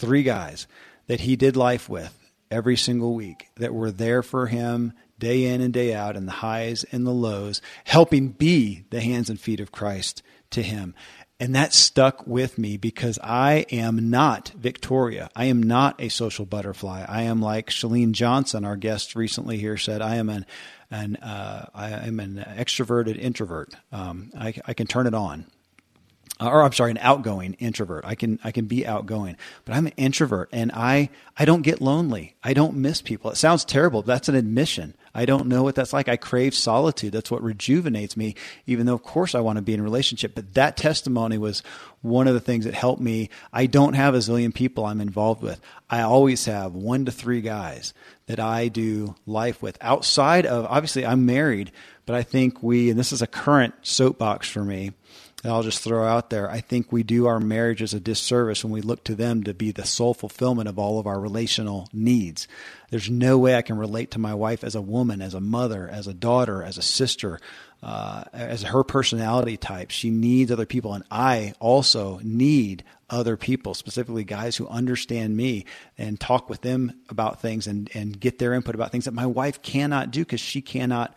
three 0.03 0.24
guys 0.24 0.66
that 1.07 1.20
he 1.20 1.36
did 1.36 1.57
life 1.57 1.88
with 1.88 2.18
every 2.50 2.76
single 2.76 3.14
week 3.14 3.48
that 3.57 3.72
were 3.72 3.92
there 3.92 4.20
for 4.22 4.48
him 4.48 4.92
day 5.20 5.44
in 5.44 5.61
and 5.61 5.72
day 5.72 5.94
out 5.94 6.16
in 6.16 6.26
the 6.26 6.32
highs 6.32 6.82
and 6.90 7.07
the 7.07 7.12
lows, 7.12 7.62
helping 7.84 8.28
be 8.28 8.84
the 8.90 9.00
hands 9.00 9.30
and 9.30 9.38
feet 9.38 9.61
of 9.61 9.70
Christ 9.70 10.20
to 10.50 10.61
him. 10.61 10.92
And 11.38 11.55
that 11.55 11.72
stuck 11.72 12.26
with 12.26 12.59
me 12.59 12.76
because 12.76 13.20
I 13.22 13.64
am 13.70 14.11
not 14.11 14.48
Victoria. 14.57 15.30
I 15.36 15.44
am 15.44 15.62
not 15.62 16.00
a 16.00 16.09
social 16.09 16.44
butterfly. 16.44 17.07
I 17.09 17.22
am 17.22 17.40
like 17.40 17.70
Chalene 17.70 18.11
Johnson, 18.12 18.64
our 18.64 18.76
guest 18.76 19.14
recently 19.14 19.59
here 19.59 19.76
said, 19.76 20.03
I 20.03 20.16
am 20.16 20.28
an, 20.28 20.44
an 20.90 21.16
uh, 21.16 21.68
I 21.72 21.90
am 21.90 22.18
an 22.18 22.44
extroverted 22.57 23.16
introvert. 23.16 23.74
Um, 23.92 24.32
I, 24.36 24.55
I 24.66 24.74
can 24.74 24.88
turn 24.88 25.07
it 25.07 25.14
on 25.14 25.46
or 26.49 26.62
I'm 26.62 26.72
sorry, 26.72 26.90
an 26.90 26.99
outgoing 26.99 27.55
introvert. 27.55 28.05
I 28.05 28.14
can 28.14 28.38
I 28.43 28.51
can 28.51 28.66
be 28.66 28.86
outgoing, 28.86 29.36
but 29.64 29.74
I'm 29.74 29.86
an 29.86 29.93
introvert, 29.97 30.49
and 30.53 30.72
I 30.72 31.11
I 31.36 31.45
don't 31.45 31.62
get 31.62 31.80
lonely. 31.80 32.34
I 32.43 32.55
don't 32.55 32.76
miss 32.76 33.01
people. 33.03 33.30
It 33.30 33.36
sounds 33.36 33.64
terrible. 33.64 34.03
But 34.03 34.09
that's 34.09 34.28
an 34.28 34.34
admission. 34.34 34.95
I 35.14 35.26
don't 35.26 35.47
know 35.47 35.62
what 35.62 35.74
that's 35.74 35.93
like. 35.93 36.09
I 36.09 36.16
crave 36.16 36.55
solitude. 36.55 37.12
That's 37.12 37.30
what 37.30 37.43
rejuvenates 37.43 38.16
me. 38.16 38.34
Even 38.66 38.86
though, 38.86 38.95
of 38.95 39.03
course, 39.03 39.34
I 39.34 39.40
want 39.40 39.57
to 39.57 39.62
be 39.62 39.74
in 39.74 39.80
a 39.80 39.82
relationship. 39.82 40.34
But 40.34 40.55
that 40.55 40.76
testimony 40.76 41.36
was 41.36 41.62
one 42.01 42.28
of 42.28 42.34
the 42.34 42.40
things 42.40 42.64
that 42.64 42.74
helped 42.74 43.03
me. 43.03 43.28
I 43.53 43.66
don't 43.66 43.95
have 43.95 44.14
a 44.14 44.18
zillion 44.18 44.55
people 44.55 44.86
I'm 44.86 45.01
involved 45.01 45.43
with. 45.43 45.61
I 45.90 46.03
always 46.03 46.47
have 46.47 46.74
one 46.74 47.05
to 47.05 47.12
three 47.12 47.43
guys 47.43 47.93
that 48.26 48.40
I 48.40 48.68
do 48.68 49.14
life 49.26 49.62
with. 49.62 49.76
Outside 49.80 50.47
of 50.47 50.64
obviously, 50.66 51.05
I'm 51.05 51.26
married, 51.26 51.72
but 52.07 52.16
I 52.16 52.22
think 52.22 52.62
we 52.62 52.88
and 52.88 52.99
this 52.99 53.12
is 53.12 53.20
a 53.20 53.26
current 53.26 53.74
soapbox 53.82 54.49
for 54.49 54.64
me 54.64 54.93
that 55.43 55.51
I'll 55.51 55.62
just 55.62 55.82
throw 55.82 56.05
out 56.05 56.30
there. 56.30 56.51
I 56.51 56.61
think 56.61 56.93
we 56.93 57.03
do 57.03 57.26
our 57.26 57.40
marriages 57.40 57.93
a 57.93 58.01
disservice 58.01 58.62
when 58.64 58.72
we 58.72 58.80
look 58.80 59.05
to 59.05 59.14
them 59.14 59.43
to 59.45 59.53
be 59.53 59.72
the 59.72 59.84
sole 59.84 60.14
fulfillment 60.14 60.68
of 60.68 60.78
all 60.78 60.99
of 60.99 61.07
our 61.07 61.20
relational 61.20 61.88
needs. 61.93 62.47
There's 62.90 63.11
no 63.11 63.38
way 63.38 63.57
I 63.57 63.62
can 63.62 63.76
relate 63.76 64.12
to 64.12 64.18
my 64.18 64.34
wife 64.34 64.62
as 64.62 64.74
a 64.74 64.80
woman, 64.80 65.20
as 65.20 65.34
a 65.34 65.40
mother, 65.40 65.88
as 65.88 66.07
a 66.07 66.14
daughter, 66.14 66.62
as 66.62 66.78
a 66.78 66.82
sister, 66.82 67.40
uh, 67.82 68.24
as 68.32 68.62
her 68.62 68.84
personality 68.84 69.57
type. 69.57 69.90
She 69.90 70.11
needs 70.11 70.53
other 70.53 70.66
people, 70.66 70.95
and 70.95 71.05
I 71.11 71.55
also 71.59 72.20
need 72.22 72.84
other 73.11 73.36
people, 73.36 73.74
specifically 73.74 74.24
guys 74.24 74.57
who 74.57 74.66
understand 74.68 75.36
me 75.36 75.66
and 75.99 76.18
talk 76.18 76.49
with 76.49 76.62
them 76.62 77.01
about 77.11 77.43
things 77.43 77.66
and, 77.66 77.90
and 77.95 78.18
get 78.18 78.38
their 78.38 78.55
input 78.55 78.74
about 78.74 78.93
things 78.93 79.05
that 79.05 79.12
my 79.12 79.26
wife 79.26 79.61
cannot 79.61 80.11
do 80.12 80.20
because 80.20 80.40
she 80.40 80.62
cannot 80.62 81.14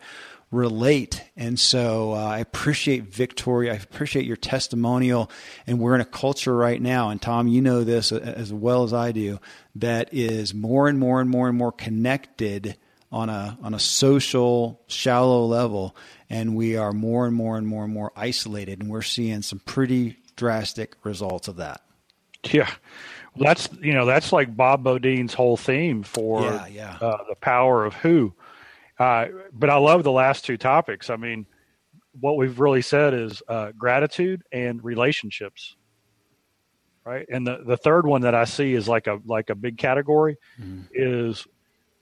relate. 0.50 1.22
And 1.36 1.58
so 1.58 2.12
uh, 2.12 2.16
I 2.16 2.38
appreciate 2.38 3.04
Victoria. 3.04 3.72
I 3.72 3.76
appreciate 3.76 4.26
your 4.26 4.36
testimonial. 4.36 5.30
And 5.66 5.78
we're 5.78 5.94
in 5.94 6.00
a 6.00 6.06
culture 6.06 6.56
right 6.56 6.80
now, 6.80 7.10
and 7.10 7.20
Tom, 7.20 7.48
you 7.48 7.60
know 7.60 7.84
this 7.84 8.12
as 8.12 8.52
well 8.52 8.84
as 8.84 8.92
I 8.92 9.12
do, 9.12 9.40
that 9.76 10.12
is 10.12 10.54
more 10.54 10.88
and 10.88 10.98
more 10.98 11.20
and 11.20 11.28
more 11.28 11.48
and 11.48 11.58
more 11.58 11.72
connected 11.72 12.76
on 13.12 13.28
a 13.28 13.56
on 13.62 13.72
a 13.72 13.78
social 13.78 14.80
shallow 14.88 15.46
level 15.46 15.96
and 16.28 16.56
we 16.56 16.76
are 16.76 16.92
more 16.92 17.26
and 17.26 17.36
more 17.36 17.56
and 17.56 17.66
more 17.66 17.84
and 17.84 17.92
more 17.92 18.12
isolated 18.16 18.80
and 18.80 18.90
we're 18.90 19.00
seeing 19.00 19.42
some 19.42 19.60
pretty 19.60 20.16
drastic 20.34 20.96
results 21.04 21.46
of 21.46 21.56
that 21.56 21.82
yeah 22.50 22.68
that's 23.36 23.68
you 23.80 23.92
know 23.92 24.06
that's 24.06 24.32
like 24.32 24.56
Bob 24.56 24.82
Beaudine's 24.82 25.34
whole 25.34 25.56
theme 25.56 26.02
for 26.02 26.42
yeah, 26.42 26.66
yeah. 26.66 26.98
Uh, 27.00 27.18
the 27.28 27.36
power 27.36 27.84
of 27.84 27.94
who 27.94 28.34
uh, 28.98 29.26
but 29.52 29.70
I 29.70 29.76
love 29.76 30.02
the 30.02 30.12
last 30.12 30.44
two 30.44 30.56
topics. 30.56 31.10
I 31.10 31.16
mean, 31.16 31.46
what 32.20 32.36
we've 32.36 32.58
really 32.58 32.82
said 32.82 33.14
is 33.14 33.42
uh, 33.48 33.72
gratitude 33.76 34.42
and 34.52 34.82
relationships, 34.82 35.76
right? 37.04 37.26
And 37.30 37.46
the, 37.46 37.62
the 37.64 37.76
third 37.76 38.06
one 38.06 38.22
that 38.22 38.34
I 38.34 38.44
see 38.44 38.72
is 38.72 38.88
like 38.88 39.06
a 39.06 39.20
like 39.26 39.50
a 39.50 39.54
big 39.54 39.76
category 39.76 40.38
mm. 40.60 40.84
is, 40.92 41.46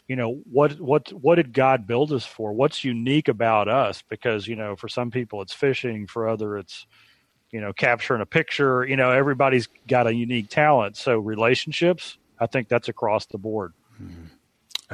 you 0.06 0.16
know, 0.16 0.40
what 0.50 0.80
what 0.80 1.12
what 1.12 1.34
did 1.36 1.52
God 1.52 1.86
build 1.86 2.12
us 2.12 2.24
for? 2.24 2.52
What's 2.52 2.84
unique 2.84 3.28
about 3.28 3.68
us? 3.68 4.02
Because 4.08 4.46
you 4.46 4.54
know, 4.54 4.76
for 4.76 4.88
some 4.88 5.10
people 5.10 5.42
it's 5.42 5.52
fishing, 5.52 6.06
for 6.06 6.28
other 6.28 6.58
it's 6.58 6.86
you 7.50 7.60
know 7.60 7.72
capturing 7.72 8.22
a 8.22 8.26
picture. 8.26 8.84
You 8.84 8.96
know, 8.96 9.10
everybody's 9.10 9.68
got 9.88 10.06
a 10.06 10.14
unique 10.14 10.48
talent. 10.48 10.96
So 10.96 11.18
relationships, 11.18 12.18
I 12.38 12.46
think 12.46 12.68
that's 12.68 12.88
across 12.88 13.26
the 13.26 13.38
board. 13.38 13.72
Mm. 14.00 14.28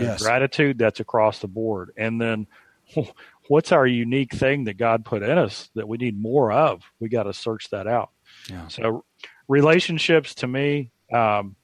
Yes. 0.00 0.22
Gratitude, 0.22 0.78
that's 0.78 1.00
across 1.00 1.38
the 1.40 1.48
board. 1.48 1.92
And 1.96 2.20
then 2.20 2.46
what's 3.48 3.72
our 3.72 3.86
unique 3.86 4.32
thing 4.32 4.64
that 4.64 4.76
God 4.76 5.04
put 5.04 5.22
in 5.22 5.38
us 5.38 5.70
that 5.74 5.88
we 5.88 5.98
need 5.98 6.20
more 6.20 6.52
of? 6.52 6.82
We 6.98 7.08
got 7.08 7.24
to 7.24 7.32
search 7.32 7.70
that 7.70 7.86
out. 7.86 8.10
Yeah. 8.48 8.68
So, 8.68 9.04
relationships 9.48 10.34
to 10.36 10.46
me, 10.46 10.92
um, 11.12 11.56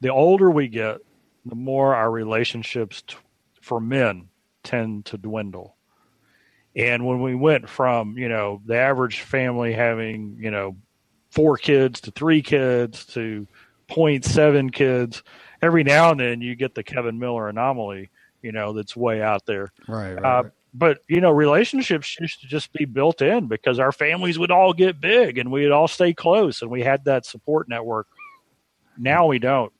the 0.00 0.10
older 0.10 0.50
we 0.50 0.68
get, 0.68 0.98
the 1.46 1.54
more 1.54 1.94
our 1.94 2.10
relationships 2.10 3.02
t- 3.02 3.16
for 3.60 3.80
men 3.80 4.28
tend 4.62 5.06
to 5.06 5.18
dwindle. 5.18 5.76
And 6.76 7.06
when 7.06 7.22
we 7.22 7.34
went 7.34 7.68
from, 7.68 8.18
you 8.18 8.28
know, 8.28 8.60
the 8.66 8.76
average 8.76 9.20
family 9.20 9.72
having, 9.72 10.38
you 10.40 10.50
know, 10.50 10.76
four 11.30 11.56
kids 11.56 12.00
to 12.02 12.10
three 12.10 12.42
kids 12.42 13.06
to 13.06 13.46
0.7 13.88 14.72
kids, 14.72 15.22
every 15.64 15.84
now 15.84 16.12
and 16.12 16.20
then 16.20 16.42
you 16.42 16.56
get 16.56 16.74
the 16.74 16.84
Kevin 16.84 17.18
Miller 17.18 17.48
anomaly, 17.48 18.10
you 18.42 18.52
know, 18.52 18.74
that's 18.74 18.96
way 18.96 19.22
out 19.22 19.46
there. 19.46 19.72
Right. 19.88 20.14
right, 20.14 20.24
uh, 20.24 20.42
right. 20.44 20.52
But 20.74 21.00
you 21.08 21.20
know, 21.20 21.30
relationships 21.32 22.18
used 22.20 22.40
to 22.42 22.48
just 22.48 22.72
be 22.72 22.84
built 22.84 23.22
in 23.22 23.48
because 23.48 23.78
our 23.78 23.92
families 23.92 24.38
would 24.38 24.50
all 24.50 24.72
get 24.74 25.00
big 25.00 25.38
and 25.38 25.52
we'd 25.52 25.70
all 25.72 25.88
stay 25.88 26.14
close 26.14 26.62
and 26.62 26.70
we 26.70 26.82
had 26.82 27.06
that 27.06 27.26
support 27.26 27.68
network. 27.68 28.08
Now 28.98 29.26
we 29.26 29.38
don't. 29.38 29.72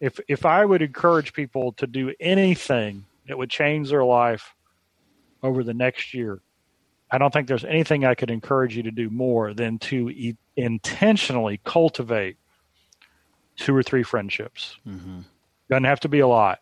If 0.00 0.20
if 0.28 0.46
I 0.46 0.64
would 0.64 0.82
encourage 0.82 1.32
people 1.32 1.72
to 1.74 1.86
do 1.86 2.14
anything 2.20 3.06
that 3.28 3.38
would 3.38 3.50
change 3.50 3.90
their 3.90 4.04
life 4.04 4.54
over 5.42 5.64
the 5.64 5.74
next 5.74 6.14
year, 6.14 6.42
I 7.10 7.18
don't 7.18 7.32
think 7.32 7.48
there's 7.48 7.64
anything 7.64 8.04
I 8.04 8.14
could 8.14 8.30
encourage 8.30 8.76
you 8.76 8.84
to 8.84 8.90
do 8.90 9.10
more 9.10 9.54
than 9.54 9.78
to 9.80 10.10
e- 10.10 10.36
intentionally 10.56 11.60
cultivate 11.64 12.36
two 13.60 13.76
or 13.76 13.82
three 13.82 14.02
friendships. 14.02 14.76
Mm-hmm. 14.86 15.20
Doesn't 15.68 15.84
have 15.84 16.00
to 16.00 16.08
be 16.08 16.20
a 16.20 16.26
lot. 16.26 16.60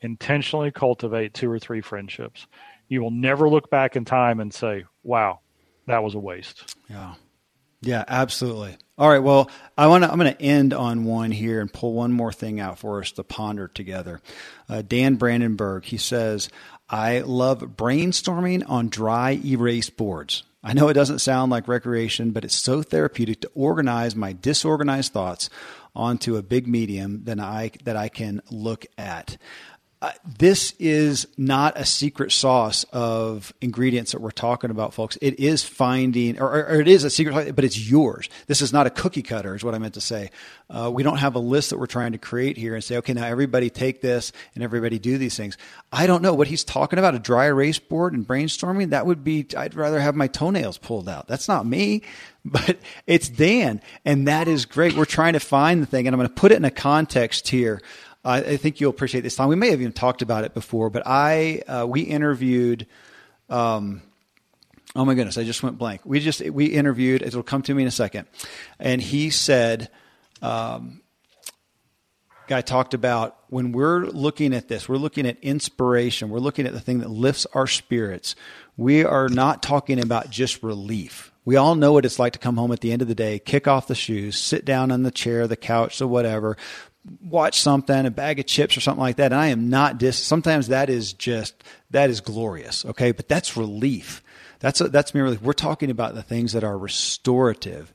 Intentionally 0.00 0.70
cultivate 0.70 1.34
two 1.34 1.50
or 1.50 1.58
three 1.58 1.80
friendships. 1.80 2.46
You 2.88 3.02
will 3.02 3.10
never 3.10 3.48
look 3.48 3.70
back 3.70 3.96
in 3.96 4.04
time 4.04 4.38
and 4.38 4.54
say, 4.54 4.84
wow, 5.02 5.40
that 5.86 6.04
was 6.04 6.14
a 6.14 6.20
waste. 6.20 6.76
Yeah. 6.88 7.14
Yeah, 7.80 8.04
absolutely. 8.06 8.76
All 8.98 9.08
right. 9.08 9.22
Well, 9.22 9.50
I 9.76 9.86
want 9.86 10.04
to. 10.04 10.10
I'm 10.10 10.18
going 10.18 10.32
to 10.32 10.42
end 10.42 10.72
on 10.72 11.04
one 11.04 11.30
here 11.30 11.60
and 11.60 11.72
pull 11.72 11.92
one 11.92 12.12
more 12.12 12.32
thing 12.32 12.58
out 12.58 12.78
for 12.78 13.00
us 13.00 13.12
to 13.12 13.22
ponder 13.22 13.68
together. 13.68 14.20
Uh, 14.68 14.82
Dan 14.82 15.16
Brandenburg. 15.16 15.84
He 15.84 15.98
says, 15.98 16.48
"I 16.88 17.20
love 17.20 17.60
brainstorming 17.60 18.64
on 18.68 18.88
dry 18.88 19.38
erase 19.44 19.90
boards. 19.90 20.42
I 20.64 20.72
know 20.72 20.88
it 20.88 20.94
doesn't 20.94 21.20
sound 21.20 21.52
like 21.52 21.68
recreation, 21.68 22.32
but 22.32 22.44
it's 22.44 22.56
so 22.56 22.82
therapeutic 22.82 23.42
to 23.42 23.50
organize 23.54 24.16
my 24.16 24.32
disorganized 24.32 25.12
thoughts 25.12 25.48
onto 25.96 26.36
a 26.36 26.42
big 26.42 26.68
medium 26.68 27.24
that 27.24 27.40
I 27.40 27.72
that 27.84 27.96
I 27.96 28.08
can 28.08 28.42
look 28.50 28.86
at." 28.96 29.36
Uh, 30.06 30.12
this 30.38 30.72
is 30.78 31.26
not 31.36 31.76
a 31.76 31.84
secret 31.84 32.30
sauce 32.30 32.84
of 32.92 33.52
ingredients 33.60 34.12
that 34.12 34.20
we're 34.20 34.30
talking 34.30 34.70
about, 34.70 34.94
folks. 34.94 35.18
It 35.20 35.40
is 35.40 35.64
finding, 35.64 36.40
or, 36.40 36.48
or 36.48 36.80
it 36.80 36.86
is 36.86 37.02
a 37.02 37.10
secret, 37.10 37.56
but 37.56 37.64
it's 37.64 37.90
yours. 37.90 38.28
This 38.46 38.62
is 38.62 38.72
not 38.72 38.86
a 38.86 38.90
cookie 38.90 39.22
cutter, 39.22 39.56
is 39.56 39.64
what 39.64 39.74
I 39.74 39.78
meant 39.78 39.94
to 39.94 40.00
say. 40.00 40.30
Uh, 40.70 40.92
we 40.94 41.02
don't 41.02 41.16
have 41.16 41.34
a 41.34 41.40
list 41.40 41.70
that 41.70 41.78
we're 41.80 41.86
trying 41.86 42.12
to 42.12 42.18
create 42.18 42.56
here 42.56 42.76
and 42.76 42.84
say, 42.84 42.98
okay, 42.98 43.14
now 43.14 43.26
everybody 43.26 43.68
take 43.68 44.00
this 44.00 44.30
and 44.54 44.62
everybody 44.62 45.00
do 45.00 45.18
these 45.18 45.36
things. 45.36 45.58
I 45.90 46.06
don't 46.06 46.22
know 46.22 46.34
what 46.34 46.46
he's 46.46 46.62
talking 46.62 47.00
about. 47.00 47.16
A 47.16 47.18
dry 47.18 47.46
erase 47.46 47.80
board 47.80 48.12
and 48.12 48.24
brainstorming. 48.24 48.90
That 48.90 49.06
would 49.06 49.24
be. 49.24 49.44
I'd 49.56 49.74
rather 49.74 49.98
have 49.98 50.14
my 50.14 50.28
toenails 50.28 50.78
pulled 50.78 51.08
out. 51.08 51.26
That's 51.26 51.48
not 51.48 51.66
me, 51.66 52.02
but 52.44 52.78
it's 53.08 53.28
Dan, 53.28 53.80
and 54.04 54.28
that 54.28 54.46
is 54.46 54.66
great. 54.66 54.94
We're 54.94 55.04
trying 55.04 55.32
to 55.32 55.40
find 55.40 55.82
the 55.82 55.86
thing, 55.86 56.06
and 56.06 56.14
I'm 56.14 56.18
going 56.18 56.28
to 56.28 56.34
put 56.34 56.52
it 56.52 56.58
in 56.58 56.64
a 56.64 56.70
context 56.70 57.48
here. 57.48 57.82
I 58.28 58.56
think 58.56 58.80
you'll 58.80 58.90
appreciate 58.90 59.20
this 59.20 59.36
time. 59.36 59.48
We 59.48 59.56
may 59.56 59.70
have 59.70 59.80
even 59.80 59.92
talked 59.92 60.20
about 60.20 60.44
it 60.44 60.52
before, 60.52 60.90
but 60.90 61.04
I 61.06 61.62
uh, 61.68 61.86
we 61.88 62.00
interviewed. 62.02 62.86
Um, 63.48 64.02
oh 64.94 65.04
my 65.04 65.14
goodness, 65.14 65.38
I 65.38 65.44
just 65.44 65.62
went 65.62 65.78
blank. 65.78 66.00
We 66.04 66.20
just 66.20 66.40
we 66.40 66.66
interviewed. 66.66 67.22
It'll 67.22 67.42
come 67.42 67.62
to 67.62 67.74
me 67.74 67.82
in 67.82 67.88
a 67.88 67.92
second, 67.92 68.26
and 68.78 69.00
he 69.00 69.30
said. 69.30 69.90
Um, 70.42 71.00
guy 72.46 72.60
talked 72.60 72.94
about 72.94 73.36
when 73.48 73.72
we're 73.72 74.06
looking 74.06 74.54
at 74.54 74.68
this, 74.68 74.88
we're 74.88 74.96
looking 74.96 75.26
at 75.26 75.38
inspiration, 75.42 76.30
we're 76.30 76.38
looking 76.38 76.66
at 76.66 76.72
the 76.72 76.80
thing 76.80 76.98
that 76.98 77.10
lifts 77.10 77.46
our 77.54 77.66
spirits. 77.66 78.36
We 78.76 79.04
are 79.04 79.28
not 79.28 79.62
talking 79.62 80.00
about 80.00 80.30
just 80.30 80.62
relief. 80.62 81.32
We 81.44 81.56
all 81.56 81.74
know 81.74 81.92
what 81.92 82.04
it's 82.04 82.18
like 82.18 82.32
to 82.34 82.38
come 82.38 82.56
home 82.56 82.72
at 82.72 82.80
the 82.80 82.92
end 82.92 83.02
of 83.02 83.08
the 83.08 83.14
day, 83.14 83.38
kick 83.38 83.68
off 83.68 83.86
the 83.86 83.94
shoes, 83.94 84.38
sit 84.38 84.64
down 84.64 84.90
on 84.90 85.02
the 85.02 85.10
chair, 85.10 85.46
the 85.46 85.56
couch, 85.56 86.00
or 86.00 86.06
whatever, 86.06 86.56
watch 87.22 87.60
something, 87.60 88.06
a 88.06 88.10
bag 88.10 88.38
of 88.38 88.46
chips 88.46 88.76
or 88.76 88.80
something 88.80 89.00
like 89.00 89.16
that. 89.16 89.32
And 89.32 89.40
I 89.40 89.48
am 89.48 89.68
not 89.68 89.98
dis. 89.98 90.18
Sometimes 90.18 90.68
that 90.68 90.90
is 90.90 91.12
just 91.12 91.62
that 91.90 92.10
is 92.10 92.20
glorious. 92.20 92.84
Okay, 92.84 93.12
but 93.12 93.28
that's 93.28 93.56
relief. 93.56 94.22
That's 94.60 94.80
a, 94.80 94.88
that's 94.88 95.14
merely 95.14 95.36
we're 95.36 95.52
talking 95.52 95.90
about 95.90 96.14
the 96.14 96.22
things 96.22 96.52
that 96.52 96.64
are 96.64 96.78
restorative, 96.78 97.92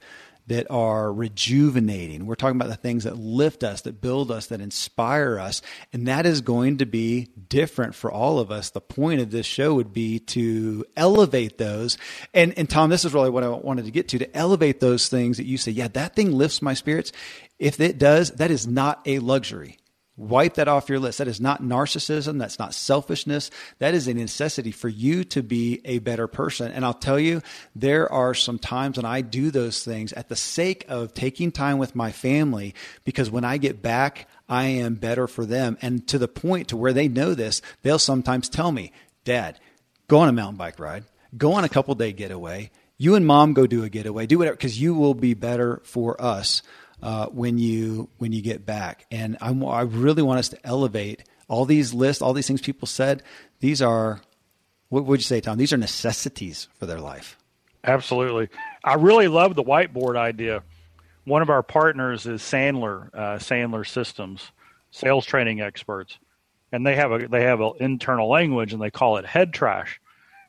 that 0.48 0.68
are 0.70 1.12
rejuvenating. 1.12 2.26
We're 2.26 2.36
talking 2.36 2.56
about 2.56 2.70
the 2.70 2.76
things 2.76 3.04
that 3.04 3.18
lift 3.18 3.64
us, 3.64 3.82
that 3.82 4.02
build 4.02 4.32
us, 4.32 4.48
that 4.48 4.62
inspire 4.62 5.40
us, 5.40 5.62
and 5.94 6.08
that 6.08 6.26
is 6.26 6.42
going 6.42 6.80
to 6.80 6.86
be 6.86 7.30
different 7.48 7.96
for 7.96 8.12
all 8.12 8.40
of 8.40 8.52
us. 8.52 8.70
The 8.70 8.82
point 8.82 9.22
of 9.22 9.32
this 9.32 9.46
show 9.46 9.74
would 9.76 9.94
be 9.94 10.20
to 10.20 10.86
elevate 10.96 11.58
those. 11.58 11.98
And 12.34 12.58
and 12.58 12.70
Tom, 12.70 12.90
this 12.90 13.06
is 13.06 13.14
really 13.14 13.30
what 13.30 13.44
I 13.44 13.50
wanted 13.50 13.86
to 13.86 13.92
get 13.92 14.10
to 14.10 14.20
to 14.20 14.38
elevate 14.38 14.80
those 14.80 15.08
things 15.10 15.38
that 15.38 15.46
you 15.46 15.58
say, 15.58 15.72
yeah, 15.72 15.88
that 15.90 16.16
thing 16.16 16.32
lifts 16.32 16.62
my 16.62 16.74
spirits. 16.74 17.12
If 17.60 17.80
it 17.80 17.98
does, 17.98 18.32
that 18.32 18.52
is 18.52 18.66
not 18.68 19.02
a 19.06 19.20
luxury. 19.20 19.78
Wipe 20.22 20.54
that 20.54 20.68
off 20.68 20.88
your 20.88 21.00
list. 21.00 21.18
That 21.18 21.28
is 21.28 21.42
not 21.42 21.64
narcissism. 21.64 22.38
That's 22.38 22.60
not 22.60 22.76
selfishness. 22.76 23.50
That 23.80 23.96
is 23.96 24.08
a 24.08 24.14
necessity 24.14 24.72
for 24.72 24.88
you 24.88 25.24
to 25.24 25.42
be 25.42 25.82
a 25.84 25.98
better 25.98 26.28
person. 26.28 26.72
And 26.72 26.86
I'll 26.86 26.94
tell 26.94 27.20
you, 27.20 27.42
there 27.76 28.08
are 28.12 28.36
some 28.36 28.60
times 28.60 28.98
when 28.98 29.06
I 29.06 29.22
do 29.22 29.50
those 29.50 29.84
things 29.84 30.14
at 30.14 30.30
the 30.30 30.36
sake 30.36 30.86
of 30.88 31.16
taking 31.16 31.52
time 31.52 31.80
with 31.80 31.96
my 31.96 32.12
family 32.12 32.76
because 33.04 33.32
when 33.32 33.44
I 33.44 33.58
get 33.58 33.82
back, 33.82 34.28
I 34.48 34.66
am 34.66 34.94
better 34.94 35.26
for 35.26 35.44
them. 35.44 35.76
And 35.82 36.08
to 36.10 36.20
the 36.20 36.28
point 36.28 36.68
to 36.68 36.78
where 36.78 36.94
they 36.94 37.08
know 37.08 37.34
this, 37.34 37.64
they'll 37.82 37.98
sometimes 37.98 38.48
tell 38.48 38.72
me, 38.72 38.92
Dad, 39.26 39.60
go 40.08 40.20
on 40.20 40.30
a 40.30 40.34
mountain 40.34 40.58
bike 40.58 40.78
ride, 40.78 41.06
go 41.36 41.54
on 41.54 41.64
a 41.64 41.70
couple 41.70 41.96
day 41.96 42.14
getaway. 42.14 42.70
You 43.00 43.16
and 43.16 43.26
mom 43.26 43.54
go 43.54 43.66
do 43.66 43.84
a 43.84 43.90
getaway, 43.90 44.28
do 44.28 44.38
whatever, 44.38 44.56
because 44.56 44.80
you 44.80 44.94
will 44.94 45.16
be 45.16 45.34
better 45.34 45.82
for 45.84 46.22
us 46.22 46.62
uh, 47.02 47.28
when 47.28 47.58
you 47.58 48.10
when 48.18 48.32
you 48.32 48.42
get 48.42 48.66
back. 48.66 49.06
And 49.12 49.38
I'm, 49.42 49.64
I 49.66 49.82
really 49.82 50.22
want 50.22 50.40
us 50.40 50.50
to 50.50 50.66
elevate 50.66 51.24
all 51.48 51.66
these 51.66 51.94
lists, 51.94 52.22
all 52.22 52.34
these 52.34 52.48
things 52.48 52.62
people 52.62 52.88
said. 52.88 53.24
These 53.60 53.82
are 53.82 54.22
what 54.90 55.06
would 55.06 55.22
you 55.22 55.26
say, 55.26 55.40
Tom? 55.40 55.58
These 55.58 55.72
are 55.72 55.78
necessities 55.78 56.68
for 56.78 56.86
their 56.86 57.00
life. 57.00 57.38
Absolutely. 57.84 58.50
I 58.84 58.96
really 58.96 59.28
love 59.28 59.56
the 59.56 59.64
whiteboard 59.64 60.18
idea. 60.18 60.64
One 61.24 61.42
of 61.42 61.50
our 61.50 61.64
partners 61.64 62.26
is 62.26 62.42
Sandler, 62.42 63.10
uh, 63.14 63.38
Sandler 63.38 63.88
Systems, 63.88 64.52
sales 64.92 65.26
training 65.26 65.62
experts, 65.62 66.18
and 66.72 66.86
they 66.86 66.96
have 66.96 67.12
a 67.12 67.28
they 67.28 67.44
have 67.44 67.62
an 67.62 67.74
internal 67.80 68.30
language 68.30 68.74
and 68.74 68.82
they 68.82 68.92
call 68.92 69.18
it 69.18 69.26
head 69.26 69.54
trash, 69.54 70.02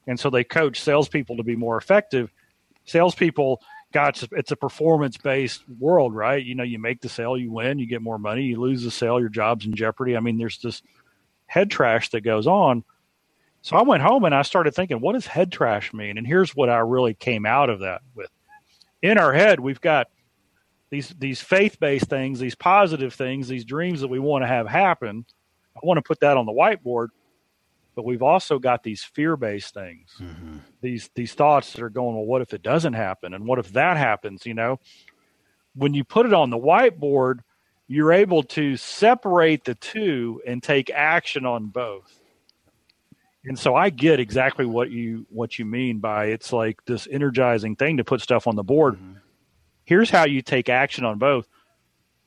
and 0.07 0.19
so 0.19 0.31
they 0.31 0.45
coach 0.45 0.81
salespeople 0.81 1.37
to 1.37 1.43
be 1.43 1.57
more 1.57 1.77
effective. 1.77 2.33
Salespeople 2.85 3.63
gosh, 3.93 4.25
it's 4.33 4.51
a 4.51 4.57
performance 4.57 5.17
based 5.17 5.63
world, 5.79 6.15
right? 6.15 6.45
You 6.45 6.55
know, 6.55 6.65
you 6.65 6.79
make 6.79 7.01
the 7.01 7.09
sale, 7.09 7.37
you 7.37 7.53
win, 7.53 7.79
you 7.79 7.87
get 7.87 8.03
more 8.03 8.19
money, 8.19 8.45
you 8.45 8.61
lose 8.61 8.83
the 8.83 8.91
sale, 8.91 9.21
your 9.21 9.29
job's 9.29 9.67
in 9.67 9.75
jeopardy. 9.75 10.17
I 10.17 10.21
mean, 10.21 10.39
there's 10.39 10.59
this 10.59 10.83
head 11.47 11.71
trash 11.71 12.11
that 12.11 12.23
goes 12.23 12.47
on. 12.47 12.85
So 13.61 13.77
I 13.77 13.83
went 13.83 14.03
home 14.03 14.25
and 14.25 14.35
I 14.35 14.43
started 14.43 14.75
thinking, 14.75 15.01
what 15.01 15.13
does 15.13 15.27
head 15.27 15.53
trash 15.53 15.93
mean? 15.93 16.19
And 16.19 16.27
here's 16.27 16.57
what 16.57 16.69
I 16.69 16.79
really 16.79 17.15
came 17.15 17.47
out 17.47 17.71
of 17.71 17.81
that 17.81 18.03
with. 18.15 18.31
In 19.03 19.19
our 19.19 19.33
head, 19.33 19.61
we've 19.61 19.81
got 19.81 20.09
these 20.91 21.09
these 21.19 21.41
faith 21.41 21.81
based 21.81 22.07
things, 22.07 22.39
these 22.39 22.55
positive 22.55 23.15
things, 23.15 23.49
these 23.49 23.65
dreams 23.65 24.01
that 24.01 24.09
we 24.09 24.19
want 24.19 24.43
to 24.43 24.47
have 24.47 24.69
happen. 24.69 25.25
I 25.77 25.81
want 25.83 25.99
to 25.99 26.03
put 26.03 26.21
that 26.21 26.37
on 26.37 26.47
the 26.47 26.53
whiteboard 26.53 27.09
but 27.95 28.05
we've 28.05 28.23
also 28.23 28.59
got 28.59 28.83
these 28.83 29.03
fear-based 29.03 29.75
things. 29.75 30.11
Mm-hmm. 30.21 30.59
these 30.81 31.11
these 31.15 31.35
thoughts 31.35 31.73
that 31.73 31.83
are 31.83 31.91
going 31.91 32.17
well 32.17 32.25
what 32.25 32.43
if 32.43 32.55
it 32.55 32.63
doesn't 32.63 32.95
happen? 32.95 33.35
And 33.35 33.47
what 33.47 33.59
if 33.59 33.73
that 33.73 33.97
happens 33.97 34.47
you 34.47 34.55
know? 34.55 34.81
When 35.75 35.95
you 35.95 36.05
put 36.05 36.27
it 36.27 36.35
on 36.35 36.51
the 36.51 36.59
whiteboard 36.59 37.41
you're 37.93 38.13
able 38.13 38.43
to 38.43 38.75
separate 38.77 39.65
the 39.65 39.75
two 39.75 40.41
and 40.47 40.63
take 40.63 40.89
action 40.91 41.45
on 41.45 41.67
both. 41.67 42.19
And 43.45 43.59
so 43.59 43.75
i 43.75 43.91
get 43.91 44.21
exactly 44.21 44.65
what 44.65 44.91
you 44.91 45.27
what 45.29 45.59
you 45.59 45.65
mean 45.65 45.99
by 45.99 46.27
it's 46.27 46.53
like 46.53 46.85
this 46.87 47.09
energizing 47.11 47.77
thing 47.77 47.97
to 47.97 48.05
put 48.05 48.21
stuff 48.21 48.47
on 48.47 48.57
the 48.57 48.63
board. 48.63 48.95
Mm-hmm. 48.95 49.19
here's 49.85 50.11
how 50.11 50.25
you 50.25 50.43
take 50.43 50.69
action 50.69 51.05
on 51.05 51.19
both. 51.19 51.49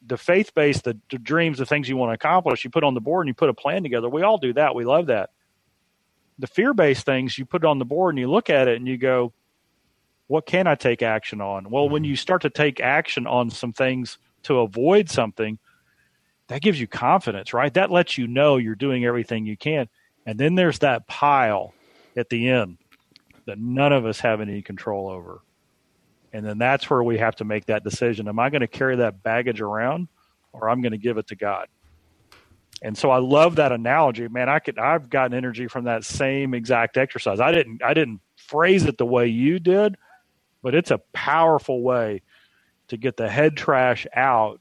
The 0.05 0.18
faith 0.18 0.53
based 0.53 0.84
the, 0.84 0.99
the 1.09 1.18
dreams 1.18 1.57
the 1.57 1.66
things 1.66 1.88
you 1.88 1.97
want 1.97 2.09
to 2.09 2.13
accomplish 2.13 2.63
you 2.63 2.70
put 2.70 2.84
on 2.84 2.93
the 2.93 3.01
board 3.01 3.26
and 3.26 3.30
you 3.30 3.34
put 3.34 3.49
a 3.49 3.53
plan 3.53 3.82
together. 3.82 4.09
We 4.09 4.24
all 4.24 4.38
do 4.38 4.53
that. 4.53 4.76
We 4.76 4.84
love 4.84 5.07
that 5.07 5.32
the 6.40 6.48
fear 6.48 6.74
based 6.74 7.06
things 7.06 7.38
you 7.38 7.46
put 7.46 7.64
it 7.64 7.68
on 7.68 7.80
the 7.80 7.86
board 7.86 8.14
and 8.14 8.20
you 8.20 8.30
look 8.30 8.50
at 8.50 8.68
it 8.68 8.78
and 8.78 8.88
you 8.88 8.98
go, 8.98 9.34
what 10.28 10.46
can 10.46 10.68
I 10.68 10.76
take 10.76 11.02
action 11.02 11.42
on? 11.42 11.70
Well, 11.70 11.88
when 11.88 12.04
mm-hmm. 12.04 12.10
you 12.10 12.16
start 12.16 12.42
to 12.44 12.50
take 12.50 12.80
action 12.80 13.28
on 13.28 13.50
some 13.50 13.74
things 13.74 14.18
to 14.44 14.60
avoid 14.60 15.10
something, 15.10 15.60
that 16.48 16.62
gives 16.62 16.80
you 16.80 16.88
confidence, 16.88 17.54
right? 17.54 17.74
That 17.74 17.92
lets 17.92 18.18
you 18.18 18.28
know 18.28 18.58
you're 18.58 18.76
doing 18.76 19.06
everything 19.06 19.46
you 19.46 19.58
can. 19.58 19.88
And 20.26 20.40
then 20.40 20.56
there's 20.56 20.80
that 20.80 21.08
pile 21.08 21.74
at 22.16 22.30
the 22.30 22.50
end 22.50 22.78
that 23.46 23.60
none 23.60 23.94
of 23.94 24.06
us 24.06 24.20
have 24.20 24.42
any 24.42 24.62
control 24.62 25.10
over. 25.10 25.42
And 26.34 26.46
then 26.46 26.58
that's 26.58 26.90
where 26.90 27.04
we 27.04 27.18
have 27.18 27.36
to 27.38 27.46
make 27.46 27.66
that 27.68 27.84
decision. 27.84 28.28
Am 28.28 28.40
I 28.40 28.50
going 28.50 28.62
to 28.62 28.68
carry 28.68 28.98
that 28.98 29.24
baggage 29.24 29.62
around 29.62 30.08
or 30.52 30.70
I'm 30.70 30.82
going 30.82 30.92
to 30.92 30.98
give 30.98 31.18
it 31.18 31.28
to 31.28 31.36
God? 31.36 31.68
And 32.82 32.97
so 32.97 33.09
I 33.09 33.17
love 33.17 33.55
that 33.55 33.71
analogy, 33.71 34.28
man. 34.28 34.49
I 34.49 34.59
could 34.59 34.78
I've 34.78 35.09
gotten 35.09 35.36
energy 35.36 35.67
from 35.67 35.86
that 35.86 36.03
same 36.03 36.53
exact 36.53 36.97
exercise. 36.97 37.39
I 37.39 37.51
didn't 37.51 37.82
I 37.84 37.93
didn't 37.93 38.21
phrase 38.36 38.86
it 38.86 38.97
the 38.97 39.05
way 39.05 39.28
you 39.28 39.59
did, 39.59 39.95
but 40.61 40.76
it's 40.76 40.91
a 40.91 40.99
powerful 41.13 41.82
way 41.82 42.21
to 42.89 42.97
get 42.97 43.17
the 43.17 43.30
head 43.30 43.57
trash 43.57 44.05
out 44.15 44.59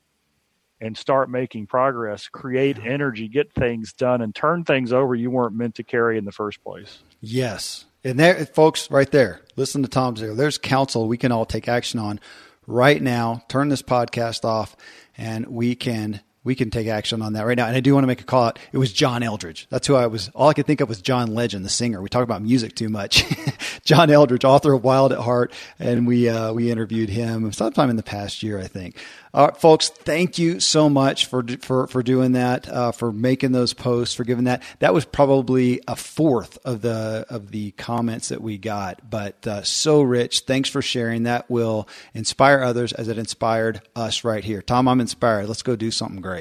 and 0.81 0.97
start 0.97 1.31
making 1.31 1.67
progress, 1.67 2.29
create 2.29 2.79
energy, 2.79 3.29
get 3.29 3.53
things 3.53 3.93
done 3.93 4.21
and 4.21 4.35
turn 4.35 4.65
things 4.65 4.93
over 4.93 5.15
you 5.15 5.31
weren't 5.31 5.55
meant 5.55 5.75
to 5.77 5.83
carry 5.83 6.19
in 6.19 6.25
the 6.25 6.33
first 6.33 6.63
place. 6.63 6.99
Yes. 7.21 7.87
And 8.03 8.19
there 8.19 8.45
folks 8.47 8.91
right 8.91 9.11
there, 9.11 9.41
listen 9.57 9.83
to 9.83 9.89
Tom's 9.89 10.21
there. 10.21 10.35
There's 10.35 10.59
counsel 10.59 11.09
we 11.09 11.17
can 11.17 11.33
all 11.33 11.47
take 11.47 11.69
action 11.69 11.99
on 11.99 12.21
right 12.67 13.01
now. 13.01 13.43
Turn 13.49 13.69
this 13.69 13.83
podcast 13.83 14.45
off 14.45 14.77
and 15.17 15.47
we 15.47 15.75
can 15.75 16.21
we 16.45 16.55
can 16.55 16.71
take 16.71 16.87
action 16.87 17.23
on 17.23 17.33
that 17.33 17.47
right 17.47 17.57
now. 17.57 17.67
And 17.67 17.77
I 17.77 17.81
do 17.81 17.95
want 17.95 18.05
to 18.05 18.07
make 18.09 18.21
a 18.21 18.25
call 18.25 18.45
out. 18.45 18.59
It 18.71 18.79
was 18.79 18.93
John 18.93 19.23
Eldredge. 19.23 19.67
That's 19.71 19.87
who 19.87 19.97
I 19.97 20.07
was. 20.07 20.31
All 20.35 20.49
I 20.49 20.53
could 20.53 20.67
think 20.67 20.83
of 20.83 20.89
was 20.89 21.01
John 21.01 21.35
Legend, 21.35 21.65
the 21.65 21.71
singer. 21.71 22.03
We 22.03 22.11
talk 22.11 22.23
about 22.23 22.43
music 22.43 22.75
too 22.75 22.91
much. 22.91 23.25
John 23.85 24.11
Eldredge, 24.11 24.45
author 24.45 24.75
of 24.75 24.85
Wild 24.85 25.13
at 25.13 25.19
Heart, 25.19 25.53
and 25.79 26.07
we 26.07 26.29
uh, 26.29 26.53
we 26.53 26.71
interviewed 26.71 27.09
him 27.09 27.51
sometime 27.53 27.91
in 27.91 27.97
the 27.97 28.03
past 28.03 28.43
year, 28.43 28.59
I 28.59 28.67
think. 28.67 28.97
All 29.33 29.47
right, 29.47 29.57
folks, 29.57 29.89
thank 29.89 30.39
you 30.39 30.61
so 30.61 30.89
much 30.89 31.27
for 31.27 31.45
for 31.61 31.87
for 31.87 32.03
doing 32.03 32.33
that, 32.33 32.69
uh, 32.69 32.93
for 32.93 33.11
making 33.11 33.53
those 33.53 33.73
posts, 33.73 34.15
for 34.15 34.25
giving 34.25 34.45
that. 34.45 34.63
That 34.79 34.95
was 34.95 35.05
probably 35.05 35.81
a 35.89 35.97
fourth 35.97 36.59
of 36.65 36.83
the 36.83 37.27
of 37.29 37.51
the 37.51 37.73
comments 37.73 38.29
that 38.29 38.41
we 38.43 38.59
got, 38.59 39.11
but 39.11 39.47
uh, 39.47 39.63
so 39.63 40.03
rich. 40.03 40.41
Thanks 40.41 40.69
for 40.69 40.83
sharing. 40.83 41.25
That 41.25 41.51
will 41.51 41.89
inspire 42.15 42.63
others 42.63 42.93
as 42.93 43.09
it 43.09 43.19
inspired 43.19 43.83
us 43.97 44.25
right 44.25 44.45
here. 44.45 44.63
Tom, 44.63 44.87
I'm 44.89 45.01
inspired. 45.01 45.49
Let's 45.49 45.63
go 45.63 45.75
do 45.75 45.91
something 45.91 46.21
great. 46.21 46.34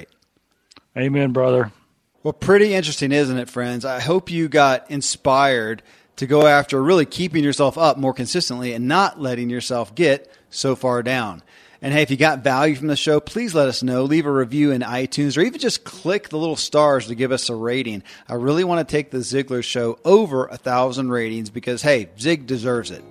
Amen, 0.98 1.32
brother. 1.32 1.72
Well, 2.22 2.34
pretty 2.34 2.74
interesting, 2.74 3.12
isn't 3.12 3.38
it, 3.38 3.50
friends? 3.50 3.84
I 3.84 4.00
hope 4.00 4.32
you 4.32 4.48
got 4.48 4.89
inspired 4.89 5.82
to 6.18 6.28
go 6.28 6.46
after 6.46 6.82
really 6.82 7.06
keeping 7.06 7.44
yourself 7.44 7.78
up 7.78 7.98
more 7.98 8.14
consistently 8.14 8.74
and 8.74 8.88
not 8.88 9.20
letting 9.20 9.50
yourself 9.50 9.96
get 9.96 10.32
so 10.50 10.76
far 10.76 11.02
down. 11.02 11.41
And 11.82 11.91
hey, 11.91 12.02
if 12.02 12.12
you 12.12 12.16
got 12.16 12.46
value 12.46 12.76
from 12.76 12.88
the 12.88 12.96
show, 12.96 13.20
please 13.20 13.54
let 13.54 13.68
us 13.68 13.84
know. 13.84 14.04
Leave 14.04 14.26
a 14.26 14.32
review 14.32 14.72
in 14.72 14.82
iTunes 14.82 15.38
or 15.38 15.41
even 15.41 15.60
just 15.60 15.84
click 15.84 16.30
the 16.30 16.38
little 16.38 16.56
stars 16.56 17.08
to 17.08 17.16
give 17.16 17.34
us 17.34 17.50
a 17.50 17.56
rating. 17.56 18.04
I 18.30 18.36
really 18.36 18.64
want 18.64 18.88
to 18.88 18.89
take 18.89 19.12
the 19.12 19.18
Ziglar 19.18 19.64
show 19.64 20.00
over 20.06 20.46
a 20.46 20.56
thousand 20.56 21.10
ratings 21.10 21.50
because, 21.50 21.82
hey, 21.82 22.08
Zig 22.18 22.48
deserves 22.48 22.89
it. 22.89 23.04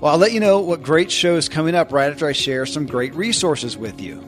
Well, 0.00 0.12
I'll 0.12 0.18
let 0.18 0.32
you 0.32 0.38
know 0.38 0.60
what 0.60 0.84
great 0.84 1.10
show 1.10 1.36
is 1.36 1.48
coming 1.48 1.74
up 1.74 1.90
right 1.90 2.12
after 2.12 2.28
I 2.28 2.32
share 2.32 2.64
some 2.64 2.86
great 2.86 3.14
resources 3.14 3.76
with 3.76 4.00
you. 4.00 4.22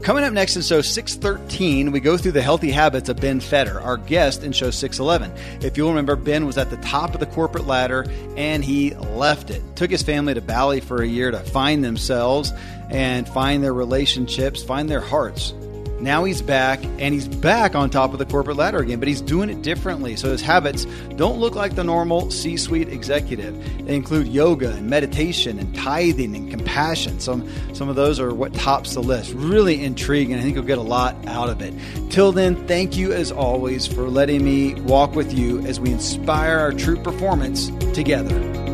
Well, 0.00 0.06
coming 0.06 0.24
up 0.24 0.32
next 0.32 0.56
in 0.56 0.62
show 0.62 0.80
613, 0.80 1.92
we 1.92 2.00
go 2.00 2.16
through 2.16 2.32
the 2.32 2.40
healthy 2.40 2.70
habits 2.70 3.10
of 3.10 3.20
Ben 3.20 3.38
Feder, 3.38 3.82
our 3.82 3.98
guest 3.98 4.42
in 4.42 4.50
show 4.50 4.70
611. 4.70 5.30
If 5.62 5.76
you'll 5.76 5.90
remember, 5.90 6.16
Ben 6.16 6.46
was 6.46 6.56
at 6.56 6.70
the 6.70 6.78
top 6.78 7.12
of 7.12 7.20
the 7.20 7.26
corporate 7.26 7.66
ladder 7.66 8.06
and 8.34 8.64
he 8.64 8.94
left 8.94 9.50
it. 9.50 9.62
Took 9.76 9.90
his 9.90 10.02
family 10.02 10.32
to 10.32 10.40
Bali 10.40 10.80
for 10.80 11.02
a 11.02 11.06
year 11.06 11.30
to 11.30 11.40
find 11.40 11.84
themselves 11.84 12.50
and 12.88 13.28
find 13.28 13.62
their 13.62 13.74
relationships, 13.74 14.62
find 14.62 14.88
their 14.88 15.02
hearts. 15.02 15.52
Now 16.00 16.24
he's 16.24 16.40
back, 16.40 16.82
and 16.82 17.12
he's 17.12 17.28
back 17.28 17.74
on 17.74 17.90
top 17.90 18.12
of 18.12 18.18
the 18.18 18.24
corporate 18.24 18.56
ladder 18.56 18.78
again, 18.78 18.98
but 18.98 19.08
he's 19.08 19.20
doing 19.20 19.50
it 19.50 19.60
differently. 19.60 20.16
So 20.16 20.30
his 20.30 20.40
habits 20.40 20.86
don't 21.16 21.38
look 21.38 21.54
like 21.54 21.74
the 21.74 21.84
normal 21.84 22.30
C 22.30 22.56
suite 22.56 22.88
executive. 22.88 23.86
They 23.86 23.94
include 23.94 24.28
yoga 24.28 24.70
and 24.70 24.88
meditation 24.88 25.58
and 25.58 25.74
tithing 25.74 26.34
and 26.34 26.50
compassion. 26.50 27.20
Some, 27.20 27.48
some 27.74 27.88
of 27.88 27.96
those 27.96 28.18
are 28.18 28.32
what 28.32 28.54
tops 28.54 28.94
the 28.94 29.02
list. 29.02 29.34
Really 29.34 29.84
intriguing. 29.84 30.36
I 30.36 30.40
think 30.40 30.54
you'll 30.54 30.64
get 30.64 30.78
a 30.78 30.82
lot 30.82 31.16
out 31.26 31.50
of 31.50 31.60
it. 31.60 31.74
Till 32.10 32.32
then, 32.32 32.66
thank 32.66 32.96
you 32.96 33.12
as 33.12 33.30
always 33.30 33.86
for 33.86 34.08
letting 34.08 34.44
me 34.44 34.74
walk 34.82 35.14
with 35.14 35.32
you 35.32 35.60
as 35.66 35.78
we 35.78 35.90
inspire 35.90 36.58
our 36.58 36.72
true 36.72 36.96
performance 36.96 37.68
together. 37.92 38.69